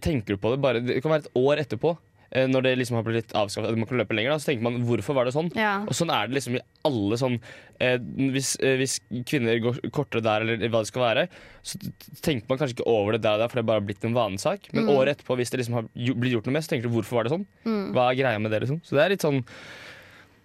tenker 0.00 0.34
du 0.34 0.40
på 0.40 0.50
det 0.54 0.60
bare 0.62 0.80
Det 0.84 1.02
kan 1.02 1.10
være 1.12 1.26
et 1.26 1.34
år 1.36 1.56
etterpå. 1.66 1.96
Uh, 2.30 2.46
når 2.46 2.62
det 2.62 2.72
liksom 2.78 2.94
har 2.94 3.02
blitt 3.02 3.32
avskaffet, 3.34 3.72
at 3.72 3.74
man 3.76 3.88
kan 3.90 3.98
løpe 3.98 4.14
lenger, 4.14 4.30
da, 4.30 4.36
så 4.38 4.52
tenker 4.52 4.62
man 4.62 4.76
hvorfor 4.86 5.16
var 5.18 5.26
det 5.26 5.32
sånn? 5.34 5.48
Ja. 5.58 5.80
Og 5.82 5.90
sånn 5.98 6.12
er 6.14 6.28
det 6.30 6.36
liksom 6.36 6.54
i 6.54 6.60
alle 6.86 7.16
sånn 7.18 7.40
uh, 7.82 7.96
hvis, 8.30 8.52
hvis 8.78 8.94
kvinner 9.26 9.58
går 9.58 9.80
kortere 9.90 10.22
der, 10.22 10.44
eller 10.46 10.70
hva 10.70 10.84
det 10.84 10.92
skal 10.92 11.02
være, 11.08 11.24
så 11.66 11.80
tenker 12.22 12.46
man 12.46 12.60
kanskje 12.60 12.76
ikke 12.78 12.86
over 12.86 13.16
det 13.18 13.24
der 13.24 13.34
og 13.34 13.42
der, 13.42 13.50
for 13.50 13.58
det 13.58 13.64
er 13.64 13.70
bare 13.72 13.82
blitt 13.88 14.06
en 14.06 14.14
vanesak. 14.14 14.70
Men 14.70 14.84
Mm. 14.86 14.92
året 14.94 15.16
etterpå, 15.18 15.34
hvis 15.42 15.50
det 15.50 15.58
liksom 15.64 15.74
har 15.80 15.88
blitt 15.90 16.36
gjort 16.36 16.46
noe 16.46 16.54
med, 16.54 16.62
så 16.62 16.70
tenker 16.70 16.86
du 16.86 16.94
hvorfor 16.94 17.18
var 17.18 17.26
det 17.26 17.32
sånn? 17.34 17.46
Mm. 17.66 17.82
Hva 17.98 18.06
er 18.12 18.20
greia 18.22 18.38
med 18.46 18.54
det, 18.54 18.62
liksom? 18.62 18.78
Så 18.86 18.94
det 18.94 19.02
er 19.08 19.10
litt 19.16 19.26
sånn 19.26 19.42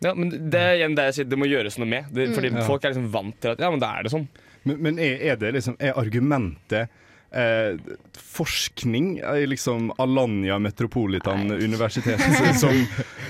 ja, 0.03 0.11
men 0.17 0.33
det 0.51 0.59
er 0.59 0.73
igjen 0.79 0.95
det 0.97 1.05
det 1.29 1.37
må 1.39 1.45
gjøres 1.47 1.77
noe 1.77 1.87
med. 1.87 2.09
Det, 2.11 2.31
fordi 2.33 2.49
Mm. 2.49 2.57
Ja. 2.59 2.65
folk 2.67 2.83
er 2.83 2.91
liksom 2.95 3.11
vant 3.13 3.37
til 3.41 3.51
at 3.53 3.59
ja, 3.61 3.69
men 3.69 3.79
da 3.79 3.93
er 3.99 4.03
det 4.03 4.11
sånn. 4.11 4.27
Men, 4.65 4.79
men 4.81 4.99
er, 5.01 5.19
er 5.31 5.35
det 5.41 5.51
liksom 5.55 5.75
Er 5.79 5.97
argumentet 6.01 6.89
eh, 7.31 7.75
forskning 8.17 9.19
i 9.21 9.45
liksom 9.49 9.91
Alanya 10.01 10.57
Metropolitan 10.59 11.51
Universitet 11.51 12.21
som, 12.63 12.79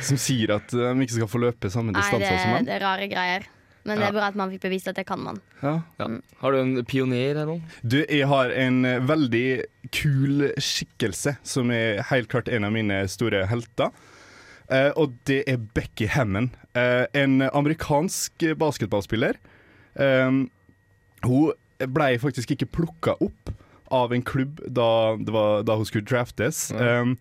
som 0.01 0.17
sier 0.21 0.55
at 0.57 0.71
de 0.71 0.93
ikke 1.03 1.17
skal 1.19 1.29
få 1.31 1.41
løpe 1.43 1.71
samme 1.73 1.91
Nei, 1.93 2.01
distanser 2.01 2.39
som 2.39 2.55
menn? 2.55 2.69
det 2.69 2.77
er 2.79 2.85
rare 2.85 3.09
greier. 3.11 3.45
Men 3.85 3.99
det 4.01 4.07
er 4.07 4.15
bra 4.15 4.31
at 4.31 4.37
man 4.39 4.49
fikk 4.49 4.63
bevist 4.63 4.87
at 4.89 4.97
det 4.97 5.03
kan 5.05 5.21
man. 5.21 5.37
Ja. 5.61 5.75
Har 6.41 6.55
du 6.55 6.57
en 6.57 6.71
pioner 6.89 7.35
her 7.37 7.45
nå? 7.45 7.59
Du, 7.85 7.99
jeg 8.01 8.25
har 8.31 8.49
en 8.49 8.79
eh, 8.89 9.03
veldig 9.05 9.45
kul 9.93 10.47
skikkelse 10.57 11.35
som 11.45 11.69
er 11.69 12.01
helt 12.09 12.31
klart 12.31 12.49
en 12.49 12.65
av 12.65 12.73
mine 12.73 13.03
store 13.11 13.43
helter. 13.51 13.93
Eh, 14.73 14.89
og 14.97 15.13
det 15.29 15.43
er 15.45 15.61
Becky 15.77 16.07
Hammond. 16.09 16.57
eh, 16.73 17.05
en 17.13 17.43
amerikansk 17.51 18.47
basketballspiller. 18.57 19.37
Um, 19.95 20.47
hun 21.27 21.89
ble 21.91 22.15
faktisk 22.21 22.55
ikke 22.55 22.71
plukka 22.79 23.17
opp 23.23 23.51
av 23.93 24.13
en 24.15 24.23
klubb 24.25 24.61
da, 24.65 25.15
det 25.19 25.33
var, 25.33 25.65
da 25.67 25.75
hun 25.77 25.87
skulle 25.87 26.07
draftes. 26.07 26.71
Um, 26.73 27.17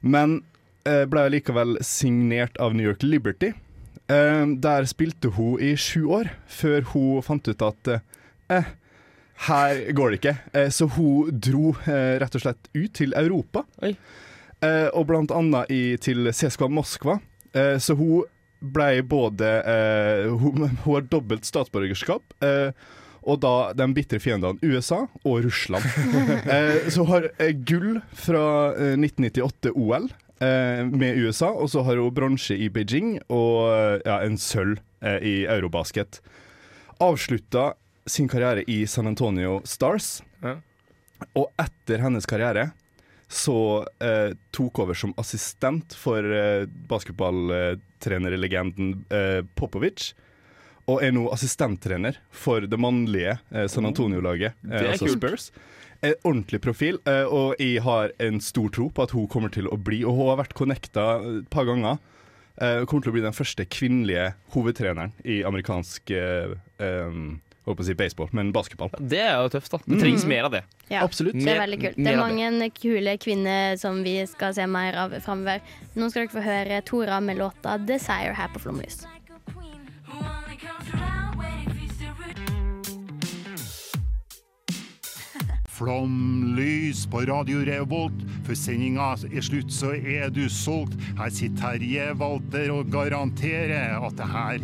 men 0.00 0.40
eh, 0.88 1.04
ble 1.10 1.28
likevel 1.36 1.76
signert 1.84 2.58
av 2.62 2.74
New 2.74 2.86
York 2.86 3.04
Liberty. 3.06 3.52
Um, 4.06 4.56
der 4.62 4.86
spilte 4.86 5.32
hun 5.34 5.60
i 5.62 5.74
sju 5.78 6.06
år, 6.20 6.32
før 6.46 6.84
hun 6.92 7.22
fant 7.26 7.48
ut 7.50 7.64
at 7.66 7.92
eh, 8.54 8.68
her 9.46 9.80
går 9.92 10.12
det 10.12 10.20
ikke. 10.20 10.36
Eh, 10.56 10.70
så 10.72 10.88
hun 10.96 11.40
dro 11.42 11.74
eh, 11.84 12.16
rett 12.22 12.38
og 12.38 12.44
slett 12.44 12.70
ut 12.74 12.92
til 12.96 13.14
Europa. 13.18 13.66
Eh, 13.82 14.88
og 14.92 15.08
blant 15.10 15.34
annet 15.34 15.72
i, 15.72 15.82
til 16.00 16.30
CSKA 16.32 16.70
Moskva. 16.72 17.18
Eh, 17.52 17.76
så 17.82 17.96
hun 17.98 18.24
ble 18.60 19.02
både 19.04 19.50
eh, 19.68 20.30
hun, 20.32 20.70
hun 20.84 20.94
har 20.94 21.10
dobbelt 21.12 21.48
statsborgerskap. 21.48 22.24
Eh, 22.44 22.70
og 23.26 23.40
da 23.42 23.72
de 23.74 23.88
bitre 23.96 24.20
fiendene 24.22 24.58
USA 24.62 25.00
og 25.26 25.40
Russland. 25.44 25.84
eh, 26.54 26.86
så 26.94 27.02
har 27.10 27.26
eh, 27.42 27.50
gull 27.66 27.98
fra 28.14 28.44
eh, 28.76 28.94
1998 28.94 29.72
OL 29.74 30.06
eh, 30.38 30.84
med 30.86 31.18
USA, 31.18 31.50
og 31.50 31.66
så 31.72 31.82
har 31.88 31.96
hun 31.98 32.14
bronse 32.14 32.54
i 32.54 32.68
Beijing 32.70 33.16
og 33.26 33.66
eh, 33.72 33.98
ja, 34.06 34.20
en 34.26 34.38
sølv 34.38 34.78
eh, 35.02 35.18
i 35.26 35.34
eurobasket. 35.50 36.20
Avslutta 37.02 37.72
sin 38.06 38.28
karriere 38.30 38.62
i 38.70 38.84
San 38.86 39.10
Antonio 39.10 39.58
Stars, 39.66 40.20
Ja. 40.44 40.58
og 41.34 41.48
etter 41.58 41.98
hennes 42.04 42.26
karriere 42.28 42.68
så 43.32 43.82
eh, 43.98 44.30
tok 44.54 44.78
over 44.84 44.94
som 44.94 45.10
assistent 45.18 45.94
for 45.98 46.22
eh, 46.22 46.68
basketballtrenerlegenden 46.86 48.92
eh, 49.10 49.42
Popovic. 49.58 50.12
Og 50.86 51.02
er 51.02 51.10
nå 51.16 51.24
assistenttrener 51.34 52.18
for 52.30 52.60
det 52.70 52.78
mannlige 52.78 53.38
eh, 53.50 53.66
San 53.66 53.86
Antonio-laget, 53.88 54.54
Det 54.62 54.74
eh, 54.74 54.84
er 54.84 54.92
altså 54.92 55.08
kult. 55.08 55.18
Spurs. 55.18 55.48
En 56.04 56.14
ordentlig 56.28 56.60
profil, 56.62 56.98
eh, 57.08 57.24
og 57.24 57.56
jeg 57.58 57.80
har 57.82 58.12
en 58.22 58.38
stor 58.40 58.68
tro 58.70 58.90
på 58.94 59.02
at 59.02 59.14
hun 59.16 59.26
kommer 59.32 59.50
til 59.50 59.66
å 59.72 59.78
bli 59.80 60.04
Og 60.04 60.14
hun 60.14 60.28
har 60.30 60.38
vært 60.44 60.54
connecta 60.54 61.06
et 61.40 61.48
par 61.50 61.64
ganger. 61.66 61.98
Eh, 62.60 62.84
kommer 62.86 63.02
til 63.02 63.10
å 63.10 63.16
bli 63.16 63.24
den 63.24 63.34
første 63.36 63.66
kvinnelige 63.68 64.30
hovedtreneren 64.54 65.12
i 65.24 65.42
amerikansk 65.44 66.10
eh, 66.14 66.54
um, 66.78 67.40
holdt 67.66 67.80
på 67.80 67.82
å 67.82 67.86
si 67.88 67.96
baseball, 67.98 68.30
men 68.32 68.52
basketball. 68.54 68.92
Det 68.96 69.18
er 69.20 69.34
jo 69.42 69.50
tøft, 69.56 69.72
da. 69.74 69.80
Det 69.84 69.98
trengs 70.00 70.22
Mm. 70.24 70.28
mer 70.30 70.44
av 70.44 70.52
det. 70.54 70.62
Ja, 70.88 71.02
Absolutt. 71.02 71.34
Det 71.34 71.50
er 71.50 71.60
veldig 71.66 71.80
kult. 71.82 71.96
Det 71.98 72.12
er 72.12 72.22
mange 72.22 72.70
kule 72.78 73.16
kvinner 73.18 73.76
som 73.76 74.04
vi 74.04 74.20
skal 74.30 74.54
se 74.54 74.64
mer 74.70 74.94
av 74.94 75.10
framover. 75.20 75.60
Nå 75.96 76.08
skal 76.10 76.28
dere 76.28 76.36
få 76.36 76.44
høre 76.46 76.80
Tora 76.86 77.20
med 77.20 77.36
låta 77.38 77.76
'Desire' 77.76 78.34
her 78.38 78.48
på 78.54 78.60
Flomlys. 78.62 79.04
Flomlys 85.76 87.02
på 87.12 87.20
Radio 87.28 87.60
Revolt. 87.66 88.22
Før 88.46 88.56
sendinga 88.56 89.10
er 89.28 89.44
slutt, 89.44 89.72
så 89.74 89.92
er 89.96 90.30
du 90.32 90.46
solgt. 90.52 90.96
Her 91.18 91.32
sitter 91.34 91.76
Terje 91.76 92.06
Walter 92.16 92.72
og 92.72 92.92
garanterer 92.94 93.96
at 94.00 94.16
det 94.16 94.28
her 94.32 94.62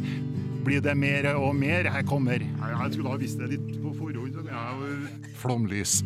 blir 0.64 0.80
det 0.84 0.94
mer 0.96 1.28
og 1.34 1.52
mer. 1.58 1.90
Her 1.92 2.06
kommer 2.08 2.40
Jeg 2.40 2.94
skulle 2.94 3.12
ha 3.12 3.18
visst 3.20 3.42
det 3.42 3.50
litt 3.52 3.74
på 3.82 3.92
forhånd. 3.98 4.32
så 4.32 5.37
Flomlys. 5.42 6.00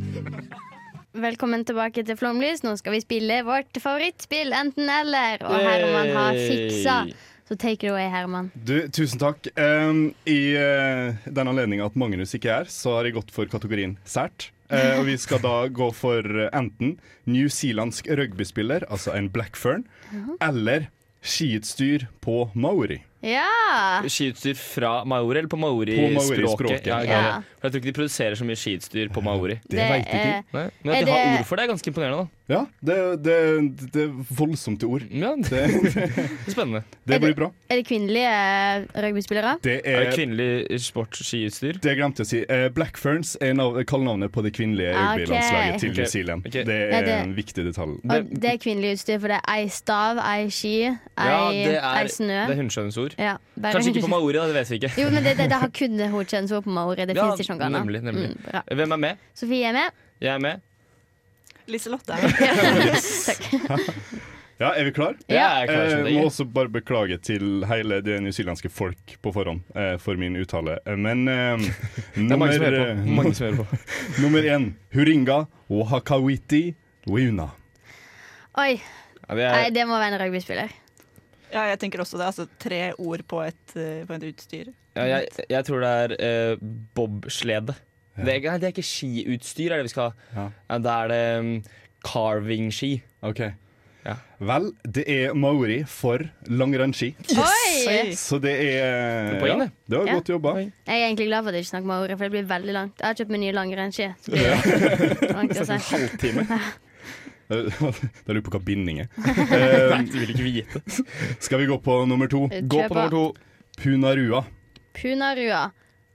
Velkommen 1.26 1.62
tilbake 1.64 2.02
til 2.04 2.18
Flomlys. 2.18 2.64
Nå 2.66 2.74
skal 2.76 2.96
vi 2.96 3.00
spille 3.04 3.38
vårt 3.46 3.78
favorittspill, 3.80 4.52
enten-eller. 4.52 5.46
Og 5.46 5.54
Herman 5.54 6.12
har 6.16 6.36
fiksa. 6.36 6.98
Så 7.46 7.54
take 7.54 7.86
it 7.86 7.92
away, 7.92 8.10
Herman. 8.10 8.50
Du, 8.66 8.74
tusen 8.90 9.22
takk. 9.22 9.46
Um, 9.54 10.10
I 10.26 10.58
uh, 10.58 11.30
den 11.30 11.46
anledning 11.46 11.80
at 11.84 11.94
Magnus 11.94 12.34
ikke 12.34 12.50
er, 12.50 12.68
så 12.68 12.98
har 12.98 13.06
jeg 13.06 13.14
gått 13.20 13.30
for 13.30 13.46
kategorien 13.46 13.94
sært. 14.04 14.50
Uh, 14.66 14.98
og 14.98 15.06
vi 15.06 15.16
skal 15.20 15.42
da 15.44 15.56
gå 15.70 15.90
for 15.94 16.26
enten 16.50 16.76
enten 16.76 16.96
newzealandsk 17.30 18.08
rugbyspiller, 18.18 18.86
altså 18.90 19.14
en 19.14 19.30
blackfern, 19.30 19.86
eller 20.42 20.88
skiutstyr 21.26 22.06
på 22.22 22.50
maori. 22.54 23.00
Ja! 23.24 24.02
Skiutstyr 24.06 24.54
fra 24.60 25.04
maori 25.08 25.38
eller 25.40 25.48
på 25.50 25.58
maori-språket? 25.58 26.16
maori-språket. 26.20 26.86
Ja, 26.86 27.00
Ja. 27.02 27.20
ja. 27.26 27.36
For 27.56 27.66
jeg 27.68 27.72
tror 27.72 27.80
ikke 27.80 27.90
de 27.92 27.96
produserer 27.96 28.34
så 28.38 28.44
mye 28.46 28.56
skiutstyr 28.60 29.08
på 29.10 29.22
maori. 29.24 29.56
Det 29.68 29.78
vet 29.80 30.06
jeg 30.06 30.20
ikke. 30.20 30.44
Nei. 30.54 30.66
Men 30.84 30.94
at 30.94 31.06
de 31.06 31.10
har 31.12 31.38
ord 31.40 31.44
for 31.48 31.56
det, 31.56 31.64
er 31.64 31.70
ganske 31.72 31.88
imponerende. 31.90 32.28
Ja, 32.48 32.60
det, 32.86 32.96
det, 33.26 33.36
det 33.92 34.02
er 34.04 34.12
voldsomt 34.38 34.78
til 34.78 34.88
ord. 34.88 35.02
ja, 35.10 35.32
Det 35.34 35.50
Det, 35.50 36.02
er 36.46 36.50
spennende. 36.52 36.82
det 37.08 37.18
blir 37.20 37.34
bra. 37.34 37.48
Er 37.68 37.80
det 37.80 37.86
kvinnelige 37.88 38.30
eh, 38.30 38.84
rugbyspillere? 39.02 39.56
Det 39.64 39.80
Er 39.84 39.98
det 40.04 40.06
er 40.06 40.12
kvinnelig 40.14 40.80
sportsskiutstyr? 40.84 41.80
det 41.82 41.96
glemte 41.98 42.22
jeg 42.22 42.26
å 42.26 42.30
si. 42.30 42.44
Black 42.46 42.94
Blackferns 42.96 43.34
er 43.42 43.56
nav- 43.58 43.80
kallenavnet 43.90 44.30
på 44.30 44.44
det 44.46 44.52
kvinnelige 44.54 44.92
rugbylandslaget 44.94 45.74
okay. 45.74 45.78
til 45.82 45.96
New 45.96 46.06
Zealand. 46.12 46.46
Okay. 46.46 46.62
Det 46.64 46.78
Ja, 46.78 46.98
er 47.00 47.02
det- 47.04 47.18
en 47.24 47.34
viktig 47.34 47.64
detalj. 47.66 47.98
Og 48.04 48.30
det 48.30 48.52
er 48.52 48.56
kvinnelig 48.62 48.92
utstyr, 49.00 49.18
for 49.18 49.28
det 49.28 49.40
er 49.42 49.52
ei 49.56 49.66
stav, 49.68 50.18
ei 50.22 50.46
ski, 50.50 50.76
ei, 50.86 50.94
Ja, 51.18 51.50
det 51.50 51.74
er, 51.82 51.98
ei 51.98 52.06
snø. 52.08 52.46
det 52.46 52.54
er 52.58 52.62
hundskjønnsord. 53.06 53.24
Ja, 53.24 53.36
bare- 53.62 53.72
Kanskje 53.78 53.92
ikke 53.94 54.04
på 54.06 54.12
maori, 54.12 54.32
da, 54.34 54.46
det 54.46 54.54
vet 54.58 54.70
vi 54.70 54.78
ikke. 54.80 54.92
Jo, 55.02 55.10
men 55.10 55.22
det, 55.24 55.36
det, 55.38 55.48
det 55.50 55.58
har 55.62 55.70
kun 55.70 55.98
hodkjønnsord 56.12 56.64
på 56.64 56.70
maori. 56.76 57.06
Det 57.06 57.16
Ja, 57.16 57.22
finnes 57.30 57.40
ikke 57.46 57.56
noe 57.56 57.66
annet. 57.66 57.80
nemlig, 57.84 58.02
nemlig. 58.02 58.30
Mm. 58.36 58.76
Hvem 58.76 58.92
er 58.92 58.96
med? 58.96 59.16
Sofie 59.34 59.66
er 59.68 59.72
med. 59.72 59.90
Jeg 60.20 60.34
er 60.34 60.38
med. 60.38 60.60
Liselotte. 61.66 62.12
er 62.16 62.96
Takk. 63.26 63.44
Ja, 64.56 64.70
er 64.72 64.84
vi 64.88 64.92
klar? 64.96 65.12
Jeg 65.28 65.36
er 65.36 65.66
klar 65.68 65.90
Eh, 65.98 66.14
må 66.16 66.22
er. 66.22 66.26
også 66.30 66.44
bare 66.48 66.70
beklage 66.72 67.18
til 67.20 67.60
hele 67.68 67.98
det 68.00 68.22
newzealandske 68.24 68.70
folk 68.72 69.18
på 69.20 69.32
forhånd 69.34 69.60
eh, 69.76 69.98
for 70.00 70.16
min 70.16 70.32
uttale. 70.40 70.78
Eh, 70.86 70.96
Men 70.96 71.28
eh, 71.28 71.58
Det 72.16 72.24
er 72.24 72.94
nummer, 72.96 73.28
nummer 74.18 74.40
én 74.48 74.70
Huringa 74.94 75.42
Wahakawiti 75.68 75.84
Hakawiti 75.92 76.74
Wiuna. 77.06 77.50
Oi, 78.56 78.80
Ja, 79.28 79.34
det 79.34 79.44
nei, 79.52 79.66
er, 79.66 79.70
det 79.74 79.84
må 79.90 79.98
være 80.00 80.14
en 80.16 80.20
rugbyspiller. 80.24 80.72
Ja, 81.52 81.62
jeg 81.70 81.78
tenker 81.82 82.00
også 82.02 82.18
det. 82.18 82.26
Altså 82.26 82.46
tre 82.58 82.80
ord 82.98 83.22
på 83.28 83.42
et, 83.46 83.76
eh, 83.76 84.04
på 84.08 84.16
et 84.18 84.24
utstyr. 84.32 84.72
ja, 84.96 85.04
jeg, 85.12 85.28
jeg 85.50 85.64
tror 85.68 85.80
det 85.84 85.92
er 86.02 86.16
eh, 86.18 86.56
bobslede. 86.96 87.74
Det, 88.16 88.32
er, 88.44 88.56
det 88.58 88.64
er 88.64 88.72
ikke 88.72 88.82
skiutstyr, 88.82 89.72
er 89.72 89.76
det 89.82 89.90
vi 89.90 89.92
skal 89.92 90.08
ha. 90.10 90.32
Ja. 90.34 90.48
Ja, 90.70 90.78
da 90.80 90.96
er 91.04 91.08
det 91.12 91.22
um, 91.38 91.50
carving-ski. 92.06 93.02
OK. 93.28 93.42
Ja. 94.06 94.14
Vel, 94.38 94.68
det 94.94 95.02
er 95.10 95.34
maori 95.34 95.80
for 95.90 96.22
langrennsski. 96.46 97.08
Oi! 97.34 98.14
Så 98.16 98.38
det 98.38 98.52
er 98.54 99.32
Det 99.34 99.42
er 99.42 99.46
ja, 99.50 99.56
det. 99.64 99.70
det 99.90 99.98
var 99.98 100.06
Ja. 100.06 100.14
godt 100.14 100.28
jobba. 100.30 100.52
Jeg 100.60 100.70
er 100.86 101.06
egentlig 101.08 101.26
glad 101.26 101.42
for 101.42 101.48
at 101.50 101.54
jeg 101.58 101.66
ikke 101.66 101.72
snakker 101.74 101.86
maori, 101.90 102.16
for 102.16 102.24
det 102.24 102.30
blir 102.36 102.46
veldig 102.54 102.72
langt. 102.72 103.00
Jeg 103.00 103.06
har 103.06 103.14
kjøpt 103.20 103.30
meg 103.34 103.40
nye 103.40 103.52
langrennsski. 103.52 104.08
det. 104.30 105.80
Halvtime. 105.90 106.46
Da 108.26 108.32
lurer 108.32 108.40
jeg 108.40 108.44
på 108.46 108.52
hva 108.56 108.60
binding 108.66 109.00
er. 109.04 109.08
Nei, 109.92 110.02
Du 110.10 110.16
vil 110.18 110.32
ikke 110.34 110.46
vite. 110.46 110.82
skal 111.42 111.60
vi 111.62 111.68
gå 111.70 111.78
på 111.84 111.98
nummer 112.10 112.30
to? 112.32 112.46
Gå 112.50 112.84
på 112.88 112.94
nummer 112.94 113.12
to. 113.12 113.24
Punarua. 113.78 114.44
Punarua. 114.96 115.64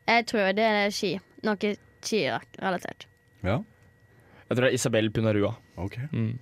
Jeg 0.09 0.25
tror 0.31 0.53
det 0.57 0.65
er 0.67 0.93
ski. 0.93 1.13
Noe 1.45 1.73
skirelatert. 2.01 3.05
Ja, 3.45 3.59
Jeg 4.49 4.57
tror 4.57 4.65
det 4.65 4.71
er 4.71 4.77
Isabel 4.77 5.11
Punarua. 5.13 5.53
OK. 5.79 5.99
Mm. 6.11 6.33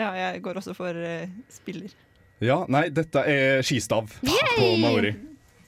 Ja, 0.00 0.12
jeg 0.16 0.40
går 0.42 0.56
også 0.62 0.72
for 0.74 0.96
uh, 0.96 1.26
spiller. 1.52 1.90
Ja, 2.40 2.62
nei, 2.72 2.86
dette 2.88 3.20
er 3.28 3.60
skistav 3.66 4.08
på 4.24 4.68
maori. 4.80 5.10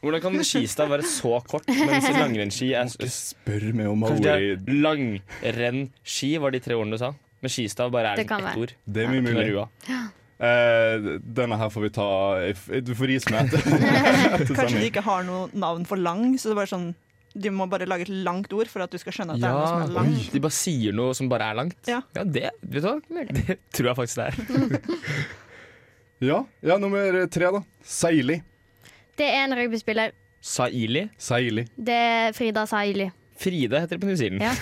Hvordan 0.03 0.23
kan 0.25 0.39
skistav 0.43 0.89
være 0.91 1.05
så 1.07 1.37
kort, 1.47 1.69
mens 1.69 2.09
langrennsski 2.23 2.73
er 2.75 2.89
spør 3.13 3.69
meg 3.77 3.91
om 3.93 4.01
maori. 4.03 4.57
langrenn-ski, 4.67 6.33
var 6.43 6.55
de 6.57 6.63
tre 6.65 6.75
ordene 6.79 6.97
du 6.97 7.03
sa? 7.05 7.13
Men 7.43 7.51
skistav 7.51 7.93
bare 7.95 8.13
er 8.13 8.21
Det 8.21 8.27
liksom 8.27 8.49
ett 8.49 8.61
ord. 8.63 8.75
Det 8.87 9.05
er 9.05 9.13
mye 9.13 9.25
mulig. 9.27 9.47
Ja. 9.89 10.03
Uh, 10.43 11.21
denne 11.23 11.55
her 11.59 11.69
får 11.71 11.85
vi 11.85 11.91
ta 11.95 12.07
Du 12.83 12.95
får 12.99 13.11
rise 13.13 13.31
med 13.31 13.53
etter. 13.55 14.55
Kanskje 14.57 14.81
de 14.81 14.89
ikke 14.89 15.05
har 15.07 15.27
noe 15.27 15.49
navn 15.55 15.87
for 15.87 16.01
lang, 16.01 16.33
så 16.35 16.51
det 16.51 16.57
er 16.57 16.63
bare 16.65 16.73
sånn 16.73 16.93
de 17.33 17.49
må 17.49 17.65
bare 17.71 17.87
lage 17.89 18.05
et 18.05 18.13
langt 18.27 18.53
ord 18.53 18.69
for 18.69 18.85
at 18.85 18.93
du 18.93 18.99
skal 19.01 19.15
skjønne 19.17 19.39
at 19.39 19.41
det 19.41 19.49
er 19.49 19.55
noe 19.57 19.69
som 19.71 19.85
er 19.87 19.95
langt. 19.97 20.27
de 20.35 20.41
bare 20.45 20.53
sier 20.53 20.97
noe 20.97 21.15
som 21.17 21.31
bare 21.33 21.47
er 21.49 21.57
langt. 21.57 21.79
Ja. 21.89 22.03
det, 22.13 22.51
vet 22.61 22.85
du 22.85 22.89
hva? 22.91 22.99
det 23.39 23.57
tror 23.73 23.89
jeg 23.93 23.99
faktisk 24.03 24.21
det 24.21 24.27
er. 24.29 24.83
Ja, 26.23 26.37
ja, 26.63 26.77
nummer 26.79 27.17
tre, 27.35 27.49
da. 27.51 27.61
Saili. 27.83 28.37
Det 29.19 29.27
er 29.27 29.41
en 29.41 29.57
rugbyspiller. 29.59 30.13
Saili. 30.39 31.09
Saili. 31.19 31.65
Det 31.75 31.97
er 31.99 32.37
Frida 32.37 32.63
Saili. 32.71 33.09
Fride 33.43 33.81
heter 33.83 33.99
det 33.99 34.05
på 34.05 34.07
New 34.07 34.21
Zealand. 34.21 34.45
Ja. 34.47 34.53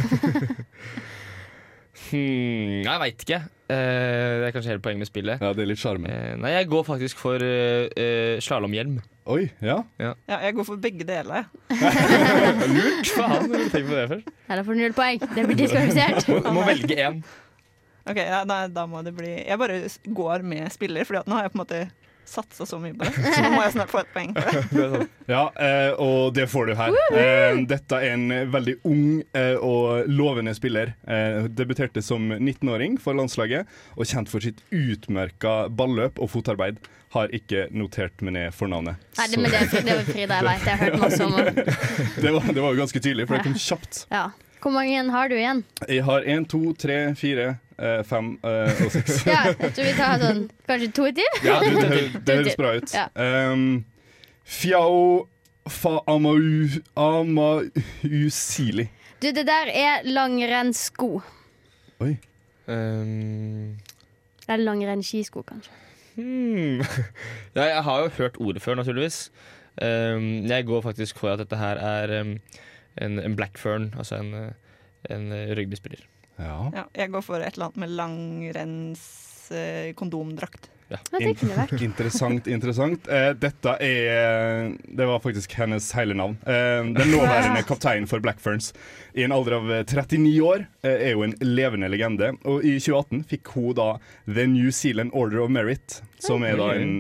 Hmm, 2.10 2.82
jeg 2.84 3.02
veit 3.02 3.24
ikke. 3.24 3.40
Uh, 3.70 3.76
det 3.76 4.48
er 4.48 4.54
kanskje 4.54 4.72
hele 4.72 4.82
poenget 4.82 5.04
med 5.04 5.08
spillet. 5.10 5.42
Ja, 5.42 5.52
det 5.54 5.62
er 5.62 5.70
litt 5.70 5.80
sjarm. 5.80 6.06
Eh, 6.10 6.32
nei, 6.40 6.52
jeg 6.56 6.68
går 6.72 6.86
faktisk 6.88 7.20
for 7.22 7.42
uh, 7.42 8.40
slalåmhjelm. 8.42 8.96
Oi, 9.30 9.44
ja. 9.62 9.76
Ja, 10.02 10.14
jeg 10.28 10.56
går 10.58 10.66
for 10.66 10.80
begge 10.82 11.06
deler. 11.06 11.46
Lurt! 12.74 13.12
Faen, 13.14 13.54
tenk 13.70 13.86
på 13.86 13.94
det 13.94 14.08
først. 14.14 14.34
Her 14.50 14.64
får 14.66 14.80
null 14.80 14.96
poeng. 14.96 15.22
Det 15.22 15.46
blir 15.46 15.60
diskvalifisert. 15.62 16.28
Må, 16.48 16.56
må 16.58 16.66
velge 16.66 16.98
én. 16.98 17.22
Ok, 18.10 18.18
ja, 18.18 18.42
nei, 18.48 18.62
da 18.72 18.86
må 18.88 19.02
det 19.04 19.12
bli 19.14 19.28
Jeg 19.28 19.58
bare 19.60 19.82
går 20.16 20.42
med 20.48 20.70
spiller, 20.72 21.04
Fordi 21.04 21.20
at 21.20 21.28
nå 21.28 21.36
har 21.36 21.44
jeg 21.44 21.52
på 21.52 21.58
en 21.58 21.62
måte 21.62 21.80
satsa 22.30 22.66
så 22.66 22.78
mye 22.82 22.94
på 22.94 23.06
det. 23.06 23.12
Så 23.34 23.42
nå 23.42 23.50
må 23.54 23.62
jeg 23.64 23.74
snart 23.74 23.90
få 23.92 24.02
et 24.04 24.12
poeng. 24.14 24.34
Ja, 25.30 25.44
eh, 25.62 25.92
og 26.02 26.32
det 26.34 26.48
får 26.50 26.70
du 26.70 26.72
her. 26.74 26.94
Eh, 27.14 27.60
dette 27.70 27.98
er 28.02 28.16
en 28.16 28.32
veldig 28.50 28.72
ung 28.88 29.20
eh, 29.38 29.54
og 29.62 30.08
lovende 30.10 30.54
spiller. 30.56 30.94
Eh, 31.06 31.44
debuterte 31.46 32.02
som 32.02 32.32
19-åring 32.34 32.96
for 33.02 33.14
landslaget, 33.14 33.68
og 33.94 34.08
kjent 34.10 34.32
for 34.32 34.42
sitt 34.42 34.58
utmerka 34.74 35.68
balløp 35.70 36.18
og 36.18 36.32
fotarbeid. 36.32 36.80
Har 37.14 37.30
ikke 37.34 37.64
notert 37.74 38.22
meg 38.22 38.36
ned 38.36 38.54
fornavnet. 38.54 38.98
Nei, 39.18 39.24
det, 39.30 39.38
men 39.42 39.50
det, 39.54 39.62
det 39.86 39.96
var 39.98 40.04
Frida 40.10 40.36
jeg 40.40 40.46
vet. 40.46 40.66
Jeg 40.66 40.76
har 40.76 40.84
hørt 40.84 41.00
masse 41.02 41.26
om. 41.26 41.38
Det 42.24 42.30
var, 42.34 42.46
det 42.54 42.62
var 42.62 42.74
jo 42.74 42.78
ganske 42.82 43.00
tydelig, 43.02 43.26
for 43.26 43.38
det 43.38 43.46
kom 43.48 43.56
kjapt. 43.58 44.04
Ja. 44.12 44.28
Hvor 44.60 44.74
mange 44.74 45.00
har 45.14 45.30
du 45.30 45.34
igjen? 45.38 45.62
Jeg 45.88 46.04
har 46.04 46.26
én, 46.28 46.44
to, 46.48 46.60
tre, 46.78 46.98
fire, 47.16 47.54
eh, 47.80 48.00
fem 48.06 48.32
eh, 48.44 48.84
og 48.84 48.92
seks. 48.94 49.24
Ja, 49.26 49.42
jeg 49.50 49.72
tror 49.76 49.88
vi 49.88 49.96
tar 49.98 50.22
sånn 50.22 50.44
kanskje 50.68 50.90
to 50.96 51.08
til? 51.16 51.42
Ja, 51.46 51.58
det, 51.64 51.74
det, 51.80 52.22
det 52.28 52.38
høres 52.40 52.58
bra 52.60 52.72
ut. 52.76 52.94
Ja. 52.94 53.08
Um, 53.16 53.66
Fiao 54.50 55.28
fa 55.70 55.98
amau 56.10 56.40
amausili. 56.98 58.88
Du, 59.20 59.28
det 59.36 59.44
der 59.48 59.70
er 59.76 60.08
langrennssko. 60.08 61.20
Oi. 62.00 62.14
Um, 62.70 63.76
Eller 64.48 64.64
langrennsskisko, 64.64 65.42
kanskje. 65.46 65.72
hmm. 66.16 66.80
ja, 67.56 67.64
jeg 67.64 67.82
har 67.84 68.00
jo 68.02 68.08
hørt 68.18 68.40
ordet 68.40 68.62
før, 68.62 68.78
naturligvis. 68.80 69.28
Um, 69.80 70.46
jeg 70.48 70.66
går 70.66 70.80
faktisk 70.80 71.18
for 71.18 71.32
at 71.32 71.38
dette 71.38 71.56
her 71.56 71.78
er 71.78 72.20
um, 72.20 72.38
en, 72.96 73.18
en 73.18 73.36
blackfern, 73.36 73.94
altså 73.98 74.18
en, 74.20 74.34
uh, 74.34 75.12
en 75.12 75.32
uh, 75.32 75.52
rugbyspiller. 75.58 76.02
Ja. 76.36 76.70
Ja, 76.74 76.84
jeg 76.94 77.10
går 77.12 77.24
for 77.24 77.40
et 77.42 77.54
eller 77.56 77.70
annet 77.70 77.80
med 77.82 77.96
langrenns 77.98 79.02
eh, 79.50 79.90
kondomdrakt. 79.98 80.70
Ja. 80.90 80.98
In. 81.20 81.36
Interessant, 81.80 82.46
interessant. 82.50 83.08
Eh, 83.08 83.30
dette 83.38 83.76
er 83.78 84.72
Det 84.82 85.06
var 85.06 85.20
faktisk 85.22 85.52
hennes 85.54 85.92
hele 85.94 86.16
navn. 86.18 86.34
Eh, 86.42 86.82
den 86.96 87.12
nåværende 87.14 87.62
kapteinen 87.62 88.08
for 88.10 88.18
Blackferns 88.20 88.72
i 89.14 89.22
en 89.22 89.32
alder 89.32 89.60
av 89.60 89.70
eh, 89.72 89.84
39 89.86 90.32
år 90.42 90.66
eh, 90.82 90.96
er 91.10 91.12
jo 91.14 91.22
en 91.26 91.36
levende 91.46 91.90
legende. 91.92 92.32
Og 92.42 92.66
i 92.66 92.74
2018 92.82 93.22
fikk 93.30 93.52
hun 93.54 93.74
da 93.78 93.90
The 94.26 94.48
New 94.50 94.70
Zealand 94.74 95.14
Order 95.14 95.44
of 95.44 95.52
Merit, 95.54 96.00
som 96.18 96.42
er 96.42 96.58
da 96.58 96.72
en 96.74 96.96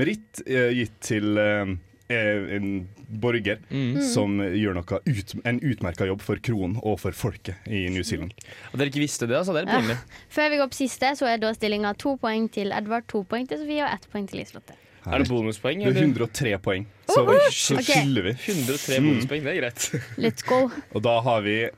meritt 0.00 0.42
eh, 0.46 0.74
gitt 0.76 1.00
til 1.08 1.40
eh, 1.40 1.72
en 2.10 2.88
borger 3.20 3.58
Mm. 3.70 4.00
som 4.02 4.38
gjør 4.40 4.74
noe 4.74 5.00
ut, 5.06 5.34
en 5.44 5.60
utmerka 5.60 6.06
jobb 6.06 6.20
for 6.22 6.36
kronen 6.42 6.76
og 6.82 6.98
for 7.00 7.12
folket 7.12 7.54
i 7.68 7.88
New 7.88 8.02
Zealand. 8.02 8.32
Og 8.72 8.78
dere 8.78 8.90
ikke 8.90 9.00
visste 9.04 9.26
det, 9.30 9.36
altså. 9.36 9.52
Det 9.54 9.68
er 9.68 9.88
Ja. 9.88 9.96
Før 10.30 10.50
vi 10.50 10.56
går 10.58 10.68
på 10.70 10.74
siste, 10.80 11.12
så 11.16 11.26
er 11.26 11.38
da 11.38 11.52
stillinga 11.54 11.94
to 11.96 12.16
poeng 12.16 12.50
til 12.50 12.72
Edvard, 12.72 13.06
to 13.08 13.22
poeng 13.24 13.46
til 13.48 13.58
Sofie 13.58 13.82
og 13.84 13.92
ett 13.94 14.06
poeng 14.12 14.26
til 14.28 14.40
Liselotte. 14.40 14.74
Er 15.06 15.18
det 15.18 15.28
bonuspoeng? 15.28 15.78
Det 15.84 15.96
er 15.96 16.00
103 16.02 16.58
poeng, 16.60 16.86
så, 17.08 17.22
Uhuh! 17.24 17.50
så 17.50 17.74
Ok. 17.78 17.84
skiller 17.88 18.22
vi. 18.22 18.32
103 18.36 18.98
Mm. 19.00 19.06
bonuspoeng, 19.08 19.42
det 19.44 19.56
er 19.56 19.60
greit. 19.60 19.90
Let's 20.18 20.42
go. 20.46 20.68
Og 20.94 21.02
da 21.02 21.20
har 21.20 21.40
vi 21.40 21.70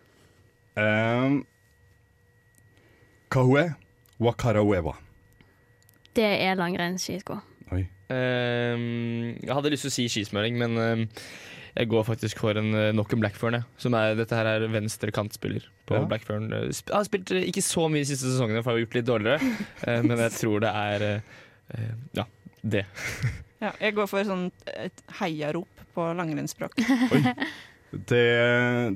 um, 0.77 1.47
Kahue 3.31 3.75
Wakarawewa. 4.21 4.95
Det 6.17 6.25
er 6.43 6.55
langrennsskisko. 6.55 7.39
Um, 8.13 8.85
jeg 9.41 9.55
hadde 9.57 9.73
lyst 9.73 9.87
til 9.87 9.93
å 9.93 9.95
si 9.95 10.07
skismøring, 10.13 10.59
men 10.61 10.77
um, 10.77 11.05
jeg 11.73 11.89
går 11.89 12.05
faktisk 12.07 12.43
for 12.43 12.59
en 12.61 12.71
uh, 12.77 12.91
nok 12.97 13.15
en 13.17 13.23
Blackfern. 13.25 13.61
Som 13.81 13.97
er, 13.99 14.17
dette 14.19 14.37
her 14.37 14.51
er 14.51 14.67
venstre 14.73 15.15
kantspiller 15.15 15.67
på 15.89 15.97
Ja. 15.97 16.05
Blackfern. 16.11 16.51
Jeg 16.53 16.77
har 16.93 17.09
spilt 17.09 17.33
uh, 17.33 17.41
ikke 17.41 17.65
så 17.65 17.89
mye 17.89 18.05
de 18.05 18.11
siste 18.13 18.29
sesongene, 18.29 18.65
for 18.65 18.73
jeg 18.73 18.83
har 18.83 18.87
gjort 18.87 18.99
litt 19.01 19.11
dårligere. 19.11 19.55
men 20.11 20.27
jeg 20.27 20.37
tror 20.39 20.67
det 20.67 20.75
er 20.83 21.07
ja, 22.19 22.27
det. 22.61 22.85
Ja, 23.63 23.71
jeg 23.81 23.95
går 23.97 24.09
for 24.11 24.27
sånn 24.27 24.49
et 24.75 25.05
heiarop 25.21 25.85
på 25.97 26.09
langrennsspråk. 26.19 26.77
Det, 27.93 28.25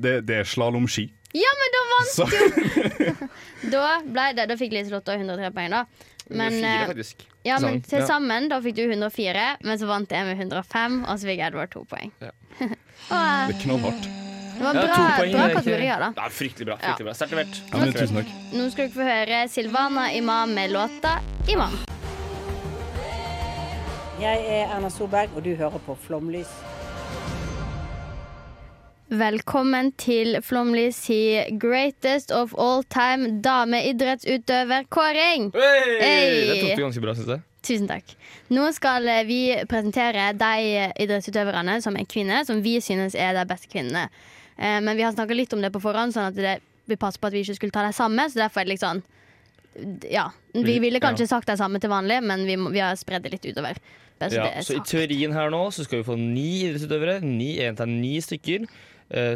det, 0.00 0.12
det 0.24 0.36
er 0.40 0.46
slalåmski. 0.48 1.02
Ja, 1.36 1.50
men 1.60 1.74
da 1.74 1.80
vant 1.90 2.32
du! 2.32 3.26
Da 3.74 3.82
ble 4.04 4.24
det, 4.38 4.46
da 4.48 4.56
fikk 4.56 4.72
Liselotte 4.72 5.16
103 5.18 5.50
poeng, 5.52 5.74
da. 5.74 5.82
Men, 6.28 6.64
eh, 6.64 6.86
faktisk. 6.86 7.22
ja, 7.44 7.58
men 7.60 7.80
Sånn, 7.80 7.82
til 7.88 8.02
sammen 8.06 8.48
da 8.50 8.60
fikk 8.60 8.74
du 8.74 8.84
104, 8.88 9.56
men 9.62 9.78
så 9.78 9.86
vant 9.86 10.10
jeg 10.10 10.26
med 10.26 10.38
105, 10.40 11.04
og 11.06 11.18
så 11.18 11.28
fikk 11.30 11.42
Edvard 11.46 11.70
to 11.70 11.84
poeng. 11.86 12.10
Ja. 12.20 12.30
og, 12.60 12.70
eh, 12.70 13.46
Det 13.46 13.56
er 13.56 13.60
knallhardt. 13.62 14.02
det 14.56 14.64
var 14.64 14.74
Ja, 14.74 14.80
bra, 14.80 14.96
poeng, 14.96 15.32
bra 15.32 15.46
det 15.46 15.50
er 15.50 15.54
kategorier, 15.60 15.98
da. 15.98 16.12
Ja, 16.16 16.28
fryktelig 16.28 16.66
bra. 16.66 16.78
Ja. 16.80 16.94
fryktelig 16.94 17.06
bra 17.06 17.36
levert. 17.36 17.60
Ja, 17.70 17.78
men 17.78 17.92
tusen 17.92 18.16
takk. 18.16 18.32
Nå 18.56 18.70
skal 18.72 18.88
dere 18.88 18.96
få 18.96 19.06
høre 19.10 19.48
Silvana 19.48 20.08
Imam 20.16 20.54
med 20.54 20.70
låta 20.74 21.20
'Imam'. 21.46 21.78
Jeg 24.20 24.46
er 24.48 24.72
Erna 24.74 24.88
Solberg, 24.88 25.28
og 25.36 25.44
du 25.44 25.54
hører 25.54 25.78
på 25.86 25.94
Flomlys. 26.06 26.48
Velkommen 29.06 29.92
til 30.02 30.34
Flåmlys 30.42 30.96
si 31.06 31.38
greatest 31.62 32.32
of 32.34 32.50
all 32.58 32.80
time 32.90 33.36
dameidrettsutøverkåring. 33.44 35.52
Hey! 35.54 35.92
Hey! 36.00 36.40
Det 36.48 36.56
tok 36.64 36.76
du 36.76 36.82
ganske 36.82 37.00
bra, 37.04 37.14
syns 37.14 37.28
jeg. 37.36 37.40
Tusen 37.66 37.86
takk. 37.90 38.06
Nå 38.54 38.64
skal 38.74 39.06
eh, 39.10 39.20
vi 39.26 39.38
presentere 39.70 40.32
de 40.38 40.90
idrettsutøverne 41.04 41.78
som 41.84 41.94
er 41.98 42.04
kvinner, 42.10 42.42
som 42.46 42.58
vi 42.64 42.74
synes 42.82 43.14
er 43.18 43.32
de 43.38 43.44
beste 43.50 43.68
kvinnene. 43.70 44.08
Eh, 44.58 44.80
Men 44.82 44.96
vi 44.98 45.02
har 45.06 45.12
snakka 45.14 45.34
litt 45.38 45.52
om 45.54 45.62
det 45.62 45.70
på 45.74 45.80
forhånd, 45.82 46.12
sånn 46.14 46.26
at 46.32 46.36
det, 46.38 46.56
vi 46.90 46.96
passer 46.98 47.20
på 47.22 47.26
at 47.30 47.34
vi 47.38 47.42
ikke 47.46 47.56
skulle 47.60 47.74
ta 47.78 47.82
de 47.86 47.92
samme. 47.94 48.22
Så 48.30 48.34
derfor 48.42 48.58
er 48.60 48.64
det 48.66 48.72
litt 48.74 48.86
sånn 48.86 49.02
Ja. 50.10 50.30
Vi 50.54 50.62
Vi- 50.64 50.78
ville 50.80 51.00
kanskje 51.00 51.20
ja. 51.30 51.36
sagt 51.36 51.46
de 51.46 51.56
samme 51.56 51.78
til 51.78 51.90
vanlig, 51.90 52.22
men 52.24 52.44
vi, 52.46 52.56
må, 52.56 52.70
vi 52.72 52.78
har 52.82 52.96
spredd 52.96 53.22
det 53.22 53.30
litt 53.32 53.46
utover. 53.54 53.76
Ja, 54.18 54.28
det 54.48 54.64
så 54.64 54.74
I 54.76 54.80
teorien 54.80 55.32
her 55.36 55.50
nå 55.50 55.68
så 55.70 55.84
skal 55.84 55.98
vi 56.00 56.04
få 56.08 56.16
ni 56.16 56.62
idrettsutøvere. 56.64 57.20
Ni, 57.22 57.58
en 57.60 57.76
til 57.76 57.86
ni 57.86 58.16
stykker 58.24 58.60
eh, 58.64 58.68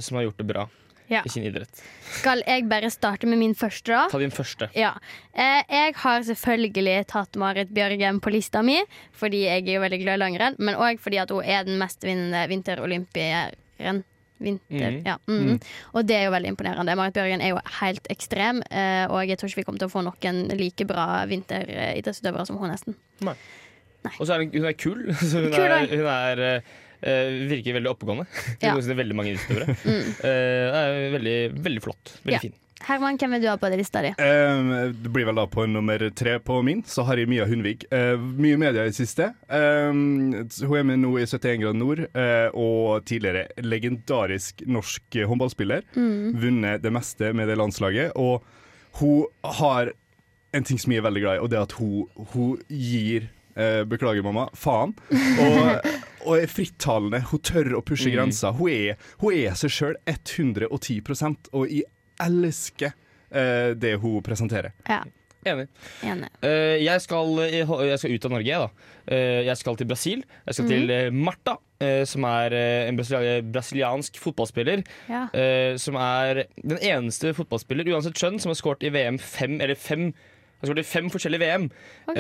som 0.01 0.17
har 0.19 0.25
gjort 0.27 0.41
det 0.41 0.47
bra 0.49 0.69
Ja. 1.11 1.23
i 1.27 1.29
sin 1.29 1.43
idrett. 1.45 1.83
Skal 2.21 2.43
jeg 2.47 2.69
bare 2.71 2.91
starte 2.91 3.27
med 3.27 3.41
min 3.41 3.55
første, 3.59 3.91
da? 3.91 4.05
Ta 4.13 4.19
din 4.23 4.31
første. 4.31 4.69
Ja. 4.79 4.93
Eh, 5.35 5.63
jeg 5.67 5.97
har 6.05 6.23
selvfølgelig 6.23 7.01
tatt 7.11 7.35
Marit 7.41 7.73
Bjørgen 7.75 8.21
på 8.23 8.31
lista 8.31 8.63
mi, 8.63 8.79
fordi 9.19 9.43
jeg 9.49 9.65
er 9.67 9.75
jo 9.75 9.83
veldig 9.83 9.99
glad 10.05 10.21
i 10.21 10.23
langrenn, 10.23 10.59
men 10.63 10.79
òg 10.79 11.03
fordi 11.03 11.19
at 11.19 11.33
hun 11.35 11.43
er 11.43 11.67
den 11.67 11.81
mestvinnende 11.83 12.45
vinterolympieren. 12.53 14.05
Vinter, 14.41 14.95
mm. 14.95 15.03
ja. 15.05 15.19
Mm. 15.29 15.41
Mm. 15.51 15.57
Og 15.93 16.07
det 16.09 16.15
er 16.17 16.23
jo 16.25 16.31
veldig 16.33 16.53
imponerende. 16.55 16.95
Marit 16.97 17.17
Bjørgen 17.19 17.43
er 17.45 17.51
jo 17.53 17.59
helt 17.81 18.07
ekstrem, 18.09 18.63
eh, 18.71 19.05
og 19.11 19.27
jeg 19.29 19.37
tror 19.37 19.51
ikke 19.51 19.61
vi 19.61 19.65
kommer 19.67 19.83
til 19.83 19.91
å 19.91 19.93
få 19.93 20.05
noen 20.07 20.39
like 20.57 20.87
bra 20.89 21.25
vinteridrettsutøvere 21.29 22.47
som 22.49 22.57
hun, 22.63 22.71
nesten. 22.73 22.97
Nei 23.21 24.15
Og 24.15 24.23
så 24.25 24.39
er 24.39 24.47
hun, 24.47 24.55
hun 24.55 24.71
er 24.71 24.79
kul. 24.79 25.03
Så 25.21 25.43
hun 25.43 25.51
Kul, 25.53 25.67
er, 25.67 25.91
hun 25.91 26.07
er 26.09 26.41
eh, 26.47 26.55
eh, 26.55 26.90
virker 27.03 27.79
veldig 27.79 27.91
oppegående. 27.93 28.27
Ja. 28.61 28.75
Ja. 28.77 28.97
veldig 29.03 29.17
mange 29.17 29.37
utøvere. 29.39 29.77
Mm. 29.91 30.11
Eh, 30.25 30.81
er 30.81 31.13
veldig, 31.15 31.39
veldig 31.65 31.83
flott. 31.85 32.17
Veldig 32.25 32.37
Ja. 32.37 32.41
fin. 32.49 32.57
Herman, 32.81 33.19
hvem 33.21 33.35
vil 33.35 33.43
du 33.43 33.49
ha 33.51 33.57
på 33.61 33.69
lista 33.77 34.01
di? 34.01 34.09
Um, 34.17 34.71
det 35.03 35.11
blir 35.13 35.27
vel 35.29 35.37
da 35.37 35.45
på 35.53 35.67
nummer 35.69 36.01
tre 36.17 36.39
på 36.41 36.63
min, 36.65 36.81
så 36.89 37.05
har 37.05 37.21
jeg 37.21 37.29
Mia 37.29 37.45
Hundvig. 37.45 37.83
Uh, 37.93 38.17
mye 38.17 38.57
media 38.57 38.87
i 38.87 38.89
det 38.89 38.97
siste. 38.97 39.27
Um, 39.53 40.33
hun 40.65 40.79
er 40.79 40.87
med 40.89 41.03
nå 41.03 41.11
i 41.21 41.27
71 41.29 41.61
grader 41.61 41.77
nord, 41.77 42.01
uh, 42.17 42.49
og 42.57 43.05
tidligere 43.05 43.51
legendarisk 43.61 44.65
norsk 44.65 45.21
håndballspiller. 45.29 45.85
Mm. 45.93 46.41
Vunnet 46.41 46.81
det 46.83 46.93
meste 46.97 47.35
med 47.37 47.53
det 47.53 47.59
landslaget. 47.61 48.17
Og 48.17 48.41
hun 49.01 49.27
har 49.61 49.93
en 50.57 50.65
ting 50.65 50.81
som 50.81 50.93
jeg 50.93 51.03
er 51.03 51.07
veldig 51.11 51.23
glad 51.27 51.37
i, 51.37 51.45
og 51.45 51.51
det 51.53 51.61
er 51.61 51.69
at 51.69 51.77
hun, 51.79 52.09
hun 52.33 52.57
gir 52.73 53.29
eh, 53.55 53.85
Beklager, 53.87 54.25
mamma. 54.27 54.49
Faen. 54.57 54.97
Og, 55.45 55.93
og 56.25 56.37
er 56.39 56.51
frittalende. 56.51 57.23
Hun 57.31 57.41
tør 57.41 57.73
å 57.79 57.85
pushe 57.87 58.11
Mm. 58.11 58.17
grenser. 58.19 58.53
Hun 58.59 58.69
er, 58.71 58.97
hun 59.23 59.33
er 59.35 59.55
seg 59.59 59.71
sjøl 59.71 59.97
110% 60.07 61.51
og 61.53 61.71
jeg 61.71 61.85
elsker 62.21 62.93
uh, 63.33 63.73
det 63.79 63.95
hun 64.03 64.21
presenterer. 64.27 64.73
Ja. 64.89 65.03
Enig. 65.49 65.69
Enig. 66.05 66.27
Uh, 66.45 66.77
jeg, 66.85 67.01
skal, 67.01 67.31
jeg 67.41 67.99
skal 68.03 68.13
ut 68.13 68.27
av 68.29 68.33
Norge, 68.35 68.59
da. 68.61 68.89
Uh, 69.09 69.39
jeg 69.47 69.57
skal 69.57 69.79
til 69.81 69.89
Brasil. 69.89 70.25
Jeg 70.45 70.57
skal 70.59 70.69
til 70.69 70.91
eh, 70.93 71.07
Marta, 71.17 71.55
uh, 71.81 72.03
som 72.05 72.27
er 72.29 72.53
en 72.91 72.99
brasiliansk 73.01 74.19
fotballspiller. 74.21 74.83
Ja. 75.09 75.23
eh, 75.33 75.79
som 75.81 75.97
er 75.97 76.43
den 76.61 76.77
eneste 76.77 77.33
fotballspiller, 77.39 77.89
uansett 77.95 78.21
skjønn, 78.21 78.37
som 78.43 78.53
har 78.53 78.61
skåret 78.61 78.85
i 78.85 78.93
VM 78.93 79.17
fem 79.19 79.57
eller 79.61 79.75
fem 79.81 80.11
Har 80.61 80.69
skåret 80.69 80.85
i 80.85 80.91
fem 80.91 81.09
forskjellige 81.09 81.41
VM. 81.41 81.71
Ok. 82.13 82.19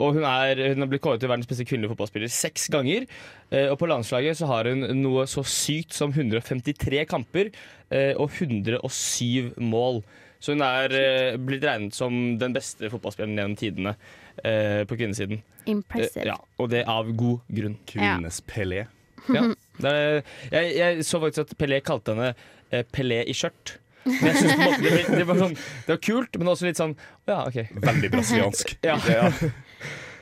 Og 0.00 0.16
hun 0.16 0.24
er, 0.24 0.60
hun 0.72 0.84
har 0.84 0.88
blitt 0.90 1.02
kåret 1.04 1.20
til 1.22 1.30
verdens 1.30 1.48
beste 1.50 1.66
kvinnelige 1.68 1.92
fotballspiller 1.92 2.32
seks 2.32 2.68
ganger. 2.72 3.06
Eh, 3.52 3.68
og 3.68 3.76
på 3.80 3.88
landslaget 3.90 4.38
så 4.40 4.48
har 4.50 4.70
hun 4.70 4.86
noe 5.02 5.26
så 5.30 5.44
sykt 5.46 5.96
som 5.96 6.14
153 6.14 7.04
kamper 7.10 7.50
eh, 7.92 8.14
og 8.16 8.32
107 8.32 9.60
mål. 9.60 10.00
Så 10.40 10.54
hun 10.54 10.64
er 10.64 10.96
eh, 10.96 11.36
blitt 11.36 11.66
regnet 11.68 11.96
som 11.96 12.16
den 12.40 12.56
beste 12.56 12.88
fotballspilleren 12.92 13.36
gjennom 13.36 13.58
tidene 13.60 13.92
eh, 14.40 14.86
på 14.88 14.96
kvinnesiden. 14.96 15.42
Impressive. 15.68 16.24
Ja, 16.32 16.38
og 16.56 16.72
det 16.72 16.86
av 16.88 17.12
god 17.12 17.44
grunn. 17.52 17.76
Kvinnenes 17.88 18.40
Pelé. 18.48 18.86
Ja. 19.28 19.44
Det 19.80 19.90
er, 19.92 20.22
jeg, 20.48 20.72
jeg 20.78 21.04
så 21.04 21.20
faktisk 21.20 21.44
at 21.44 21.58
Pelé 21.60 21.82
kalte 21.84 22.16
henne 22.16 22.84
Pelé 22.94 23.20
i 23.28 23.36
skjørt. 23.36 23.76
Men 24.04 24.30
jeg 24.30 24.36
synes 24.40 24.54
på 24.54 24.60
en 24.62 24.70
måte 24.70 25.16
det, 25.18 25.24
var 25.28 25.40
sånn, 25.42 25.56
det 25.58 25.92
var 25.92 25.98
kult, 26.06 26.38
men 26.40 26.48
også 26.48 26.68
litt 26.70 26.78
sånn 26.80 26.94
Ja, 27.28 27.42
okay. 27.44 27.66
Veldig 27.84 28.10
brasiliansk. 28.14 28.78
Ja. 28.86 28.96
Ja. 29.10 29.28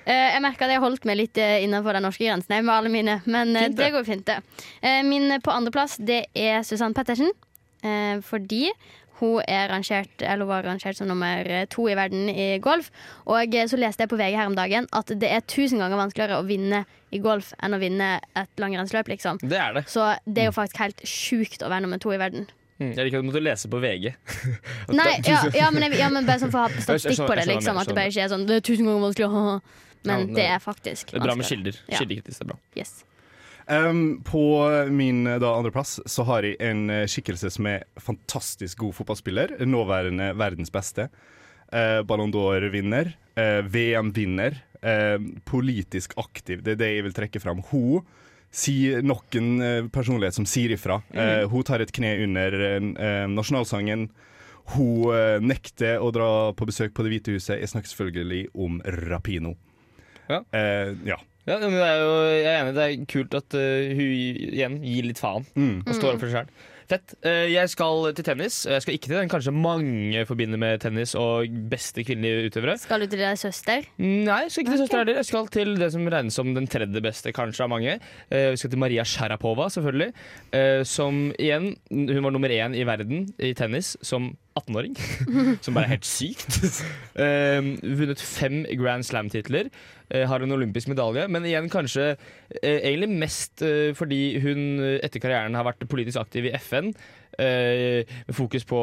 Eh, 0.08 0.28
jeg 0.32 0.40
merker 0.40 0.64
at 0.64 0.72
jeg 0.72 0.80
holdt 0.80 1.08
meg 1.08 1.18
litt 1.20 1.38
eh, 1.42 1.58
innenfor 1.66 1.96
den 1.98 2.06
norske 2.08 2.24
grensen 2.24 2.54
jeg, 2.56 2.64
med 2.64 2.74
alle 2.74 2.92
mine, 2.92 3.18
men 3.28 3.52
eh, 3.52 3.66
Fint, 3.66 3.76
det 3.76 3.84
det. 3.84 3.92
går 3.92 4.06
fint, 4.06 4.30
det. 4.30 4.38
Min 5.04 5.34
på 5.44 5.52
andreplass 5.52 5.98
det 6.00 6.22
er 6.32 6.64
Susann 6.66 6.96
Pettersen. 6.96 7.34
Fordi 8.26 8.64
hun 9.20 9.42
er 9.46 9.68
rangert, 9.70 10.22
eller 10.22 10.48
var 10.48 10.64
rangert 10.66 10.98
som 10.98 11.06
nummer 11.06 11.46
to 11.70 11.84
i 11.90 11.94
verden 11.94 12.26
i 12.30 12.46
golf. 12.62 12.88
Og 13.30 13.54
så 13.70 13.78
leste 13.78 14.02
jeg 14.02 14.10
på 14.10 14.18
VG 14.18 14.34
her 14.34 14.50
om 14.50 14.56
dagen 14.58 14.88
at 14.94 15.12
det 15.14 15.30
er 15.30 15.44
tusen 15.46 15.78
ganger 15.78 16.00
vanskeligere 16.00 16.40
å 16.40 16.46
vinne 16.46 16.84
i 17.14 17.20
golf 17.22 17.52
enn 17.62 17.76
å 17.76 17.80
vinne 17.82 18.16
et 18.38 18.62
langrennsløp, 18.62 19.10
liksom. 19.14 19.38
Det 19.42 19.60
er 19.62 19.78
det. 19.78 19.84
Så 19.90 20.08
det 20.26 20.42
er 20.42 20.50
jo 20.50 20.56
faktisk 20.58 20.82
helt 20.82 21.04
sjukt 21.06 21.62
å 21.62 21.70
være 21.70 21.86
nummer 21.86 22.02
to 22.02 22.14
i 22.14 22.18
verden. 22.18 22.48
Mm, 22.78 22.92
jeg 22.94 23.04
liker 23.08 23.18
at 23.18 23.24
du 23.26 23.28
måtte 23.30 23.42
lese 23.42 23.70
på 23.70 23.80
VG. 23.82 24.12
Nei, 24.98 25.12
ja, 25.26 25.42
ja, 25.54 25.70
men, 25.74 25.86
jeg, 25.88 25.98
ja, 25.98 26.08
men 26.14 26.26
bare 26.26 26.42
sånn 26.42 26.54
for 26.54 26.64
å 26.64 26.68
ha 26.68 26.82
statistikk 26.86 27.26
på 27.26 27.38
det, 27.38 27.46
liksom. 27.50 27.78
At 27.78 27.90
det 27.90 27.96
bare 27.98 28.10
ikke 28.10 28.26
er 28.26 28.32
sånn 28.32 28.46
Det 28.46 28.60
er 28.60 28.66
tusen 28.66 28.86
ganger 28.86 29.06
vanskeligere. 29.08 29.60
Men 30.04 30.20
Ja, 30.20 30.26
det- 30.26 30.34
det 30.36 30.46
er 30.46 30.58
faktisk 30.58 31.10
Det 31.10 31.16
er 31.20 31.26
bra 31.26 31.34
med 31.34 31.46
kilder. 31.46 31.76
Kildekritisk 31.90 32.40
er 32.40 32.44
bra. 32.52 32.58
Yes. 32.76 33.04
Um, 33.70 34.22
på 34.24 34.40
min 34.90 35.26
eh, 35.26 35.38
da, 35.38 35.50
andreplass 35.58 35.98
så 36.06 36.24
har 36.24 36.42
jeg 36.42 36.56
en 36.60 36.88
eh, 36.90 37.04
skikkelse 37.06 37.50
som 37.52 37.66
er 37.66 37.82
fantastisk 38.00 38.78
god 38.78 38.94
fotballspiller. 38.94 39.58
Nåværende 39.66 40.30
verdens 40.36 40.70
beste. 40.72 41.10
Uh, 41.72 42.00
Ballon 42.02 42.32
d'Or-vinner. 42.32 43.12
Uh, 43.36 43.60
VM-vinner. 43.68 44.56
Uh, 44.80 45.18
politisk 45.44 46.14
aktiv. 46.16 46.62
Det 46.62 46.72
er 46.72 46.80
det 46.80 46.88
jeg 46.94 47.04
vil 47.04 47.12
trekke 47.12 47.40
fram. 47.42 47.60
Hun 47.70 48.06
sier 48.50 49.02
nok 49.04 49.34
en 49.36 49.90
personlighet 49.92 50.32
som 50.32 50.46
sier 50.48 50.70
ifra. 50.72 51.02
Eh, 51.12 51.44
hun 51.52 51.62
tar 51.68 51.82
et 51.84 51.92
kne 51.92 52.14
under 52.24 52.54
nasjonalsangen. 53.28 54.06
Hun 54.72 55.44
nekter 55.44 56.00
å 56.00 56.08
dra 56.10 56.52
på 56.56 56.64
besøk 56.64 56.94
på 56.96 57.04
Det 57.04 57.12
hvite 57.12 57.34
huset. 57.36 57.60
Jeg 57.60 57.68
snakker 57.68 57.92
selvfølgelig 57.92 58.46
om 58.56 58.80
Rapino. 59.10 59.52
Ja. 60.28 60.42
Eh, 60.52 60.94
ja. 61.08 61.18
Ja, 61.48 61.56
men 61.62 61.70
det 61.72 61.84
er 61.88 62.00
jo, 62.02 62.16
jeg 62.28 62.48
er 62.50 62.58
enig, 62.62 62.74
det 62.76 62.86
er 62.86 63.04
kult 63.08 63.34
at 63.38 63.54
eh, 63.56 63.94
hun 63.96 64.08
igjen 64.52 64.74
gir 64.84 65.06
litt 65.08 65.20
faen 65.22 65.46
Mm. 65.56 65.78
og 65.86 65.94
står 65.96 66.14
opp 66.18 66.20
for 66.20 66.28
seg 66.28 66.42
sjøl. 66.42 66.50
Fett. 66.88 67.12
Eh, 67.20 67.50
jeg 67.52 67.68
skal 67.68 68.06
til 68.16 68.24
tennis. 68.24 68.62
Jeg 68.64 68.80
skal 68.80 68.94
ikke 68.96 69.10
til 69.10 69.18
den 69.18 69.28
kanskje 69.28 69.52
mange 69.52 70.22
forbinder 70.24 70.56
med 70.60 70.80
tennis 70.80 71.12
og 71.20 71.44
beste 71.68 72.00
kvinnelige 72.00 72.48
utøvere. 72.48 72.78
Skal 72.80 73.04
du 73.04 73.06
til 73.12 73.20
deg 73.20 73.36
søster? 73.36 73.84
Nei, 74.00 74.38
jeg 74.46 74.52
skal 74.54 74.64
ikke 74.64 74.72
til 74.72 74.80
søster 74.86 75.02
heller. 75.02 75.18
Jeg 75.20 75.28
skal 75.28 75.50
til 75.52 75.74
det 75.82 75.90
som 75.92 76.08
regnes 76.08 76.38
som 76.40 76.54
den 76.56 76.66
tredje 76.72 77.02
beste, 77.04 77.32
kanskje 77.36 77.66
av 77.66 77.72
mange. 77.74 77.98
Eh, 78.32 78.46
vi 78.54 78.56
skal 78.62 78.72
til 78.72 78.80
Maria 78.80 79.04
Sharapova, 79.04 79.68
selvfølgelig. 79.72 80.14
Eh, 80.56 80.82
som 80.88 81.26
igjen, 81.36 81.74
hun 81.92 82.24
var 82.24 82.32
nummer 82.38 82.48
én 82.56 82.76
i 82.80 82.84
verden 82.88 83.26
i 83.36 83.52
tennis 83.52 83.92
som 84.00 84.30
18-åring. 84.60 84.96
som 85.64 85.76
bare 85.76 85.88
er 85.88 85.94
helt 85.96 86.08
sykt. 86.08 86.58
Uh, 87.18 87.74
vunnet 88.00 88.22
fem 88.22 88.62
Grand 88.78 89.06
Slam-titler. 89.06 89.70
Uh, 90.08 90.24
har 90.30 90.42
en 90.44 90.54
olympisk 90.56 90.90
medalje, 90.90 91.26
men 91.28 91.46
igjen 91.48 91.70
kanskje 91.72 92.10
uh, 92.14 92.56
egentlig 92.64 93.10
mest 93.20 93.62
eh, 93.66 93.90
fordi 93.96 94.38
hun 94.42 94.80
etter 95.02 95.20
karrieren 95.20 95.56
har 95.58 95.66
vært 95.66 95.84
politisk 95.90 96.20
aktiv 96.20 96.48
i 96.48 96.54
FN. 96.58 96.92
med 97.38 98.34
fokus 98.34 98.64
på 98.66 98.78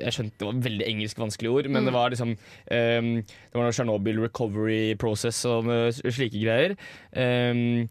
Jeg 0.00 0.14
skjønte 0.14 0.38
det 0.40 0.46
var 0.46 0.60
veldig 0.64 0.86
engelsk 0.86 1.18
vanskelige 1.20 1.52
ord, 1.52 1.66
men 1.68 1.82
Mm. 1.82 1.86
det 1.86 1.92
var 1.92 2.08
liksom 2.10 2.30
um, 2.30 3.10
Det 3.20 3.52
var 3.58 3.66
noe 3.66 3.72
Chernobyl 3.76 4.22
recovery 4.22 4.94
process 4.96 5.44
og 5.44 5.68
slike 6.00 6.40
greier. 6.40 6.72
Um, 7.12 7.88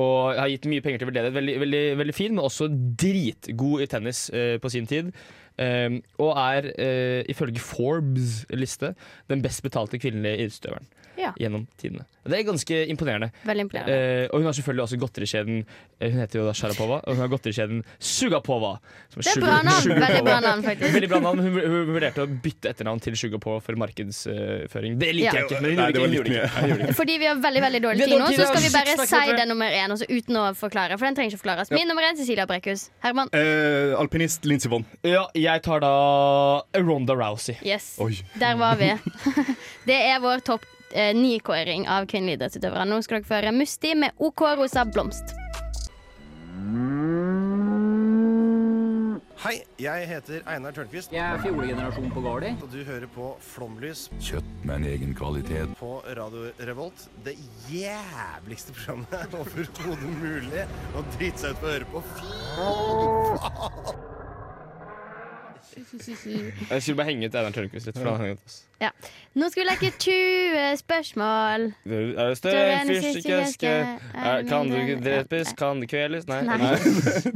og 0.00 0.38
har 0.38 0.48
gitt 0.48 0.68
mye 0.70 0.80
penger 0.80 1.02
til 1.02 1.10
veldedighet. 1.10 1.34
Veldig, 1.36 1.54
veldig, 1.60 1.82
veldig 2.00 2.14
fin, 2.16 2.32
men 2.32 2.44
også 2.44 2.68
dritgod 2.98 3.84
i 3.84 3.88
tennis 3.92 4.30
eh, 4.32 4.56
på 4.62 4.70
sin 4.72 4.88
tid. 4.88 5.10
Eh, 5.60 6.00
og 6.18 6.32
er 6.40 6.70
eh, 6.78 7.24
ifølge 7.28 7.60
Forbes' 7.60 8.44
liste 8.56 8.94
den 9.30 9.42
best 9.42 9.62
betalte 9.62 9.98
kvinnelige 9.98 10.38
idrettsutøveren 10.46 10.88
Ja. 11.18 11.32
gjennom 11.38 11.66
tidene. 11.76 12.06
Det 12.24 12.38
er 12.38 12.44
ganske 12.46 12.76
imponerende. 12.88 13.32
Veldig 13.44 13.62
imponerende. 13.66 13.94
Eh, 14.22 14.28
og 14.30 14.38
hun 14.38 14.46
har 14.46 14.52
selvfølgelig 14.54 14.84
også 14.84 14.98
godterikjeden 15.02 15.56
eh, 16.00 16.10
Hun 16.12 16.20
heter 16.22 16.38
jo 16.38 16.44
da 16.46 16.52
Sharapova, 16.54 17.00
og 17.02 17.16
hun 17.16 17.20
har 17.24 17.28
godterikjeden 17.32 17.80
Sugapova. 17.98 18.76
som 19.10 19.20
Det 19.22 19.26
er 19.26 19.34
Sugar- 19.34 19.48
bra 19.48 19.56
navn. 19.66 19.88
Veldig 20.04 20.22
bra 20.28 20.36
navn, 20.40 20.62
faktisk. 20.62 20.94
Veldig 20.94 21.08
bra 21.10 21.18
navn. 21.20 21.38
Hun, 21.42 21.52
hun 21.58 21.90
vurderte 21.96 22.22
å 22.22 22.28
bytte 22.44 22.70
etternavn 22.70 23.02
til 23.02 23.16
Sugapova 23.18 23.60
for 23.60 23.74
markedsføring. 23.74 24.98
Det 25.02 25.10
liker 25.14 25.26
Ja. 25.26 25.32
jeg 25.40 25.50
ikke, 25.50 25.60
men 25.62 25.70
hun 25.70 25.76
Nei, 25.82 25.90
gjorde 25.92 25.92
det 25.92 26.02
ikke. 26.02 26.06
Hun 26.06 26.14
gjorde 26.14 26.30
ikke. 26.30 26.48
Hun 26.62 26.68
gjorde 26.70 26.84
ikke. 26.86 26.94
Fordi 27.00 27.18
vi 27.18 27.26
har 27.26 27.34
veldig 27.42 27.62
veldig 27.66 27.82
dårlig 27.82 28.04
tid 28.06 28.18
nå, 28.22 28.26
så 28.32 28.46
skal 28.52 28.62
vi 28.62 28.70
bare 28.76 29.06
si 29.06 29.36
den 29.42 29.48
nummer 29.48 29.70
én 29.82 29.90
også, 29.96 30.06
uten 30.08 30.36
å 30.36 30.44
forklare. 30.56 30.98
For 30.98 31.06
den 31.10 31.14
trenger 31.18 31.32
ikke 31.34 31.42
forklares. 31.42 31.70
Min 31.74 31.88
nummer 31.88 32.02
én, 32.06 32.16
Cecilia 32.16 32.46
Brekkhus. 32.46 32.88
Herman. 33.02 33.28
Eh, 33.34 33.98
alpinist 33.98 34.44
Lincy 34.46 34.68
Vonn. 34.70 34.86
Ja, 35.02 35.26
jeg 35.34 35.62
tar 35.62 35.80
da 35.80 36.62
Ronda 36.78 37.14
Rousey. 37.18 37.56
Yes. 37.66 37.96
Oi. 37.98 38.14
Der 38.38 38.54
var 38.56 38.76
vi. 38.76 38.92
Det 39.90 39.98
er 39.98 40.20
vår 40.22 40.40
topp 40.46 40.64
eh, 40.92 41.12
nykåring 41.16 41.88
av 41.90 42.06
kvinnelige 42.10 42.40
idrettsutøvere. 42.40 42.86
Nå 42.88 43.02
skal 43.04 43.20
dere 43.20 43.28
få 43.28 43.38
høre 43.40 43.54
Musti 43.56 43.94
med 43.98 44.16
OK 44.22 44.44
Rosa 44.60 44.84
Blomst. 44.88 45.34
Hei, 49.42 49.56
jeg 49.82 50.06
heter 50.06 50.44
Einar 50.46 50.70
Tørnquist. 50.76 51.10
Jeg 51.10 51.22
er 51.24 51.40
fjolegenerasjon 51.42 52.12
på 52.14 52.22
Gardi. 52.22 52.52
Og 52.62 52.68
du 52.70 52.78
hører 52.86 53.08
på 53.10 53.32
Flomlys 53.42 54.04
Kjøtt 54.22 54.52
med 54.62 54.76
en 54.76 54.86
egen 54.92 55.16
kvalitet. 55.18 55.74
på 55.80 55.96
Radio 56.06 56.52
Revolt. 56.68 57.08
Det 57.26 57.34
jævligste 57.72 58.76
programmet 58.76 59.34
overhodet 59.40 60.14
mulig 60.22 60.62
å 60.94 61.02
drite 61.16 61.42
seg 61.42 61.58
ut 61.58 61.60
på 61.64 61.66
å 61.66 61.74
høre 61.74 61.92
på. 61.96 62.06
Fy 62.14 62.32
faen! 62.54 64.11
Jeg 65.76 66.82
skulle 66.82 66.96
bare 66.98 67.08
henge 67.08 67.28
ut 67.28 67.34
Einar 67.38 67.54
Tørnquist 67.56 67.88
litt. 67.88 67.98
For 67.98 68.10
han 68.10 68.26
hengt 68.26 68.46
oss. 68.46 68.62
Ja. 68.82 68.90
Nå 69.38 69.48
skal 69.52 69.62
vi 69.62 69.68
leke 69.68 69.92
20 69.96 70.80
spørsmål. 70.82 71.68
Er 71.86 72.32
det 72.32 72.38
større 72.40 72.80
enn 72.80 72.90
fyrstikkeske? 72.90 73.76
Kan 74.50 74.72
du 74.72 74.96
drepes? 75.04 75.54
Kan 75.58 75.84
du 75.84 75.88
kveles? 75.90 76.26
Nei. 76.30 76.42
Nei. 76.48 76.58
Nei. 76.62 77.32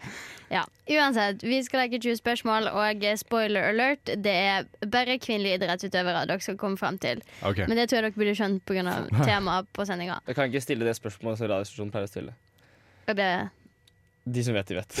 Ja, 0.50 0.64
Uansett, 0.90 1.44
vi 1.46 1.60
skal 1.62 1.84
leke 1.84 2.00
20 2.02 2.16
spørsmål, 2.18 2.64
og 2.74 3.04
eh, 3.06 3.14
spoiler 3.14 3.68
alert, 3.68 4.10
det 4.18 4.32
er 4.34 4.64
bare 4.90 5.14
kvinnelige 5.22 5.60
idrettsutøvere 5.60 6.24
dere 6.26 6.42
skal 6.42 6.56
komme 6.58 6.78
fram 6.80 6.98
til. 6.98 7.22
Okay. 7.46 7.68
Men 7.70 7.78
det 7.78 7.84
tror 7.86 8.00
jeg 8.00 8.08
dere 8.08 8.18
burde 8.18 8.34
skjønt 8.34 8.64
pga. 8.66 8.96
temaet 9.30 9.70
på 9.70 9.86
sendinga. 9.86 10.18
Jeg 10.26 10.34
kan 10.34 10.50
ikke 10.50 10.64
stille 10.64 10.88
det 10.88 10.96
spørsmålet 10.98 11.38
som 11.38 11.52
Radiostasjonen 11.52 11.94
pleier 11.94 12.08
å 12.08 12.10
stille. 12.10 12.34
Og 13.06 13.14
det 13.20 13.30
De 14.30 14.44
som 14.46 14.54
vet, 14.54 14.68
de 14.70 14.74
vet. 14.78 14.90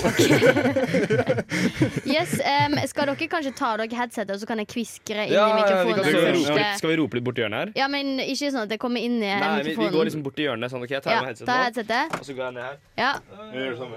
Yes, 2.10 2.32
um, 2.40 2.74
Skal 2.90 3.10
dere 3.10 3.28
kanskje 3.30 3.52
ta 3.56 3.72
av 3.74 3.80
dere 3.82 3.98
headsetet, 3.98 4.32
og 4.34 4.40
så 4.42 4.48
kan 4.48 4.58
jeg 4.62 4.68
kviskre 4.70 5.26
inn 5.28 5.34
Ja, 5.34 5.44
i 5.50 5.60
mikrofonen? 5.60 6.40
Ja, 6.40 6.56
vi, 6.56 6.64
skal 6.80 6.92
vi 6.92 6.96
rope 7.00 7.18
litt 7.18 7.26
borti 7.26 7.44
hjørnet 7.44 7.60
her? 7.60 7.72
Ja, 7.78 7.86
men 7.92 8.18
ikke 8.22 8.50
sånn 8.50 8.64
at 8.64 8.72
det 8.72 8.80
kommer 8.82 9.02
inn 9.04 9.18
i 9.20 9.30
Nei, 9.30 9.52
vi, 9.66 9.76
vi 9.78 9.90
går 9.94 10.08
liksom 10.08 10.24
borti 10.26 10.46
hjørnet. 10.46 10.72
Sånn, 10.72 10.82
ok, 10.86 10.96
jeg 10.96 11.04
tar 11.06 11.16
ja, 11.16 11.22
headsetet 11.28 11.50
ta 11.50 11.58
headsetet. 11.66 12.18
Og 12.18 12.26
så 12.26 12.36
går 12.36 12.44
jeg 12.46 12.56
ned 12.56 12.64
her. 12.66 12.76
Ja. 13.00 13.12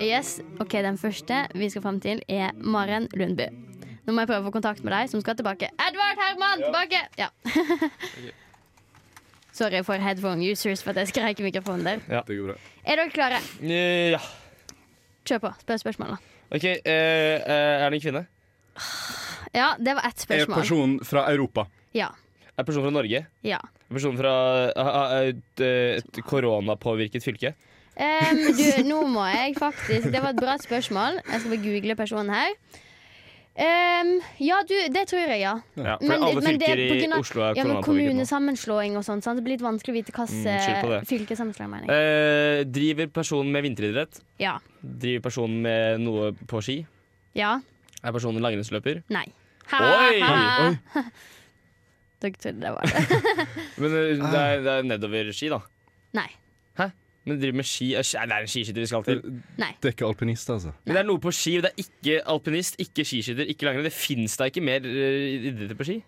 Yes. 0.03 0.35
OK, 0.63 0.77
den 0.85 0.99
første 1.01 1.43
vi 1.57 1.69
skal 1.73 1.85
fram 1.85 1.99
til, 2.03 2.21
er 2.27 2.53
Maren 2.57 3.09
Lundby. 3.17 3.49
Nå 4.03 4.11
må 4.11 4.23
jeg 4.23 4.33
prøve 4.33 4.43
å 4.43 4.47
få 4.49 4.55
kontakt 4.57 4.83
med 4.83 4.91
deg, 4.95 5.11
som 5.11 5.21
skal 5.23 5.37
tilbake. 5.39 5.69
Edvard 5.79 6.19
Herman, 6.19 6.63
tilbake! 6.65 7.03
Ja. 7.19 7.29
Sorry 9.53 9.83
for 9.85 10.01
headphone 10.01 10.41
users 10.41 10.81
for 10.81 10.91
at 10.91 11.03
jeg 11.03 11.13
skrek 11.13 11.39
i 11.39 11.45
mikrofonen 11.45 11.85
der. 11.85 11.99
Ja. 12.09 12.23
Det 12.27 12.39
går 12.39 12.51
bra. 12.51 12.57
Er 12.83 12.99
dere 12.99 13.13
klare? 13.13 13.43
Ja. 13.61 14.19
Kjør 15.25 15.39
på. 15.45 15.51
Spør 15.63 15.79
spørsmål, 15.81 16.15
da. 16.15 16.17
OK, 16.53 16.65
eh, 16.65 16.79
eh, 16.85 17.83
er 17.83 17.89
det 17.89 17.99
en 17.99 18.03
kvinne? 18.03 18.25
Ja, 19.53 19.73
det 19.77 19.93
var 19.95 20.05
ett 20.09 20.17
Er 20.17 20.25
spørsmål. 20.25 20.57
person 20.59 20.99
fra 21.05 21.25
Europa. 21.31 21.67
Ja. 21.93 22.09
Er 22.57 22.63
personen 22.63 22.65
person 22.65 22.83
fra 22.89 22.95
Norge? 23.01 23.25
ja. 23.43 23.57
Er 23.57 23.93
personen 23.93 24.17
person 24.17 24.17
fra 24.17 24.33
eh, 24.73 25.21
eh, 25.21 25.29
et, 25.29 25.61
et 26.15 26.23
koronapåvirket 26.25 27.23
fylke? 27.23 27.53
Em, 27.95 28.39
du, 28.57 28.63
nå 28.89 29.03
må 29.05 29.21
jeg 29.29 29.53
faktisk 29.59 30.07
Det 30.09 30.21
var 30.23 30.31
et 30.33 30.39
bra 30.41 30.55
spørsmål. 30.57 31.19
Jeg 31.29 31.39
skal 31.43 31.51
bare 31.53 31.61
google 31.61 31.95
personen 31.95 32.33
her. 32.33 32.55
Ehm, 33.55 34.15
ja, 34.41 34.63
du, 34.65 34.73
det 34.89 35.03
tror 35.11 35.19
jeg, 35.29 35.41
ja. 35.43 35.51
Ja, 35.77 35.97
for 36.01 36.13
alle 36.25 36.41
fylker 36.41 36.79
i 36.81 37.05
av- 37.05 37.19
Oslo 37.19 37.43
er 37.45 37.53
ja, 37.59 37.63
men 37.69 37.83
kommunesammenslåing 37.85 38.95
og 38.97 39.03
sånn. 39.05 39.21
så 39.21 39.35
Det 39.37 39.43
blir 39.45 39.53
litt 39.59 39.65
vanskelig 39.65 39.93
å 39.93 39.97
vite 39.99 40.11
hvilket 40.15 40.81
Mm, 40.81 40.81
på 40.81 41.05
fylkessammenslåing, 41.11 41.69
mener 41.69 41.85
jeg. 41.85 41.93
Eh, 41.93 42.63
driver 42.65 43.07
personen 43.13 43.51
med 43.53 43.63
vinteridrett? 43.67 44.21
Ja. 44.41 44.55
Driver 44.81 45.21
personen 45.29 45.61
med 45.61 46.01
noe 46.01 46.31
på 46.33 46.63
ski? 46.65 46.79
Ja. 47.37 47.59
Er 48.03 48.11
personen 48.11 48.41
langrennsløper? 48.41 49.03
Nei. 49.13 49.27
Oi! 49.71 50.19
Ha-ha. 50.19 50.73
Dere 52.23 52.31
trodde 52.39 52.59
det 52.59 52.71
var 52.73 52.81
det. 52.89 53.05
Men 53.83 53.95
eh, 53.99 54.17
det 54.17 54.41
er, 54.41 54.61
det 54.65 54.73
er 54.79 54.83
nedover-ski, 54.89 55.49
da? 55.53 55.61
Nei. 56.17 56.29
Hæ? 56.79 56.89
Men 57.23 57.39
driver 57.39 57.55
med 57.55 57.67
ski 57.67 57.93
eh, 57.95 58.03
Det 58.03 58.19
er 58.19 58.41
en 58.43 58.49
skiskytter 58.51 58.83
vi 58.83 58.87
skal 58.89 59.05
til. 59.07 59.21
Nei. 59.61 59.69
Det 59.79 59.91
er 59.91 59.95
ikke 59.95 60.07
alpinist, 60.09 60.49
altså. 60.51 60.73
Men 60.83 60.97
det 60.97 61.03
er 61.03 61.07
noe 61.07 61.21
på 61.23 61.31
ski, 61.35 61.53
det 61.63 61.71
er 61.71 61.85
ikke 61.85 62.17
alpinist, 62.33 62.79
ikke 62.83 63.05
skiskytter, 63.07 63.47
ikke 63.53 63.67
langrenn. 63.67 63.87
Det 63.87 63.95
fins 63.95 64.35
da 64.39 64.49
ikke 64.51 64.63
mer 64.65 64.83
eh, 64.87 65.37
idretter 65.51 65.79
på 65.79 65.87
ski? 65.87 66.01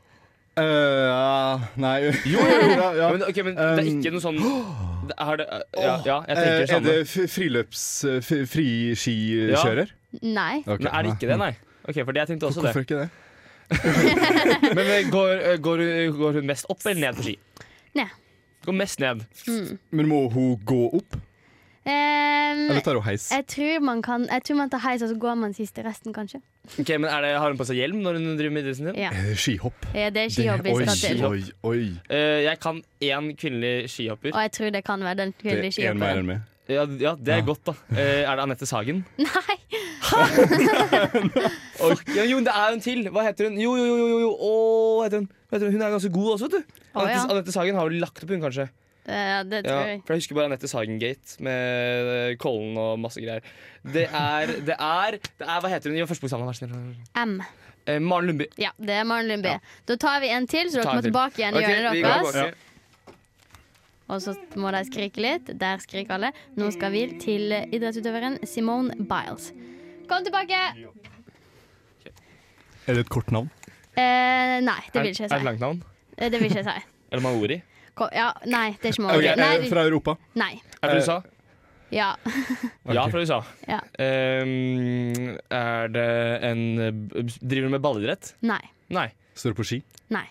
Uh, 0.56 1.60
nei 1.84 1.98
Jo, 2.08 2.12
jo, 2.32 2.44
jo. 2.48 2.68
ja, 2.80 2.92
ja. 2.96 3.08
Men, 3.12 3.24
okay, 3.28 3.44
men 3.44 3.58
det 3.58 3.64
er 3.66 3.82
Um, 3.82 3.98
ikke 3.98 4.12
noe 4.14 4.24
sånn 4.24 4.38
det 5.10 5.18
er 5.20 5.40
det, 5.42 5.48
ja, 5.76 5.96
ja, 6.08 6.16
jeg 6.30 6.38
tenker 6.38 6.62
er 6.62 6.70
sånn. 6.70 6.86
det 6.88 7.28
friløps... 7.34 7.84
Friskikjører? 8.54 9.92
Nei. 10.24 10.62
Okay, 10.64 10.86
Men 10.86 10.92
er 10.94 11.04
det 11.04 11.16
ikke 11.18 11.32
det, 11.34 11.40
nei? 11.42 11.52
Ok, 11.84 12.00
for 12.00 12.16
det 12.16 12.24
jeg 12.24 12.32
tenkte 12.32 12.48
også 12.50 12.64
Hvorfor 12.64 12.86
det. 12.86 12.88
ikke 12.88 13.04
det? 13.04 13.10
Men 14.78 15.12
går, 15.12 15.44
går, 15.64 15.84
går 16.16 16.40
hun 16.40 16.48
mest 16.48 16.72
opp 16.72 16.88
eller 16.88 17.04
ned 17.04 17.20
på 17.20 17.28
ski? 17.28 17.36
Ned. 18.00 18.16
Går 18.66 18.76
mest 18.82 19.00
ned. 19.00 19.24
Mm. 19.48 19.78
Men 19.92 20.08
må 20.12 20.26
hun 20.34 20.58
gå 20.66 20.82
opp? 21.00 21.18
Um, 21.86 21.92
Eller 22.72 22.82
tar 22.82 22.98
hun 22.98 23.04
heis? 23.06 23.28
jeg 23.30 23.46
tror 23.46 23.80
man 23.86 24.00
kan 24.02 24.24
Jeg 24.26 24.42
tror 24.48 24.56
man 24.58 24.70
tar 24.74 24.80
heis, 24.82 25.04
og 25.06 25.10
så 25.12 25.18
går 25.22 25.36
man 25.38 25.52
siste 25.54 25.84
resten, 25.86 26.14
kanskje. 26.16 26.40
Ok, 26.80 26.90
men 26.98 27.06
er 27.06 27.22
det, 27.22 27.34
Har 27.38 27.52
hun 27.52 27.60
på 27.60 27.68
seg 27.70 27.78
hjelm 27.78 28.00
når 28.02 28.18
hun 28.18 28.32
driver 28.40 28.56
med 28.56 28.64
idretten 28.66 28.88
sin? 28.90 28.98
Ja. 28.98 29.12
Eh, 29.14 29.36
Skihopp. 29.38 29.86
Ja, 29.94 30.10
det 30.10 30.24
er 30.24 30.34
skihopp 30.34 30.64
Det, 30.66 30.74
oi, 30.74 30.88
skal 30.88 31.18
til. 31.20 31.26
oi, 31.30 31.44
oi. 31.70 31.84
Uh, 32.10 32.42
jeg 32.48 32.60
kan 32.64 32.82
én 33.06 33.30
kvinnelig 33.38 33.90
skihopper. 33.94 34.34
Og 34.34 34.42
jeg 34.48 34.52
tror 34.58 34.74
det 34.74 34.84
kan 34.88 35.06
være 35.06 35.16
den 35.22 35.34
Det 35.38 35.44
kvinnelige 35.46 35.86
er 35.86 35.92
en 35.94 36.00
mer 36.02 36.18
enn 36.18 36.26
skihopperen. 36.26 36.26
meg. 36.26 36.42
Ja, 36.66 36.86
ja, 36.98 37.12
det 37.14 37.34
er 37.34 37.44
godt, 37.46 37.62
da. 37.68 37.76
Eh, 37.94 38.24
er 38.26 38.38
det 38.38 38.44
Anette 38.48 38.66
Sagen? 38.66 39.04
Nei! 39.22 39.58
Fuck 41.76 42.10
ja, 42.16 42.24
jo, 42.26 42.40
det 42.46 42.54
er 42.54 42.72
hun 42.74 42.82
til. 42.82 43.04
Hva 43.14 43.26
heter 43.28 43.50
hun? 43.50 43.60
Jo, 43.62 43.76
jo, 43.78 43.86
jo, 43.86 44.08
jo, 44.10 44.18
jo. 44.24 44.32
Å, 44.34 44.50
heter 45.06 45.22
hun. 45.22 45.28
Hva 45.46 45.58
heter 45.58 45.70
hun? 45.70 45.76
Hun 45.76 45.86
er 45.86 45.94
ganske 45.94 46.12
god 46.16 46.32
også, 46.34 46.50
vet 46.50 46.58
du. 46.58 46.82
Å, 46.90 47.04
Anette, 47.04 47.20
ja. 47.20 47.28
Anette 47.36 47.54
Sagen 47.54 47.78
har 47.78 47.92
jo 47.92 48.02
lagt 48.02 48.24
opp, 48.24 48.34
hun 48.34 48.42
kanskje. 48.48 48.68
Ja, 49.06 49.44
det 49.46 49.60
tror 49.68 49.84
jeg. 49.86 50.00
for 50.02 50.16
jeg 50.16 50.24
husker 50.24 50.38
bare 50.40 50.50
Anette 50.50 50.70
Sagen-gate 50.72 51.36
med 51.46 52.08
eh, 52.16 52.32
Kollen 52.42 52.74
og 52.82 52.96
masse 53.04 53.22
greier. 53.22 53.46
Det 53.86 54.08
er, 54.10 54.56
det 54.66 54.80
er, 54.82 55.20
det 55.22 55.46
er 55.46 55.62
Hva 55.62 55.70
heter 55.70 55.94
hun? 55.94 56.00
Jo, 56.02 56.08
første 56.10 56.26
vær 56.26 56.42
så 56.50 56.64
snill. 56.64 56.74
M. 57.22 57.36
Eh, 57.86 58.00
Maren 58.02 58.32
Lundby. 58.32 58.50
Ja, 58.58 58.72
det 58.82 58.98
er 58.98 59.06
Maren 59.06 59.30
Lundby. 59.30 59.54
Da 59.86 60.00
tar 60.02 60.24
vi 60.26 60.34
en 60.34 60.50
til, 60.50 60.74
så 60.74 60.82
dere 60.82 60.98
må 60.98 61.06
tilbake 61.06 61.44
igjen 61.44 61.54
i 61.54 61.62
Ok, 61.62 61.70
hjørnet 61.70 62.00
vi 62.00 62.06
går 62.08 62.32
deres. 62.40 62.64
Og 64.10 64.22
så 64.22 64.36
må 64.62 64.70
de 64.76 64.84
skrike 64.86 65.22
litt. 65.24 65.50
Der 65.60 65.80
skriker 65.82 66.14
alle. 66.18 66.30
Nå 66.60 66.68
skal 66.76 66.92
vi 66.94 67.06
til 67.22 67.50
idrettsutøveren 67.74 68.38
Simone 68.46 68.94
Biles. 69.10 69.52
Kom 70.10 70.22
tilbake! 70.28 70.60
Er 72.86 72.94
det 72.94 73.06
et 73.06 73.10
kort 73.10 73.32
navn? 73.34 73.48
Eh, 73.98 74.60
nei, 74.62 74.82
det 74.94 75.02
vil 75.02 75.14
ikke 75.14 75.24
jeg 75.26 75.30
si. 75.32 75.34
Er 75.34 75.42
det 75.42 75.48
langt 75.48 75.64
navn? 75.64 75.80
Eh, 76.18 76.30
Det 76.30 76.38
vil 76.42 76.52
ikke 76.52 76.62
jeg 76.62 76.68
si. 76.68 76.92
Er 77.16 77.20
det 77.20 77.24
Maori? 77.24 77.58
Kom, 77.96 78.10
ja, 78.14 78.28
nei, 78.50 78.76
det 78.82 78.90
er 78.90 78.94
ikke 78.94 79.06
Ok, 79.06 79.08
Maori. 79.08 79.28
eh, 79.32 79.40
Nei, 79.40 79.70
fra 79.72 79.84
Europa? 79.88 80.16
nei. 80.36 80.52
Er 80.84 80.92
det 80.92 80.92
fra 80.92 81.00
USA? 81.00 81.18
Ja. 81.96 82.08
Ja, 82.98 83.06
fra 83.10 83.22
USA. 83.24 83.38
Ja. 83.70 83.80
Ehm, 84.04 85.38
er 85.54 85.88
det 85.94 86.06
en 86.46 86.64
eh, 86.82 86.92
Driver 87.42 87.70
du 87.70 87.74
med 87.78 87.82
ballidrett? 87.86 88.34
Nei. 88.46 88.62
Nei. 88.94 89.08
Står 89.34 89.54
det 89.56 89.60
på 89.62 89.66
ski? 89.70 89.80
Nei. 90.14 90.26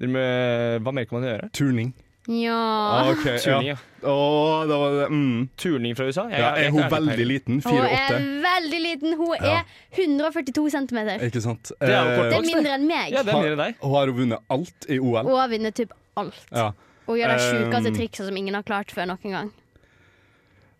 Driver 0.00 0.12
med, 0.18 0.82
hva 0.84 0.92
mer 0.98 1.08
kan 1.08 1.20
man 1.20 1.28
gjøre? 1.30 1.50
Turning. 1.56 1.94
Ja. 2.30 3.10
okay, 3.10 3.38
Turning, 3.42 3.72
ja. 3.72 3.76
Oh, 4.06 4.62
det 4.62 4.76
var 4.78 4.92
det 4.94 5.06
mm. 5.10 5.48
Turning 5.58 5.96
fra 5.98 6.04
USA? 6.06 6.28
Jeg- 6.30 6.38
ja, 6.38 6.50
Er 6.56 6.70
hun 6.70 6.82
veldig 6.90 7.26
liten? 7.26 7.62
Hun 7.64 7.78
er 7.84 8.20
veldig 8.44 8.80
liten. 8.80 9.16
Hun 9.18 9.34
Ja. 9.42 9.56
er 9.58 9.64
142 9.96 10.70
cm. 10.70 10.98
Ikke 11.26 11.42
sant? 11.42 11.72
Det 11.80 11.88
er 11.88 12.06
Eh, 12.06 12.16
kort 12.16 12.30
Det 12.30 12.38
er 12.38 12.54
mindre 12.54 12.74
enn 12.74 12.86
meg. 12.86 13.10
Ja, 13.12 13.22
det 13.22 13.34
er 13.34 13.40
mindre 13.40 13.52
enn 13.52 13.64
deg. 13.64 13.74
Har, 13.82 13.90
har 13.90 14.06
hun 14.06 14.16
vunnet 14.16 14.38
alt 14.48 14.86
i 14.88 14.98
OL? 14.98 15.24
Hun 15.24 15.36
har 15.40 15.48
vunnet 15.48 15.74
typ 15.74 15.92
alt. 16.16 16.38
Ja. 16.52 16.70
Hun 17.06 17.18
gjør 17.18 17.28
de 17.34 17.38
sjukeste 17.38 17.88
Um, 17.88 17.94
triksa 17.96 18.24
som 18.24 18.36
ingen 18.36 18.54
har 18.54 18.62
klart 18.62 18.92
før 18.94 19.06
noen 19.10 19.30
gang. 19.30 19.52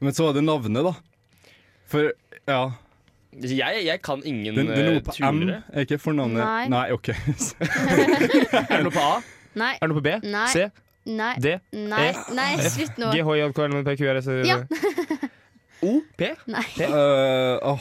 Men 0.01 0.13
så 0.13 0.25
var 0.27 0.33
det 0.33 0.45
navnet, 0.45 0.85
da. 0.85 0.95
For 1.87 2.13
ja 2.47 2.71
Jeg, 3.33 3.85
jeg 3.85 4.03
kan 4.03 4.23
ingen 4.25 4.55
Det, 4.55 4.67
det 4.67 4.79
er 4.79 4.93
noe 4.93 5.01
på 5.01 5.13
på 5.15 5.33
M, 5.33 5.51
er 5.73 5.85
ikke 5.85 5.99
fornavnet 5.99 6.71
Nei. 6.71 6.91
OK. 6.93 7.09
Er 8.71 8.77
det 8.77 8.85
noe 8.85 8.95
på 8.95 9.03
A? 9.03 9.21
Nei. 9.55 9.75
Er 9.75 9.87
det 9.87 9.91
noe 9.91 9.99
på 10.01 10.03
B? 10.03 10.15
Nei. 10.31 10.47
C? 10.47 10.71
Nei. 11.07 11.35
D? 11.41 11.55
Nei, 11.73 12.11
E? 12.11 12.35
nei 12.37 12.57
slutt 12.69 12.99
nå. 13.01 13.11
G, 13.15 13.23
H, 13.25 13.37
J, 13.41 13.53
K, 13.57 13.63
L, 13.65 13.73
M, 13.73 13.77
N, 13.81 13.85
P, 13.85 13.97
Q, 13.97 14.07
R, 14.13 14.17
S 14.21 14.29
Ja. 14.47 14.59
O? 15.83 15.95
P? 16.17 16.29
Nei. 16.47 16.65
P? 16.77 16.85
Eh, 16.85 17.59
åh. 17.63 17.81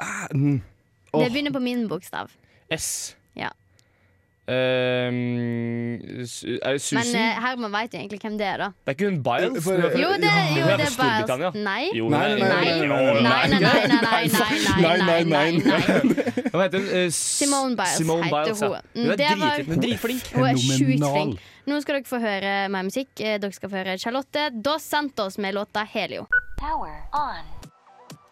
Ah, 0.00 0.26
mm. 0.32 0.60
Åh. 1.12 1.24
Det 1.24 1.32
begynner 1.34 1.52
på 1.52 1.60
min 1.60 1.86
bokstav. 1.90 2.30
S. 2.72 3.14
Ja. 3.36 3.50
Ehm, 4.50 6.24
su- 6.26 6.58
er 6.62 6.72
det 6.72 6.92
Men 6.92 7.04
Susan? 7.04 7.14
eh, 7.20 7.36
Herman 7.44 7.70
veit 7.72 7.92
jo 7.94 7.98
egentlig 8.00 8.20
hvem 8.20 8.38
det 8.38 8.46
er, 8.46 8.56
da. 8.56 8.68
det 8.86 8.88
er 8.88 8.92
ikke 8.96 9.10
hun 9.10 9.22
Biles? 9.22 9.64
For- 9.64 9.72
er 9.72 9.98
Jo, 10.00 10.08
det, 10.16 10.32
jo, 10.56 10.62
hun 10.64 10.70
er 10.70 10.76
det 10.76 10.88
fra 10.88 11.04
er 11.04 11.22
Storbritannia. 11.22 11.50
Biles. 11.50 11.64
Nei. 11.64 11.90
Jo, 11.94 12.08
Nei, 12.08 12.30
hun 12.30 12.42
er- 12.42 12.48
nei, 12.48 12.64
Nei, 12.64 12.78
nei, 12.80 12.88
nei, 12.88 13.86
nei, 13.86 14.00
nei, 14.00 14.28
nei, 14.30 14.80
nei, 14.80 15.24
nei, 15.24 15.24
nei, 15.24 15.50
nei. 15.52 15.80
Hva 16.50 16.62
heter 16.64 16.78
hun? 16.80 16.88
Eh, 16.88 17.06
S- 17.06 17.14
Simone 17.38 17.76
Biles 17.76 17.96
Simone 17.96 18.22
heter 18.24 18.44
Biles, 18.44 18.60
ja. 18.60 18.68
hun. 18.68 18.76
Hun 19.04 19.10
er 19.10 19.16
Det 19.16 19.38
var- 19.38 19.80
dritflink. 19.84 20.26
Hun 20.34 20.44
er 20.46 20.54
sjukt 20.56 20.78
Fenomenal. 20.78 21.14
flink. 21.14 21.40
Nå 21.70 21.76
skal 21.84 22.00
dere 22.00 22.08
få 22.08 22.18
høre 22.18 22.52
mer 22.72 22.82
musikk. 22.82 23.12
Eh, 23.22 23.36
Dere 23.38 23.54
skal 23.54 23.70
få 23.70 23.78
høre 23.78 23.98
Charlotte 24.02 24.48
Dos 24.50 24.82
Santos 24.82 25.38
med 25.38 25.54
låta 25.54 25.84
'Helio'. 25.86 26.26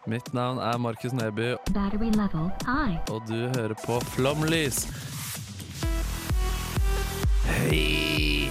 Mitt 0.07 0.33
navn 0.33 0.57
er 0.59 0.77
Markus 0.77 1.13
Neby, 1.13 1.55
Battery 1.73 2.09
level 2.11 2.51
high. 2.65 2.99
og 3.11 3.21
du 3.27 3.47
hører 3.55 3.73
på 3.85 3.99
Flomlys. 4.11 4.87
Hei! 7.45 8.49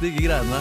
Digge 0.00 0.28
greiene. 0.28 0.60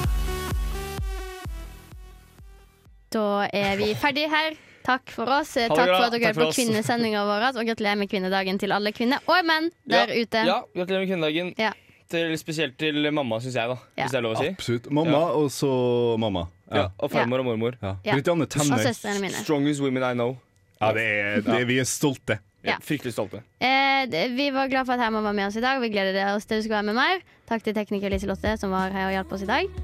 Da 3.11 3.49
er 3.53 3.75
vi 3.75 3.93
ferdig 3.95 4.29
her. 4.29 4.70
Takk 4.85 5.13
for 5.13 5.29
oss. 5.29 5.53
Takk 5.55 5.75
for 5.75 6.07
at 6.07 6.15
dere 6.15 6.31
hører 6.31 6.39
på 6.39 6.47
oss. 6.49 6.57
kvinnesendinga 6.57 7.23
vår. 7.27 7.47
Og 7.53 7.71
gratulerer 7.71 7.99
med 8.01 8.11
kvinnedagen 8.11 8.59
til 8.61 8.73
alle 8.75 8.93
kvinner 8.95 9.23
og 9.29 9.47
menn 9.47 9.71
der 9.89 10.11
ja, 10.11 10.21
ute. 10.25 10.43
Ja, 10.47 10.59
gratulerer 10.75 11.05
med 11.05 11.11
kvinnedagen. 11.13 11.53
Ja. 11.61 11.73
Til, 12.11 12.33
spesielt 12.39 12.75
til 12.79 13.07
mamma, 13.15 13.39
syns 13.39 13.55
jeg, 13.55 13.71
da. 13.71 13.77
Ja. 13.95 14.03
Hvis 14.03 14.15
det 14.15 14.19
er 14.19 14.25
lov 14.25 14.35
å 14.35 14.41
si. 14.41 14.51
Absolutt. 14.51 14.91
Mamma, 14.91 15.25
og 15.39 15.51
så 15.55 15.71
mamma. 16.19 16.47
Ja, 16.71 16.87
og 16.97 17.11
farmor 17.11 17.43
og 17.43 17.51
mormor. 17.51 17.77
Ja. 17.81 17.97
Ja. 18.07 18.17
Og 18.19 18.47
søstrene 18.55 19.19
mine. 19.23 19.35
Strongest 19.43 19.83
women 19.83 20.03
I 20.03 20.13
know. 20.17 20.37
Ja, 20.81 20.91
det 20.97 21.03
er, 21.05 21.43
det 21.45 21.59
er, 21.59 21.67
vi 21.69 21.77
er 21.79 21.87
stolte. 21.87 22.39
Ja. 22.65 22.77
Fryktelig 22.83 23.13
stolte. 23.13 23.41
Eh, 23.61 24.05
vi 24.33 24.49
var 24.53 24.67
glad 24.67 24.85
for 24.85 24.97
at 24.97 25.05
Herman 25.05 25.23
var 25.23 25.33
med 25.37 25.47
oss 25.47 25.57
i 25.57 25.63
dag. 25.63 25.81
Vi 25.81 25.89
gleder 25.93 26.35
oss 26.35 26.45
til 26.49 26.61
du 26.61 26.65
skal 26.65 26.81
være 26.81 26.89
med 26.91 26.99
mer. 26.99 27.23
Takk 27.49 27.65
til 27.65 27.77
tekniker 27.77 28.13
Liselotte 28.13 28.57
som 28.61 28.73
var 28.73 28.93
her 28.93 29.09
og 29.09 29.17
hjalp 29.17 29.33
oss 29.37 29.45
i 29.45 29.49
dag. 29.49 29.81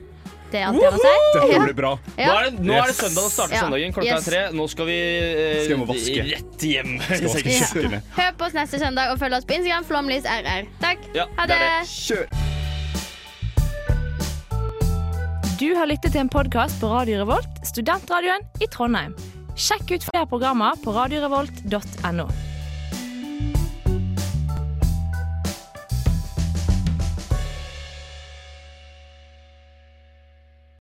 Det 0.51 0.59
er 0.61 0.65
alt 0.69 0.77
jeg 0.79 0.87
har 0.87 0.95
å 0.95 1.01
si. 1.03 1.15
Dette 1.35 1.59
blir 1.65 1.73
bra. 1.75 1.89
Nå 2.17 2.27
er 2.37 2.43
det, 2.47 2.59
nå 2.63 2.73
er 2.77 2.87
det 2.87 2.95
søndag, 2.95 3.23
det 3.27 3.31
starter 3.33 3.55
Ja. 3.57 3.61
søndagen. 3.65 3.93
Klokka 3.93 4.07
Yes. 4.13 4.27
er 4.27 4.31
tre. 4.31 4.41
Nå 4.55 4.67
skal 4.71 4.85
vi 4.85 4.97
eh, 4.97 5.63
Skal 5.65 5.85
vaske? 5.89 6.21
rett 6.31 6.59
hjem. 6.71 6.91
Skal 7.03 7.27
vaske 7.27 7.49
Ja. 7.51 7.65
kjøkkenet. 7.67 8.01
Hør 8.15 8.31
på 8.37 8.45
oss 8.47 8.53
neste 8.53 8.79
søndag 8.79 9.11
og 9.11 9.19
følg 9.19 9.33
oss 9.37 9.45
på 9.45 9.53
Instagram. 9.57 9.83
Flomlys.rr. 9.89 10.67
Takk. 10.79 10.99
Ja, 11.13 11.25
Ha 11.37 11.45
det 11.45 11.55
det. 11.55 11.61
er 11.61 11.81
det. 11.81 11.87
Kjør! 11.87 12.27
Du 15.59 15.73
har 15.75 15.87
lyttet 15.89 16.11
til 16.13 16.21
en 16.21 16.29
podkast 16.29 16.79
på 16.79 16.89
Radio 16.91 17.17
Revolt, 17.23 17.49
studentradioen 17.65 18.43
i 18.61 18.67
Trondheim. 18.69 19.15
Sjekk 19.57 19.89
ut 19.95 20.03
flere 20.05 20.27
programmer 20.29 20.77
på 20.83 20.93
radiorevolt.no. 20.93 22.27